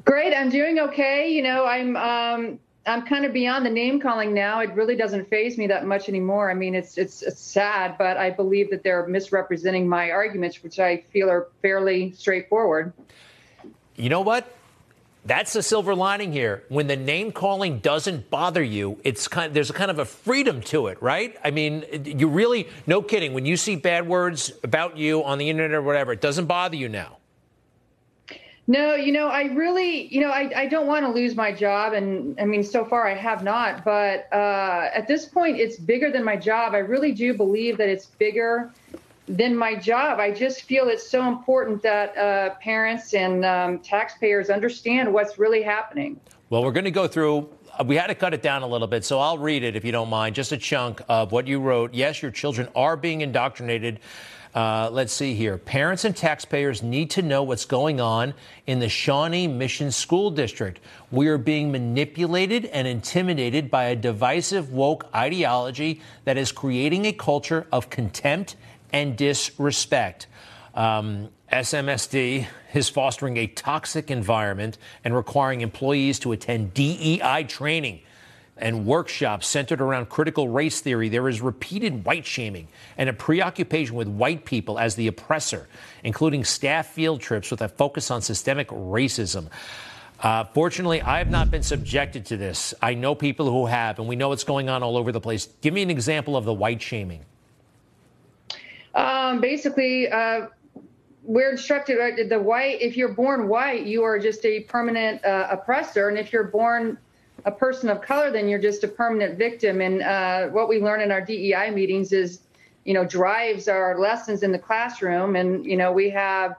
Great. 0.03 0.33
I'm 0.33 0.49
doing 0.49 0.79
okay. 0.79 1.29
You 1.31 1.43
know, 1.43 1.65
I'm 1.65 1.95
um, 1.95 2.59
I'm 2.87 3.05
kind 3.05 3.25
of 3.25 3.33
beyond 3.33 3.65
the 3.65 3.69
name 3.69 3.99
calling 3.99 4.33
now. 4.33 4.59
It 4.59 4.73
really 4.73 4.95
doesn't 4.95 5.29
faze 5.29 5.57
me 5.57 5.67
that 5.67 5.85
much 5.85 6.09
anymore. 6.09 6.51
I 6.51 6.53
mean, 6.53 6.75
it's, 6.75 6.97
it's 6.97 7.21
it's 7.23 7.41
sad, 7.41 7.97
but 7.97 8.17
I 8.17 8.29
believe 8.29 8.69
that 8.71 8.83
they're 8.83 9.07
misrepresenting 9.07 9.87
my 9.87 10.11
arguments, 10.11 10.61
which 10.61 10.79
I 10.79 10.97
feel 10.97 11.29
are 11.29 11.47
fairly 11.61 12.11
straightforward. 12.11 12.93
You 13.95 14.09
know 14.09 14.21
what? 14.21 14.51
That's 15.25 15.53
the 15.53 15.63
silver 15.63 15.95
lining 15.95 16.31
here. 16.31 16.63
When 16.69 16.85
the 16.85 16.95
name 16.95 17.31
calling 17.31 17.79
doesn't 17.79 18.29
bother 18.29 18.61
you, 18.61 18.99
it's 19.03 19.27
kind 19.27 19.47
of, 19.47 19.55
there's 19.55 19.71
a 19.71 19.73
kind 19.73 19.89
of 19.89 19.97
a 19.97 20.05
freedom 20.05 20.61
to 20.61 20.85
it, 20.85 21.01
right? 21.01 21.35
I 21.43 21.49
mean, 21.49 21.83
you 22.05 22.27
really, 22.27 22.67
no 22.85 23.01
kidding, 23.01 23.33
when 23.33 23.43
you 23.43 23.57
see 23.57 23.75
bad 23.75 24.07
words 24.07 24.51
about 24.63 24.97
you 24.97 25.23
on 25.23 25.39
the 25.39 25.49
internet 25.49 25.73
or 25.73 25.81
whatever, 25.81 26.11
it 26.11 26.21
doesn't 26.21 26.45
bother 26.45 26.75
you 26.75 26.89
now. 26.89 27.17
No, 28.67 28.95
you 28.95 29.11
know, 29.11 29.27
I 29.27 29.43
really, 29.43 30.07
you 30.07 30.21
know, 30.21 30.29
I, 30.29 30.51
I 30.55 30.65
don't 30.65 30.87
want 30.87 31.05
to 31.05 31.11
lose 31.11 31.35
my 31.35 31.51
job. 31.51 31.93
And 31.93 32.39
I 32.39 32.45
mean, 32.45 32.63
so 32.63 32.83
far 32.83 33.07
I 33.07 33.13
have 33.13 33.43
not. 33.43 33.85
But 33.85 34.27
uh, 34.33 34.89
at 34.93 35.07
this 35.07 35.25
point, 35.25 35.59
it's 35.59 35.77
bigger 35.77 36.11
than 36.11 36.23
my 36.23 36.35
job. 36.35 36.73
I 36.73 36.79
really 36.79 37.11
do 37.11 37.35
believe 37.35 37.77
that 37.77 37.89
it's 37.89 38.07
bigger 38.07 38.71
than 39.27 39.55
my 39.55 39.75
job. 39.75 40.19
I 40.19 40.31
just 40.31 40.63
feel 40.63 40.87
it's 40.87 41.07
so 41.07 41.27
important 41.27 41.83
that 41.83 42.17
uh, 42.17 42.55
parents 42.55 43.13
and 43.13 43.45
um, 43.45 43.79
taxpayers 43.79 44.49
understand 44.49 45.13
what's 45.13 45.37
really 45.37 45.61
happening. 45.61 46.19
Well, 46.49 46.63
we're 46.63 46.71
going 46.71 46.85
to 46.85 46.91
go 46.91 47.07
through. 47.07 47.49
Uh, 47.79 47.83
we 47.85 47.95
had 47.95 48.07
to 48.07 48.15
cut 48.15 48.33
it 48.33 48.41
down 48.41 48.63
a 48.63 48.67
little 48.67 48.87
bit, 48.87 49.03
so 49.05 49.19
I'll 49.19 49.37
read 49.37 49.63
it 49.63 49.75
if 49.75 49.85
you 49.85 49.91
don't 49.91 50.09
mind. 50.09 50.35
Just 50.35 50.51
a 50.51 50.57
chunk 50.57 51.01
of 51.07 51.31
what 51.31 51.47
you 51.47 51.59
wrote. 51.59 51.93
Yes, 51.93 52.21
your 52.21 52.31
children 52.31 52.67
are 52.75 52.97
being 52.97 53.21
indoctrinated. 53.21 53.99
Uh, 54.55 54.89
let's 54.89 55.11
see 55.11 55.33
here. 55.33 55.57
Parents 55.57 56.05
and 56.05 56.15
taxpayers 56.15 56.81
need 56.81 57.09
to 57.09 57.21
know 57.21 57.43
what's 57.43 57.65
going 57.65 57.99
on 57.99 58.33
in 58.65 58.79
the 58.79 58.87
Shawnee 58.87 59.49
Mission 59.49 59.91
School 59.91 60.31
District. 60.31 60.79
We 61.11 61.27
are 61.27 61.37
being 61.37 61.73
manipulated 61.73 62.63
and 62.67 62.87
intimidated 62.87 63.69
by 63.69 63.85
a 63.85 63.97
divisive 63.97 64.71
woke 64.71 65.07
ideology 65.13 65.99
that 66.23 66.37
is 66.37 66.53
creating 66.53 67.05
a 67.05 67.11
culture 67.11 67.67
of 67.69 67.89
contempt 67.89 68.55
and 68.93 69.17
disrespect. 69.17 70.27
Um, 70.73 71.31
SMSD 71.51 72.47
is 72.73 72.87
fostering 72.87 73.35
a 73.35 73.47
toxic 73.47 74.09
environment 74.09 74.77
and 75.03 75.13
requiring 75.13 75.61
employees 75.61 76.17
to 76.19 76.31
attend 76.31 76.73
DEI 76.73 77.43
training 77.43 77.99
and 78.57 78.85
workshops 78.85 79.47
centered 79.47 79.81
around 79.81 80.09
critical 80.09 80.47
race 80.47 80.81
theory. 80.81 81.09
There 81.09 81.27
is 81.27 81.41
repeated 81.41 82.05
white 82.05 82.25
shaming 82.25 82.67
and 82.97 83.09
a 83.09 83.13
preoccupation 83.13 83.95
with 83.95 84.07
white 84.07 84.45
people 84.45 84.79
as 84.79 84.95
the 84.95 85.07
oppressor, 85.07 85.67
including 86.03 86.43
staff 86.43 86.87
field 86.87 87.21
trips 87.21 87.51
with 87.51 87.61
a 87.61 87.67
focus 87.67 88.11
on 88.11 88.21
systemic 88.21 88.67
racism. 88.69 89.47
Uh, 90.21 90.45
fortunately, 90.45 91.01
I 91.01 91.17
have 91.17 91.29
not 91.29 91.51
been 91.51 91.63
subjected 91.63 92.25
to 92.27 92.37
this. 92.37 92.73
I 92.81 92.93
know 92.93 93.13
people 93.13 93.51
who 93.51 93.65
have, 93.65 93.99
and 93.99 94.07
we 94.07 94.15
know 94.15 94.29
what's 94.29 94.45
going 94.45 94.69
on 94.69 94.81
all 94.81 94.95
over 94.95 95.11
the 95.11 95.19
place. 95.19 95.49
Give 95.61 95.73
me 95.73 95.81
an 95.81 95.89
example 95.89 96.37
of 96.37 96.45
the 96.45 96.53
white 96.53 96.81
shaming. 96.81 97.25
Um, 98.93 99.41
basically, 99.41 100.09
uh, 100.09 100.47
we're 101.23 101.51
instructed 101.51 101.99
uh, 101.99 102.29
the 102.29 102.39
white. 102.39 102.81
If 102.81 102.95
you're 102.95 103.13
born 103.13 103.49
white, 103.49 103.85
you 103.85 104.03
are 104.03 104.17
just 104.17 104.45
a 104.45 104.61
permanent 104.61 105.23
uh, 105.25 105.47
oppressor, 105.51 106.07
and 106.07 106.17
if 106.17 106.31
you're 106.31 106.45
born 106.45 106.97
a 107.43 107.51
person 107.51 107.89
of 107.89 108.01
color, 108.01 108.31
then 108.31 108.47
you're 108.47 108.59
just 108.59 108.83
a 108.83 108.87
permanent 108.87 109.37
victim. 109.37 109.81
And 109.81 110.01
uh, 110.01 110.47
what 110.47 110.69
we 110.69 110.79
learn 110.79 111.01
in 111.01 111.11
our 111.11 111.21
DEI 111.21 111.71
meetings 111.71 112.11
is, 112.13 112.39
you 112.85 112.93
know, 112.93 113.05
drives 113.05 113.67
our 113.67 113.99
lessons 113.99 114.43
in 114.43 114.51
the 114.51 114.59
classroom. 114.59 115.35
And 115.35 115.65
you 115.65 115.75
know, 115.75 115.91
we 115.91 116.09
have 116.11 116.55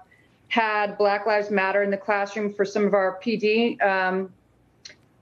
had 0.48 0.96
Black 0.98 1.26
Lives 1.26 1.50
Matter 1.50 1.82
in 1.82 1.90
the 1.90 1.96
classroom 1.96 2.52
for 2.52 2.64
some 2.64 2.84
of 2.84 2.94
our 2.94 3.18
PD. 3.22 3.80
Um, 3.82 4.32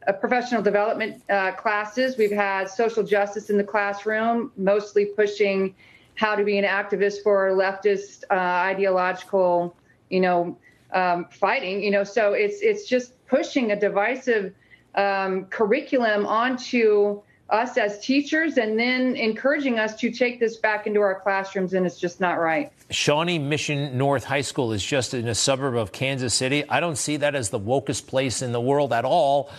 uh, 0.07 0.13
professional 0.13 0.61
development 0.61 1.23
uh, 1.31 1.53
classes. 1.53 2.19
We've 2.19 2.31
had 2.31 2.69
social 2.69 3.03
justice 3.03 3.49
in 3.49 3.57
the 3.57 3.65
classroom, 3.65 4.53
mostly 4.57 5.07
pushing 5.07 5.75
how 6.17 6.35
to 6.35 6.45
be 6.45 6.59
an 6.59 6.65
activist 6.65 7.23
for 7.23 7.51
leftist 7.51 8.25
uh, 8.31 8.35
ideological, 8.35 9.75
you 10.11 10.21
know, 10.21 10.59
um, 10.93 11.27
fighting. 11.31 11.83
You 11.83 11.91
know, 11.91 12.05
so 12.05 12.35
it's 12.35 12.61
it's 12.61 12.87
just 12.87 13.13
pushing 13.27 13.73
a 13.73 13.81
divisive 13.81 14.55
um, 14.95 15.45
curriculum 15.47 16.27
onto 16.27 17.23
us 17.51 17.77
as 17.77 18.01
teachers 18.01 18.57
and 18.57 18.79
then 18.79 19.17
encouraging 19.17 19.79
us 19.79 19.95
to 19.97 20.11
take 20.11 20.41
this 20.41 20.57
back 20.57 20.87
into 20.87 21.01
our 21.01 21.21
classrooms 21.21 21.75
and 21.75 21.87
it's 21.87 21.99
just 21.99 22.21
not 22.21 22.39
right. 22.39 22.73
Shawnee 22.91 23.39
Mission 23.39 23.99
North 23.99 24.25
High 24.25 24.41
School 24.41 24.73
is 24.73 24.85
just 24.85 25.15
in 25.15 25.29
a 25.29 25.35
suburb 25.35 25.77
of 25.77 25.93
Kansas 25.93 26.35
City. 26.35 26.69
I 26.69 26.81
don't 26.81 26.97
see 26.97 27.19
that 27.19 27.35
as 27.35 27.51
the 27.51 27.61
wokest 27.61 28.07
place 28.07 28.41
in 28.41 28.53
the 28.53 28.61
world 28.61 28.93
at 28.93 29.05
all. 29.05 29.51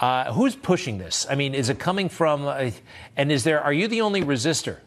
Uh, 0.00 0.32
who's 0.32 0.56
pushing 0.56 0.98
this? 0.98 1.26
I 1.30 1.36
mean, 1.36 1.54
is 1.54 1.68
it 1.68 1.78
coming 1.78 2.08
from, 2.08 2.46
uh, 2.46 2.70
and 3.16 3.30
is 3.30 3.44
there, 3.44 3.60
are 3.62 3.72
you 3.72 3.88
the 3.88 4.00
only 4.00 4.22
resistor? 4.22 4.78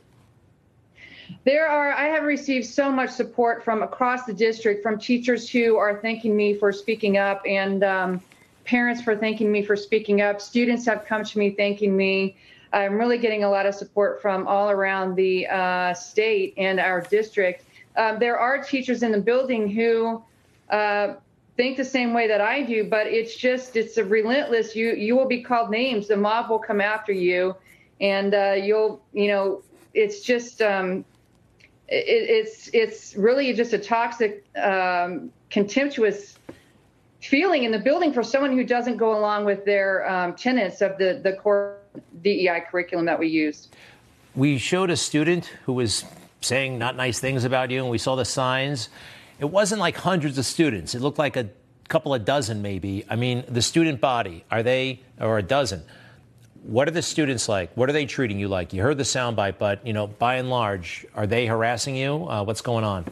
There 1.46 1.68
are, 1.68 1.94
I 1.94 2.08
have 2.08 2.24
received 2.24 2.66
so 2.66 2.92
much 2.92 3.10
support 3.10 3.64
from 3.64 3.82
across 3.82 4.26
the 4.26 4.34
district 4.34 4.84
from 4.84 5.00
teachers 5.00 5.50
who 5.50 5.78
are 5.78 6.00
thanking 6.02 6.36
me 6.36 6.54
for 6.54 6.74
speaking 6.74 7.18
up 7.18 7.42
and 7.48 7.84
um, 7.84 8.22
parents 8.64 9.02
for 9.02 9.16
thanking 9.16 9.52
me 9.52 9.64
for 9.64 9.76
speaking 9.76 10.22
up. 10.22 10.42
Students 10.42 10.86
have 10.86 11.06
come 11.06 11.24
to 11.24 11.40
me 11.40 11.52
thanking 11.52 11.96
me. 11.96 12.36
I'm 12.74 12.98
really 12.98 13.18
getting 13.18 13.44
a 13.44 13.50
lot 13.50 13.66
of 13.66 13.76
support 13.76 14.22
from 14.22 14.48
all 14.48 14.70
around 14.70 15.16
the 15.16 15.48
uh, 15.48 15.94
state 15.94 16.54
and 16.58 16.80
our 16.80 17.02
district. 17.02 17.66
Um, 17.98 18.20
there 18.20 18.38
are 18.38 18.64
teachers 18.64 19.04
in 19.04 19.12
the 19.12 19.20
building 19.20 19.70
who 19.70 20.24
uh, 20.70 21.16
think 21.58 21.76
the 21.76 21.86
same 21.86 22.14
way 22.14 22.28
that 22.28 22.40
I 22.40 22.64
do, 22.64 22.86
but 22.86 23.08
it's 23.08 23.36
just 23.36 23.76
it's 23.76 23.98
a 23.98 24.06
relentless. 24.06 24.76
You 24.76 24.94
you 24.94 25.18
will 25.18 25.28
be 25.28 25.42
called 25.44 25.70
names. 25.70 26.08
The 26.08 26.18
mob 26.18 26.50
will 26.50 26.60
come 26.60 26.80
after 26.80 27.12
you, 27.12 27.56
and 28.00 28.34
uh, 28.34 28.56
you'll 28.58 29.02
you 29.12 29.28
know 29.28 29.64
it's 29.94 30.22
just 30.22 30.62
um, 30.62 31.04
it, 31.90 32.06
it's 32.08 32.70
it's 32.74 33.16
really 33.16 33.54
just 33.54 33.74
a 33.74 33.78
toxic, 33.78 34.46
um, 34.58 35.32
contemptuous 35.50 36.38
feeling 37.22 37.64
in 37.64 37.72
the 37.72 37.80
building 37.80 38.12
for 38.12 38.24
someone 38.24 38.52
who 38.52 38.64
doesn't 38.64 38.98
go 38.98 39.18
along 39.18 39.46
with 39.46 39.64
their 39.66 40.10
um, 40.10 40.34
tenets 40.36 40.82
of 40.82 40.98
the, 40.98 41.22
the 41.24 41.34
core 41.34 41.78
DEI 42.22 42.64
curriculum 42.70 43.06
that 43.06 43.18
we 43.18 43.28
used. 43.28 43.76
We 44.36 44.58
showed 44.58 44.90
a 44.90 44.98
student 44.98 45.46
who 45.66 45.74
was 45.74 46.06
saying 46.42 46.80
not 46.80 46.96
nice 46.96 47.20
things 47.20 47.44
about 47.44 47.70
you, 47.70 47.82
and 47.82 47.90
we 47.90 47.98
saw 47.98 48.16
the 48.16 48.26
signs. 48.26 48.90
It 49.40 49.46
wasn't 49.46 49.80
like 49.80 49.96
hundreds 49.98 50.38
of 50.38 50.46
students. 50.46 50.96
It 50.96 51.02
looked 51.02 51.20
like 51.20 51.36
a 51.36 51.50
couple 51.90 52.14
of 52.14 52.26
dozen, 52.26 52.62
maybe. 52.62 53.06
I 53.10 53.16
mean, 53.16 53.44
the 53.48 53.62
student 53.62 54.02
body, 54.02 54.44
are 54.50 54.64
they, 54.64 55.02
or 55.20 55.38
a 55.38 55.44
dozen? 55.44 55.84
What 56.64 56.88
are 56.88 56.92
the 56.92 57.02
students 57.02 57.50
like? 57.50 57.76
What 57.76 57.90
are 57.90 57.94
they 57.94 58.06
treating 58.06 58.40
you 58.40 58.48
like? 58.48 58.72
You 58.72 58.82
heard 58.82 58.98
the 58.98 59.04
soundbite, 59.04 59.58
but 59.58 59.86
you 59.86 59.94
know, 59.94 60.08
by 60.08 60.36
and 60.36 60.50
large, 60.50 61.06
are 61.16 61.28
they 61.28 61.46
harassing 61.46 61.96
you? 61.96 62.28
Uh, 62.28 62.44
what's 62.44 62.62
going 62.62 62.84
on? 62.84 63.06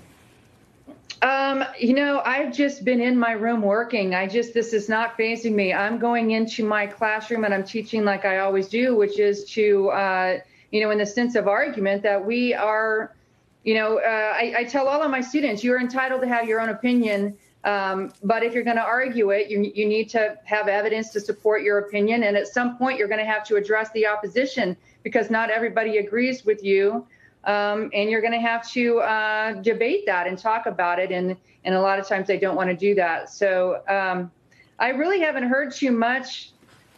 Um, 1.21 1.65
you 1.77 1.93
know, 1.93 2.21
I've 2.25 2.53
just 2.53 2.85
been 2.85 3.01
in 3.01 3.17
my 3.17 3.31
room 3.31 3.61
working. 3.61 4.15
I 4.15 4.27
just, 4.27 4.53
this 4.53 4.71
is 4.73 4.87
not 4.87 5.17
fazing 5.17 5.55
me. 5.55 5.73
I'm 5.73 5.99
going 5.99 6.31
into 6.31 6.63
my 6.63 6.87
classroom 6.87 7.43
and 7.43 7.53
I'm 7.53 7.63
teaching 7.63 8.05
like 8.05 8.23
I 8.23 8.39
always 8.39 8.69
do, 8.69 8.95
which 8.95 9.19
is 9.19 9.43
to, 9.51 9.89
uh, 9.89 10.39
you 10.71 10.81
know, 10.81 10.91
in 10.91 10.97
the 10.97 11.05
sense 11.05 11.35
of 11.35 11.47
argument 11.47 12.03
that 12.03 12.25
we 12.25 12.53
are, 12.53 13.15
you 13.63 13.73
know, 13.73 13.99
uh, 13.99 14.33
I, 14.35 14.53
I, 14.59 14.63
tell 14.63 14.87
all 14.87 15.03
of 15.03 15.11
my 15.11 15.19
students, 15.19 15.63
you're 15.63 15.79
entitled 15.81 16.21
to 16.21 16.27
have 16.27 16.47
your 16.47 16.61
own 16.61 16.69
opinion. 16.69 17.37
Um, 17.65 18.13
but 18.23 18.43
if 18.43 18.53
you're 18.53 18.63
going 18.63 18.77
to 18.77 18.83
argue 18.83 19.31
it, 19.31 19.49
you, 19.49 19.69
you 19.75 19.85
need 19.85 20.09
to 20.11 20.37
have 20.45 20.69
evidence 20.69 21.09
to 21.09 21.19
support 21.19 21.63
your 21.63 21.79
opinion. 21.79 22.23
And 22.23 22.37
at 22.37 22.47
some 22.47 22.77
point, 22.77 22.97
you're 22.97 23.09
going 23.09 23.19
to 23.19 23.29
have 23.29 23.43
to 23.47 23.57
address 23.57 23.91
the 23.91 24.07
opposition 24.07 24.77
because 25.03 25.29
not 25.29 25.49
everybody 25.49 25.97
agrees 25.97 26.45
with 26.45 26.63
you. 26.63 27.05
Um, 27.45 27.89
and 27.93 28.09
you're 28.09 28.21
going 28.21 28.33
to 28.33 28.39
have 28.39 28.69
to 28.71 28.99
uh, 28.99 29.53
debate 29.53 30.05
that 30.05 30.27
and 30.27 30.37
talk 30.37 30.65
about 30.65 30.99
it. 30.99 31.11
And 31.11 31.35
and 31.63 31.75
a 31.75 31.81
lot 31.81 31.99
of 31.99 32.07
times 32.07 32.27
they 32.27 32.39
don't 32.39 32.55
want 32.55 32.69
to 32.69 32.75
do 32.75 32.95
that. 32.95 33.29
So 33.29 33.81
um, 33.87 34.31
I 34.79 34.89
really 34.89 35.19
haven't 35.19 35.43
heard 35.43 35.73
too 35.73 35.91
much. 35.91 36.51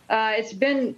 Uh, 0.10 0.34
it's 0.36 0.54
been, 0.54 0.96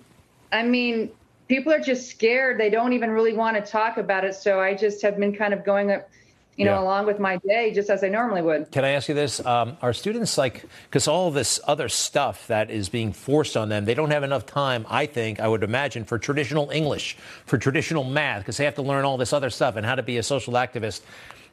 I 0.52 0.64
mean, 0.64 1.12
people 1.48 1.72
are 1.72 1.80
just 1.80 2.10
scared. 2.10 2.60
They 2.60 2.70
don't 2.70 2.94
even 2.94 3.12
really 3.12 3.34
want 3.34 3.56
to 3.56 3.62
talk 3.72 3.98
about 3.98 4.26
it. 4.26 4.36
So 4.36 4.60
I 4.60 4.74
just 4.74 5.02
have 5.02 5.18
been 5.18 5.34
kind 5.34 5.54
of 5.54 5.64
going 5.64 5.92
up 5.92 6.10
you 6.56 6.66
know, 6.66 6.74
yeah. 6.74 6.82
along 6.82 7.06
with 7.06 7.20
my 7.20 7.38
day, 7.38 7.74
just 7.74 7.90
as 7.90 8.04
I 8.04 8.10
normally 8.10 8.42
would. 8.42 8.72
Can 8.72 8.86
I 8.86 8.90
ask 8.90 9.10
you 9.10 9.16
this? 9.16 9.44
Um, 9.46 9.78
are 9.82 9.94
students 9.94 10.38
like, 10.38 10.66
because 10.86 11.08
all 11.08 11.32
this 11.32 11.60
other 11.66 11.90
stuff 11.90 12.48
that 12.48 12.70
is 12.70 12.90
being 12.90 13.12
forced 13.12 13.58
on 13.58 13.70
them, 13.70 13.86
they 13.86 13.96
don't 13.96 14.12
have 14.12 14.24
enough 14.24 14.46
time, 14.46 14.86
I 14.90 15.08
think, 15.08 15.40
I 15.40 15.48
would 15.48 15.64
imagine, 15.64 16.06
for 16.06 16.20
traditional 16.20 16.70
English, 16.70 17.18
for 17.46 17.58
traditional 17.58 18.04
math, 18.04 18.42
because 18.42 18.58
they 18.58 18.66
have 18.66 18.76
to 18.76 18.84
learn 18.84 19.04
all 19.04 19.18
this 19.18 19.34
other 19.34 19.50
stuff 19.50 19.76
and 19.76 19.86
how 19.86 19.96
to 19.96 20.04
be 20.04 20.18
a 20.18 20.24
social 20.24 20.54
activist. 20.54 21.02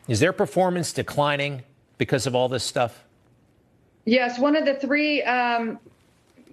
Is 0.07 0.20
their 0.20 0.32
performance 0.32 0.92
declining 0.92 1.62
because 1.96 2.26
of 2.26 2.34
all 2.34 2.48
this 2.48 2.64
stuff? 2.64 3.05
Yes. 4.05 4.38
One 4.38 4.57
of 4.57 4.64
the 4.64 4.74
three 4.74 5.22
um, 5.22 5.78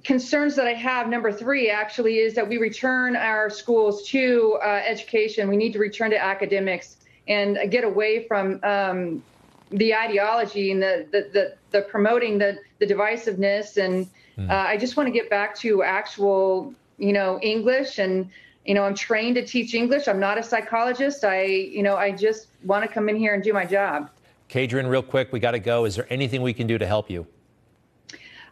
concerns 0.03 0.55
that 0.55 0.67
I 0.67 0.73
have, 0.73 1.09
number 1.09 1.31
three, 1.31 1.69
actually, 1.69 2.19
is 2.19 2.33
that 2.35 2.47
we 2.47 2.57
return 2.57 3.15
our 3.15 3.49
schools 3.49 4.07
to 4.09 4.57
uh, 4.63 4.81
education. 4.85 5.49
We 5.49 5.57
need 5.57 5.73
to 5.73 5.79
return 5.79 6.11
to 6.11 6.21
academics 6.21 6.97
and 7.27 7.71
get 7.71 7.83
away 7.83 8.27
from 8.27 8.59
um, 8.63 9.23
the 9.71 9.93
ideology 9.93 10.71
and 10.71 10.81
the, 10.81 11.07
the, 11.11 11.29
the, 11.33 11.55
the, 11.71 11.81
promoting 11.83 12.37
the, 12.37 12.59
the 12.79 12.85
divisiveness. 12.85 13.77
And 13.77 14.09
mm. 14.37 14.49
uh, 14.49 14.53
I 14.53 14.77
just 14.77 14.97
want 14.97 15.07
to 15.07 15.11
get 15.11 15.29
back 15.29 15.55
to 15.57 15.83
actual, 15.83 16.73
you 16.97 17.13
know, 17.13 17.39
English. 17.41 17.99
And, 17.99 18.29
you 18.65 18.73
know, 18.73 18.83
I'm 18.83 18.95
trained 18.95 19.35
to 19.35 19.45
teach 19.45 19.73
English. 19.73 20.07
I'm 20.07 20.19
not 20.19 20.37
a 20.37 20.43
psychologist. 20.43 21.23
I, 21.23 21.43
you 21.43 21.83
know, 21.83 21.95
I 21.95 22.11
just 22.11 22.47
want 22.63 22.85
to 22.85 22.91
come 22.91 23.09
in 23.09 23.15
here 23.15 23.33
and 23.33 23.43
do 23.43 23.53
my 23.53 23.65
job. 23.65 24.09
Kadrin, 24.49 24.89
real 24.89 25.03
quick, 25.03 25.33
we 25.33 25.39
got 25.39 25.51
to 25.51 25.59
go. 25.59 25.85
Is 25.85 25.95
there 25.95 26.07
anything 26.09 26.41
we 26.41 26.53
can 26.53 26.67
do 26.67 26.77
to 26.77 26.85
help 26.85 27.09
you? 27.09 27.27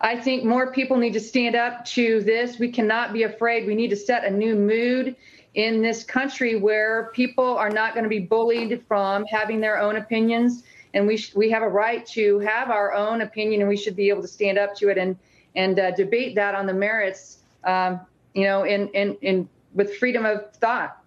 I 0.02 0.20
think 0.20 0.44
more 0.44 0.72
people 0.74 0.98
need 0.98 1.14
to 1.14 1.22
stand 1.22 1.56
up 1.56 1.86
to 1.86 2.22
this. 2.22 2.60
We 2.60 2.70
cannot 2.70 3.14
be 3.14 3.24
afraid. 3.24 3.66
We 3.66 3.76
need 3.76 3.90
to 3.92 3.96
set 3.96 4.26
a 4.26 4.30
new 4.30 4.56
mood 4.56 5.16
in 5.56 5.82
this 5.82 6.04
country 6.04 6.56
where 6.56 7.12
people 7.14 7.58
are 7.58 7.70
not 7.70 7.94
going 7.94 8.04
to 8.04 8.10
be 8.10 8.20
bullied 8.20 8.84
from 8.88 9.26
having 9.26 9.60
their 9.60 9.80
own 9.80 9.96
opinions 9.96 10.64
and 10.94 11.08
we 11.08 11.18
sh- 11.18 11.34
we 11.34 11.50
have 11.50 11.64
a 11.64 11.68
right 11.68 12.06
to 12.06 12.40
have 12.40 12.70
our 12.70 12.94
own 12.94 13.22
opinion 13.22 13.62
and 13.62 13.70
we 13.70 13.78
should 13.78 13.96
be 13.96 14.10
able 14.10 14.22
to 14.22 14.28
stand 14.28 14.58
up 14.58 14.76
to 14.76 14.90
it 14.90 14.98
and 14.98 15.18
and 15.56 15.80
uh, 15.80 15.92
debate 15.92 16.36
that 16.36 16.56
on 16.56 16.66
the 16.66 16.74
merits 16.74 17.40
um, 17.64 18.00
you 18.34 18.44
know 18.44 18.64
in, 18.64 18.90
in 18.90 19.18
in 19.22 19.50
with 19.74 19.96
freedom 19.96 20.26
of 20.26 20.52
thought 20.56 21.02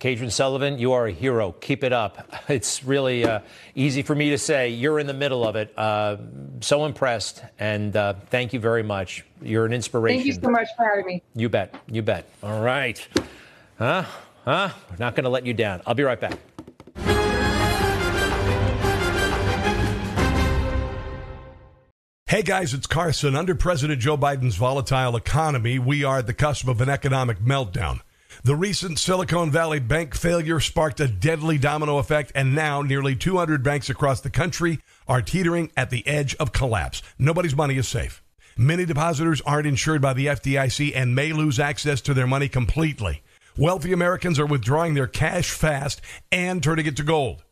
Kadrin 0.00 0.32
Sullivan, 0.32 0.80
you 0.80 0.94
are 0.94 1.06
a 1.06 1.12
hero. 1.12 1.52
Keep 1.52 1.84
it 1.84 1.92
up. 1.92 2.28
It's 2.48 2.82
really 2.82 3.24
uh, 3.24 3.38
easy 3.76 4.02
for 4.02 4.16
me 4.16 4.30
to 4.30 4.38
say. 4.38 4.68
You're 4.68 4.98
in 4.98 5.06
the 5.06 5.14
middle 5.14 5.46
of 5.46 5.54
it. 5.54 5.72
Uh, 5.78 6.16
so 6.60 6.86
impressed, 6.86 7.44
and 7.60 7.96
uh, 7.96 8.14
thank 8.28 8.52
you 8.52 8.58
very 8.58 8.82
much. 8.82 9.24
You're 9.40 9.64
an 9.64 9.72
inspiration. 9.72 10.18
Thank 10.18 10.26
you 10.26 10.42
so 10.42 10.50
much 10.50 10.66
for 10.76 10.84
having 10.84 11.06
me. 11.06 11.22
You 11.36 11.48
bet. 11.48 11.76
You 11.86 12.02
bet. 12.02 12.28
All 12.42 12.60
right. 12.60 13.06
Huh? 13.78 14.04
Huh? 14.44 14.70
We're 14.90 14.96
not 14.98 15.14
going 15.14 15.24
to 15.24 15.30
let 15.30 15.46
you 15.46 15.54
down. 15.54 15.82
I'll 15.86 15.94
be 15.94 16.02
right 16.02 16.20
back. 16.20 16.38
Hey 22.26 22.40
guys, 22.42 22.72
it's 22.72 22.86
Carson. 22.86 23.36
Under 23.36 23.54
President 23.54 24.00
Joe 24.00 24.16
Biden's 24.16 24.56
volatile 24.56 25.16
economy, 25.16 25.78
we 25.78 26.02
are 26.02 26.18
at 26.18 26.26
the 26.26 26.32
cusp 26.32 26.66
of 26.66 26.80
an 26.80 26.88
economic 26.88 27.40
meltdown. 27.40 28.00
The 28.42 28.56
recent 28.56 28.98
Silicon 28.98 29.50
Valley 29.50 29.80
bank 29.80 30.14
failure 30.14 30.58
sparked 30.58 30.98
a 31.00 31.06
deadly 31.06 31.58
domino 31.58 31.98
effect, 31.98 32.32
and 32.34 32.54
now 32.54 32.80
nearly 32.80 33.14
200 33.14 33.62
banks 33.62 33.90
across 33.90 34.22
the 34.22 34.30
country 34.30 34.80
are 35.06 35.20
teetering 35.20 35.70
at 35.76 35.90
the 35.90 36.06
edge 36.06 36.34
of 36.36 36.52
collapse. 36.52 37.02
Nobody's 37.18 37.54
money 37.54 37.76
is 37.76 37.86
safe. 37.86 38.22
Many 38.56 38.86
depositors 38.86 39.42
aren't 39.42 39.66
insured 39.66 40.00
by 40.00 40.14
the 40.14 40.26
FDIC 40.26 40.92
and 40.94 41.14
may 41.14 41.34
lose 41.34 41.60
access 41.60 42.00
to 42.00 42.14
their 42.14 42.26
money 42.26 42.48
completely. 42.48 43.22
Wealthy 43.58 43.92
Americans 43.92 44.38
are 44.38 44.46
withdrawing 44.46 44.94
their 44.94 45.06
cash 45.06 45.50
fast 45.50 46.00
and 46.30 46.62
turning 46.62 46.86
it 46.86 46.96
to 46.96 47.02
gold. 47.02 47.44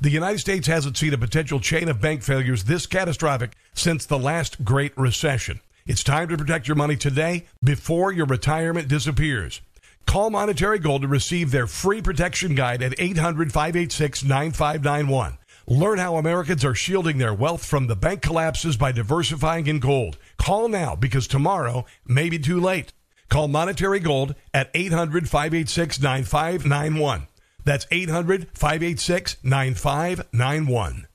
The 0.00 0.10
United 0.10 0.40
States 0.40 0.66
hasn't 0.66 0.96
seen 0.96 1.14
a 1.14 1.18
potential 1.18 1.60
chain 1.60 1.88
of 1.88 2.00
bank 2.00 2.24
failures 2.24 2.64
this 2.64 2.86
catastrophic 2.86 3.52
since 3.72 4.04
the 4.04 4.18
last 4.18 4.64
Great 4.64 4.96
Recession. 4.98 5.60
It's 5.86 6.02
time 6.02 6.28
to 6.30 6.36
protect 6.36 6.66
your 6.66 6.74
money 6.76 6.96
today 6.96 7.46
before 7.62 8.10
your 8.10 8.26
retirement 8.26 8.88
disappears. 8.88 9.60
Call 10.06 10.30
Monetary 10.30 10.80
Gold 10.80 11.02
to 11.02 11.08
receive 11.08 11.52
their 11.52 11.68
free 11.68 12.02
protection 12.02 12.56
guide 12.56 12.82
at 12.82 12.98
800 12.98 13.52
586 13.52 14.24
9591. 14.24 15.38
Learn 15.68 15.98
how 15.98 16.16
Americans 16.16 16.64
are 16.64 16.74
shielding 16.74 17.18
their 17.18 17.32
wealth 17.32 17.64
from 17.64 17.86
the 17.86 17.96
bank 17.96 18.22
collapses 18.22 18.76
by 18.76 18.90
diversifying 18.90 19.68
in 19.68 19.78
gold. 19.78 20.18
Call 20.36 20.68
now 20.68 20.96
because 20.96 21.28
tomorrow 21.28 21.86
may 22.04 22.28
be 22.28 22.40
too 22.40 22.60
late. 22.60 22.92
Call 23.28 23.48
Monetary 23.48 24.00
Gold 24.00 24.34
at 24.52 24.70
800 24.74 25.28
586 25.28 26.00
9591. 26.00 27.26
That's 27.64 27.86
800 27.90 28.48
586 28.52 29.36
9591. 29.42 31.06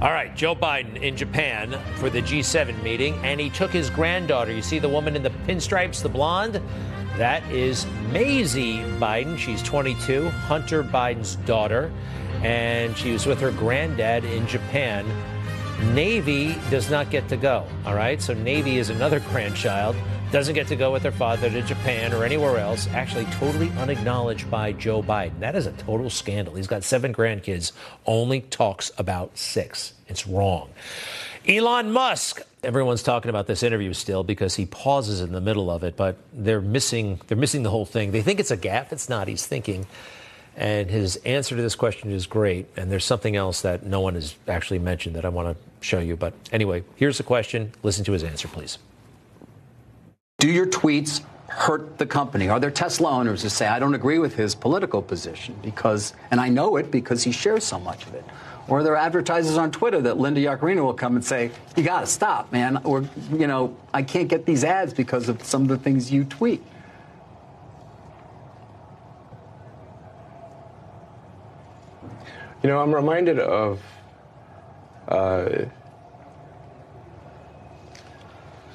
All 0.00 0.12
right, 0.12 0.34
Joe 0.34 0.54
Biden 0.54 1.02
in 1.02 1.14
Japan 1.14 1.78
for 1.96 2.08
the 2.08 2.22
G7 2.22 2.82
meeting, 2.82 3.14
and 3.22 3.38
he 3.38 3.50
took 3.50 3.70
his 3.70 3.90
granddaughter. 3.90 4.50
You 4.50 4.62
see 4.62 4.78
the 4.78 4.88
woman 4.88 5.14
in 5.14 5.22
the 5.22 5.30
pinstripes, 5.46 6.00
the 6.00 6.08
blonde? 6.08 6.58
That 7.18 7.42
is 7.52 7.84
Maisie 8.10 8.78
Biden. 8.98 9.36
She's 9.36 9.62
22, 9.62 10.30
Hunter 10.30 10.82
Biden's 10.82 11.36
daughter, 11.36 11.92
and 12.42 12.96
she 12.96 13.12
was 13.12 13.26
with 13.26 13.40
her 13.40 13.50
granddad 13.50 14.24
in 14.24 14.46
Japan. 14.46 15.04
Navy 15.92 16.56
does 16.70 16.88
not 16.90 17.10
get 17.10 17.28
to 17.28 17.36
go, 17.36 17.66
all 17.84 17.94
right? 17.94 18.22
So 18.22 18.32
Navy 18.32 18.78
is 18.78 18.88
another 18.88 19.20
grandchild 19.30 19.96
doesn't 20.30 20.54
get 20.54 20.68
to 20.68 20.76
go 20.76 20.92
with 20.92 21.02
her 21.02 21.10
father 21.10 21.50
to 21.50 21.62
Japan 21.62 22.12
or 22.12 22.24
anywhere 22.24 22.58
else, 22.58 22.86
actually 22.88 23.24
totally 23.26 23.70
unacknowledged 23.78 24.50
by 24.50 24.72
Joe 24.72 25.02
Biden. 25.02 25.40
That 25.40 25.56
is 25.56 25.66
a 25.66 25.72
total 25.72 26.10
scandal. 26.10 26.54
He's 26.54 26.66
got 26.66 26.84
seven 26.84 27.12
grandkids, 27.12 27.72
only 28.06 28.42
talks 28.42 28.90
about 28.98 29.36
six. 29.36 29.94
It's 30.06 30.26
wrong. 30.26 30.70
Elon 31.48 31.90
Musk. 31.90 32.42
Everyone's 32.62 33.02
talking 33.02 33.30
about 33.30 33.46
this 33.46 33.62
interview 33.62 33.94
still 33.94 34.22
because 34.22 34.54
he 34.54 34.66
pauses 34.66 35.22
in 35.22 35.32
the 35.32 35.40
middle 35.40 35.70
of 35.70 35.82
it, 35.82 35.96
but 35.96 36.18
they're 36.32 36.60
missing 36.60 37.18
they're 37.26 37.38
missing 37.38 37.62
the 37.62 37.70
whole 37.70 37.86
thing. 37.86 38.10
They 38.10 38.20
think 38.20 38.38
it's 38.38 38.50
a 38.50 38.56
gaffe. 38.56 38.92
It's 38.92 39.08
not. 39.08 39.28
He's 39.28 39.46
thinking. 39.46 39.86
And 40.56 40.90
his 40.90 41.16
answer 41.24 41.56
to 41.56 41.62
this 41.62 41.74
question 41.74 42.10
is 42.10 42.26
great. 42.26 42.66
And 42.76 42.92
there's 42.92 43.04
something 43.04 43.34
else 43.34 43.62
that 43.62 43.84
no 43.86 44.00
one 44.00 44.14
has 44.14 44.34
actually 44.46 44.80
mentioned 44.80 45.16
that 45.16 45.24
I 45.24 45.30
want 45.30 45.56
to 45.56 45.86
show 45.86 46.00
you. 46.00 46.16
But 46.16 46.34
anyway, 46.52 46.84
here's 46.96 47.16
the 47.16 47.24
question. 47.24 47.72
Listen 47.82 48.04
to 48.04 48.12
his 48.12 48.22
answer, 48.22 48.48
please. 48.48 48.76
Do 50.40 50.50
your 50.50 50.66
tweets 50.66 51.20
hurt 51.48 51.98
the 51.98 52.06
company? 52.06 52.48
Are 52.48 52.58
there 52.58 52.70
Tesla 52.70 53.10
owners 53.10 53.42
who 53.42 53.50
say, 53.50 53.66
I 53.66 53.78
don't 53.78 53.94
agree 53.94 54.18
with 54.18 54.36
his 54.36 54.54
political 54.54 55.02
position 55.02 55.54
because, 55.62 56.14
and 56.30 56.40
I 56.40 56.48
know 56.48 56.76
it 56.76 56.90
because 56.90 57.22
he 57.22 57.30
shares 57.30 57.62
so 57.62 57.78
much 57.78 58.06
of 58.06 58.14
it? 58.14 58.24
Or 58.66 58.78
are 58.78 58.82
there 58.82 58.96
advertisers 58.96 59.58
on 59.58 59.70
Twitter 59.70 60.00
that 60.00 60.16
Linda 60.16 60.40
Yaccarino 60.40 60.82
will 60.82 60.94
come 60.94 61.14
and 61.14 61.22
say, 61.22 61.50
you 61.76 61.82
got 61.82 62.00
to 62.00 62.06
stop, 62.06 62.50
man, 62.52 62.78
or, 62.84 63.04
you 63.30 63.46
know, 63.46 63.76
I 63.92 64.02
can't 64.02 64.28
get 64.28 64.46
these 64.46 64.64
ads 64.64 64.94
because 64.94 65.28
of 65.28 65.44
some 65.44 65.62
of 65.62 65.68
the 65.68 65.76
things 65.76 66.10
you 66.10 66.24
tweet? 66.24 66.64
You 72.62 72.70
know, 72.70 72.80
I'm 72.80 72.94
reminded 72.94 73.38
of 73.38 73.82
uh, 75.06 75.66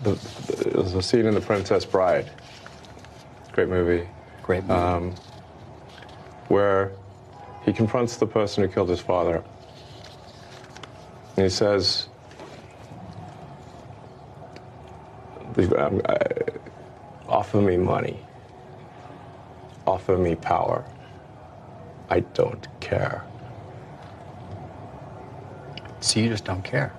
the, 0.04 0.12
the, 0.12 0.70
there's 0.70 0.94
a 0.94 1.02
scene 1.02 1.26
in 1.26 1.34
The 1.34 1.42
Princess 1.42 1.86
Bride. 1.86 2.30
Great 3.52 3.70
movie. 3.70 4.08
Great 4.44 4.64
movie. 4.64 4.74
Um, 4.74 5.16
where 6.48 6.92
he 7.64 7.74
confronts 7.74 8.18
the 8.18 8.28
person 8.28 8.64
who 8.64 8.70
killed 8.70 8.90
his 8.90 9.00
father. 9.00 9.44
And 11.38 11.44
he 11.44 11.50
says, 11.50 12.08
um, 15.58 16.02
uh, 16.06 16.16
offer 17.28 17.62
me 17.62 17.78
money. 17.78 18.20
Offer 19.88 20.18
me 20.18 20.36
power. 20.36 20.86
I 22.10 22.20
don't 22.20 22.68
care. 22.80 23.24
So 26.02 26.20
you 26.20 26.30
just 26.30 26.46
don't 26.46 26.64
care. 26.64 26.94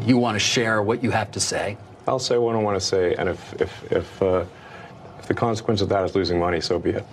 You 0.00 0.18
want 0.18 0.34
to 0.34 0.40
share 0.40 0.82
what 0.82 1.02
you 1.02 1.10
have 1.10 1.30
to 1.32 1.40
say. 1.40 1.76
I'll 2.06 2.18
say 2.18 2.36
what 2.36 2.54
I 2.54 2.58
want 2.58 2.78
to 2.78 2.86
say, 2.86 3.14
and 3.14 3.28
if 3.28 3.60
if 3.60 3.92
if, 3.92 4.22
uh, 4.22 4.44
if 5.18 5.26
the 5.28 5.34
consequence 5.34 5.80
of 5.80 5.88
that 5.88 6.04
is 6.04 6.14
losing 6.14 6.38
money, 6.38 6.60
so 6.60 6.78
be 6.78 6.90
it. 6.90 7.04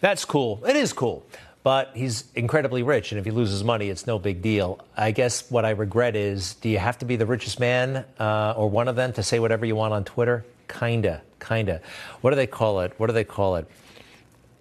That's 0.00 0.24
cool. 0.24 0.64
It 0.66 0.76
is 0.76 0.92
cool. 0.92 1.26
But 1.62 1.92
he's 1.94 2.24
incredibly 2.34 2.82
rich, 2.82 3.12
and 3.12 3.18
if 3.20 3.24
he 3.24 3.30
loses 3.30 3.62
money, 3.62 3.88
it's 3.88 4.04
no 4.04 4.18
big 4.18 4.42
deal. 4.42 4.84
I 4.96 5.12
guess 5.12 5.48
what 5.48 5.64
I 5.64 5.70
regret 5.70 6.16
is 6.16 6.54
do 6.54 6.68
you 6.68 6.78
have 6.78 6.98
to 6.98 7.04
be 7.04 7.14
the 7.14 7.26
richest 7.26 7.60
man 7.60 8.04
uh, 8.18 8.54
or 8.56 8.68
one 8.68 8.88
of 8.88 8.96
them 8.96 9.12
to 9.12 9.22
say 9.22 9.38
whatever 9.38 9.64
you 9.64 9.76
want 9.76 9.94
on 9.94 10.02
Twitter? 10.04 10.44
Kinda, 10.66 11.22
kinda. 11.38 11.80
What 12.20 12.30
do 12.30 12.36
they 12.36 12.48
call 12.48 12.80
it? 12.80 12.94
What 12.96 13.06
do 13.06 13.12
they 13.12 13.22
call 13.22 13.56
it? 13.56 13.68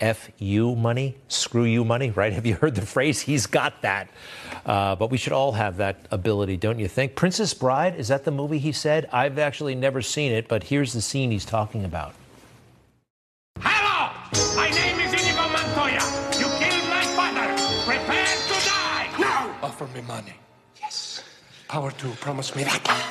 F 0.02 0.30
you 0.40 0.76
money? 0.76 1.16
Screw 1.28 1.64
you 1.64 1.86
money, 1.86 2.10
right? 2.10 2.34
Have 2.38 2.46
you 2.46 2.56
heard 2.56 2.76
the 2.76 2.86
phrase? 2.86 3.22
He's 3.22 3.46
got 3.46 3.82
that. 3.84 4.10
Uh, 4.66 4.96
but 4.96 5.10
we 5.10 5.18
should 5.18 5.34
all 5.34 5.54
have 5.54 5.78
that 5.78 6.06
ability, 6.12 6.58
don't 6.58 6.78
you 6.78 6.88
think? 6.88 7.16
Princess 7.16 7.54
Bride, 7.54 7.96
is 7.96 8.10
that 8.10 8.26
the 8.26 8.32
movie 8.32 8.60
he 8.60 8.72
said? 8.72 9.10
I've 9.12 9.40
actually 9.40 9.74
never 9.74 10.02
seen 10.02 10.32
it, 10.32 10.48
but 10.48 10.64
here's 10.64 10.94
the 10.94 11.02
scene 11.02 11.32
he's 11.32 11.46
talking 11.46 11.84
about. 11.84 12.14
Hello! 13.60 14.12
My 14.56 14.70
name 14.70 15.00
is 15.00 15.14
Inigo 15.14 15.50
Montoya. 15.50 16.02
You 16.38 16.46
killed 16.60 16.90
my 16.90 17.04
father. 17.18 17.48
Prepare 17.86 18.26
to 18.26 18.70
die! 18.70 19.10
Now! 19.20 19.56
Offer 19.64 19.88
me 19.96 20.02
money. 20.02 20.34
Yes. 20.80 21.24
Power 21.68 21.92
to 21.92 22.10
promise 22.20 22.56
me 22.56 22.64
that. 22.64 23.04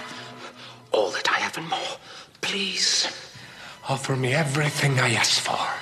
All 0.93 1.11
that 1.11 1.29
I 1.31 1.41
have 1.41 1.57
and 1.59 1.69
more. 1.69 1.97
Please. 2.41 3.09
Offer 3.89 4.15
me 4.15 4.35
everything 4.35 5.01
I 5.01 5.15
ask 5.15 5.41
for. 5.43 5.80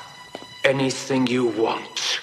Anything 0.68 1.26
you 1.26 1.46
want. 1.46 2.20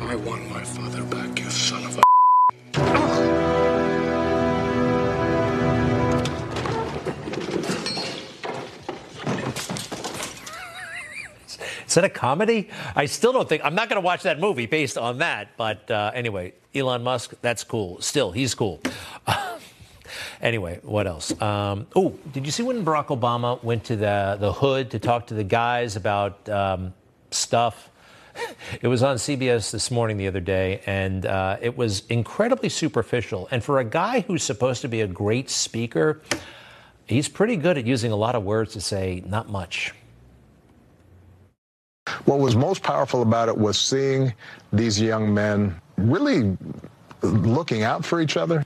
I 0.00 0.14
want 0.14 0.48
my 0.48 0.62
father 0.62 1.02
back, 1.02 1.40
you 1.40 1.50
son 1.50 1.84
of 1.84 1.98
a. 1.98 2.02
Is 11.88 11.94
that 11.94 12.04
a 12.04 12.08
comedy? 12.08 12.68
I 12.94 13.06
still 13.06 13.32
don't 13.32 13.48
think 13.48 13.64
I'm 13.64 13.74
not 13.74 13.88
going 13.88 14.00
to 14.00 14.06
watch 14.06 14.22
that 14.22 14.38
movie 14.38 14.66
based 14.66 14.96
on 14.96 15.18
that. 15.18 15.48
But 15.56 15.90
uh, 15.90 16.12
anyway, 16.14 16.52
Elon 16.76 17.02
Musk, 17.02 17.34
that's 17.42 17.64
cool. 17.64 18.00
Still, 18.00 18.30
he's 18.30 18.54
cool. 18.54 18.80
anyway, 20.42 20.80
what 20.82 21.06
else? 21.06 21.30
Um, 21.40 21.86
oh, 21.96 22.10
did 22.32 22.44
you 22.44 22.52
see 22.52 22.62
when 22.62 22.84
Barack 22.84 23.06
Obama 23.06 23.62
went 23.62 23.84
to 23.84 23.96
the 23.96 24.36
the 24.38 24.52
hood 24.52 24.90
to 24.90 24.98
talk 24.98 25.28
to 25.28 25.34
the 25.34 25.44
guys 25.44 25.96
about 25.96 26.48
um, 26.48 26.92
stuff? 27.30 27.88
It 28.80 28.88
was 28.88 29.02
on 29.02 29.16
CBS 29.16 29.70
this 29.70 29.90
morning 29.90 30.16
the 30.16 30.26
other 30.26 30.40
day, 30.40 30.80
and 30.86 31.26
uh, 31.26 31.58
it 31.60 31.76
was 31.76 32.04
incredibly 32.08 32.70
superficial. 32.70 33.46
And 33.50 33.62
for 33.62 33.78
a 33.78 33.84
guy 33.84 34.20
who's 34.20 34.42
supposed 34.42 34.80
to 34.82 34.88
be 34.88 35.02
a 35.02 35.06
great 35.06 35.50
speaker, 35.50 36.22
he's 37.04 37.28
pretty 37.28 37.56
good 37.56 37.76
at 37.76 37.86
using 37.86 38.10
a 38.10 38.16
lot 38.16 38.34
of 38.34 38.42
words 38.42 38.72
to 38.72 38.80
say 38.80 39.22
not 39.26 39.50
much. 39.50 39.92
What 42.24 42.40
was 42.40 42.56
most 42.56 42.82
powerful 42.82 43.22
about 43.22 43.48
it 43.48 43.56
was 43.56 43.78
seeing 43.78 44.32
these 44.72 45.00
young 45.00 45.32
men 45.32 45.80
really 45.96 46.56
looking 47.22 47.82
out 47.82 48.04
for 48.04 48.20
each 48.20 48.36
other. 48.36 48.64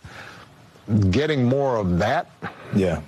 Getting 1.11 1.45
more 1.45 1.77
of 1.77 1.99
that 1.99 2.31
Yeah. 2.75 3.01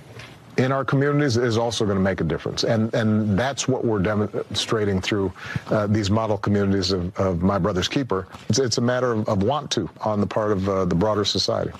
in 0.57 0.73
our 0.73 0.85
communities 0.85 1.37
is 1.37 1.57
also 1.57 1.85
going 1.85 1.97
to 1.97 2.03
make 2.03 2.21
a 2.21 2.25
difference. 2.25 2.65
And, 2.65 2.93
and 2.93 3.39
that's 3.39 3.69
what 3.69 3.85
we're 3.85 4.01
demonstrating 4.01 5.01
through 5.01 5.33
uh, 5.71 5.87
these 5.87 6.11
model 6.11 6.37
communities 6.39 6.91
of, 6.91 7.17
of 7.19 7.43
My 7.43 7.59
Brother's 7.59 7.87
Keeper. 7.89 8.27
It's, 8.49 8.59
it's 8.59 8.79
a 8.79 8.81
matter 8.81 9.13
of, 9.13 9.29
of 9.29 9.43
want 9.45 9.71
to 9.73 9.89
on 10.01 10.21
the 10.21 10.27
part 10.27 10.51
of 10.51 10.69
uh, 10.69 10.85
the 10.87 10.97
broader 10.97 11.25
society. 11.25 11.71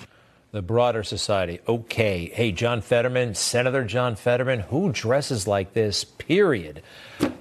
The 0.53 0.63
broader 0.63 1.03
society. 1.03 1.59
Okay. 1.69 2.31
Hey, 2.33 2.53
John 2.53 2.81
Fetterman, 2.81 3.35
Senator 3.35 3.85
John 3.85 4.15
Fetterman, 4.17 4.61
who 4.61 4.93
dresses 4.93 5.47
like 5.47 5.75
this, 5.75 6.05
period. 6.05 6.83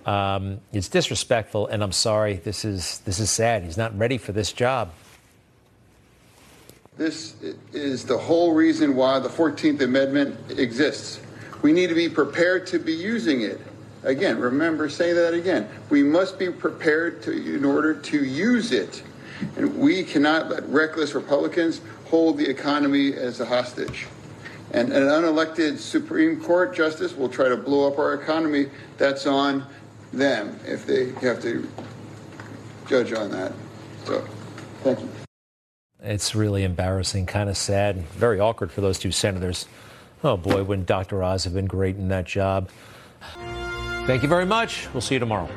Um, 0.05 0.59
it's 0.73 0.89
disrespectful, 0.89 1.67
and 1.67 1.83
I'm 1.83 1.91
sorry. 1.93 2.33
This 2.35 2.65
is, 2.65 2.99
this 3.05 3.19
is 3.19 3.29
sad. 3.29 3.63
He's 3.63 3.77
not 3.77 3.97
ready 3.97 4.17
for 4.17 4.31
this 4.33 4.51
job. 4.51 4.91
This 6.97 7.35
is 7.73 8.05
the 8.05 8.17
whole 8.17 8.53
reason 8.53 8.95
why 8.95 9.19
the 9.19 9.29
14th 9.29 9.81
Amendment 9.81 10.59
exists. 10.59 11.21
We 11.61 11.71
need 11.71 11.87
to 11.87 11.95
be 11.95 12.09
prepared 12.09 12.65
to 12.67 12.79
be 12.79 12.93
using 12.93 13.41
it. 13.41 13.61
Again, 14.03 14.39
remember, 14.39 14.89
say 14.89 15.13
that 15.13 15.33
again. 15.33 15.69
We 15.89 16.01
must 16.01 16.39
be 16.39 16.49
prepared 16.49 17.21
to, 17.23 17.31
in 17.31 17.65
order 17.65 17.93
to 17.93 18.23
use 18.23 18.71
it. 18.71 19.03
And 19.55 19.77
we 19.77 20.03
cannot 20.03 20.49
let 20.49 20.67
reckless 20.69 21.13
Republicans 21.13 21.81
hold 22.05 22.37
the 22.37 22.49
economy 22.49 23.13
as 23.13 23.39
a 23.39 23.45
hostage. 23.45 24.07
And 24.71 24.91
an 24.91 25.03
unelected 25.03 25.77
Supreme 25.77 26.41
Court 26.41 26.75
justice 26.75 27.15
will 27.15 27.29
try 27.29 27.47
to 27.47 27.57
blow 27.57 27.87
up 27.87 27.99
our 27.99 28.13
economy. 28.13 28.69
That's 28.97 29.25
on 29.25 29.65
them 30.11 30.59
if 30.65 30.85
they 30.85 31.11
have 31.25 31.41
to 31.43 31.67
judge 32.87 33.13
on 33.13 33.31
that. 33.31 33.53
So, 34.05 34.27
thank 34.83 34.99
you. 34.99 35.16
It's 36.01 36.35
really 36.35 36.63
embarrassing, 36.63 37.25
kind 37.25 37.49
of 37.49 37.57
sad, 37.57 37.97
very 38.09 38.39
awkward 38.39 38.71
for 38.71 38.81
those 38.81 38.99
two 38.99 39.11
senators. 39.11 39.65
Oh 40.23 40.37
boy, 40.37 40.63
wouldn't 40.63 40.87
Dr. 40.87 41.23
Oz 41.23 41.43
have 41.45 41.53
been 41.53 41.65
great 41.65 41.95
in 41.95 42.09
that 42.09 42.25
job? 42.25 42.69
Thank 44.05 44.21
you 44.21 44.29
very 44.29 44.45
much. 44.45 44.87
We'll 44.93 45.01
see 45.01 45.15
you 45.15 45.19
tomorrow. 45.19 45.49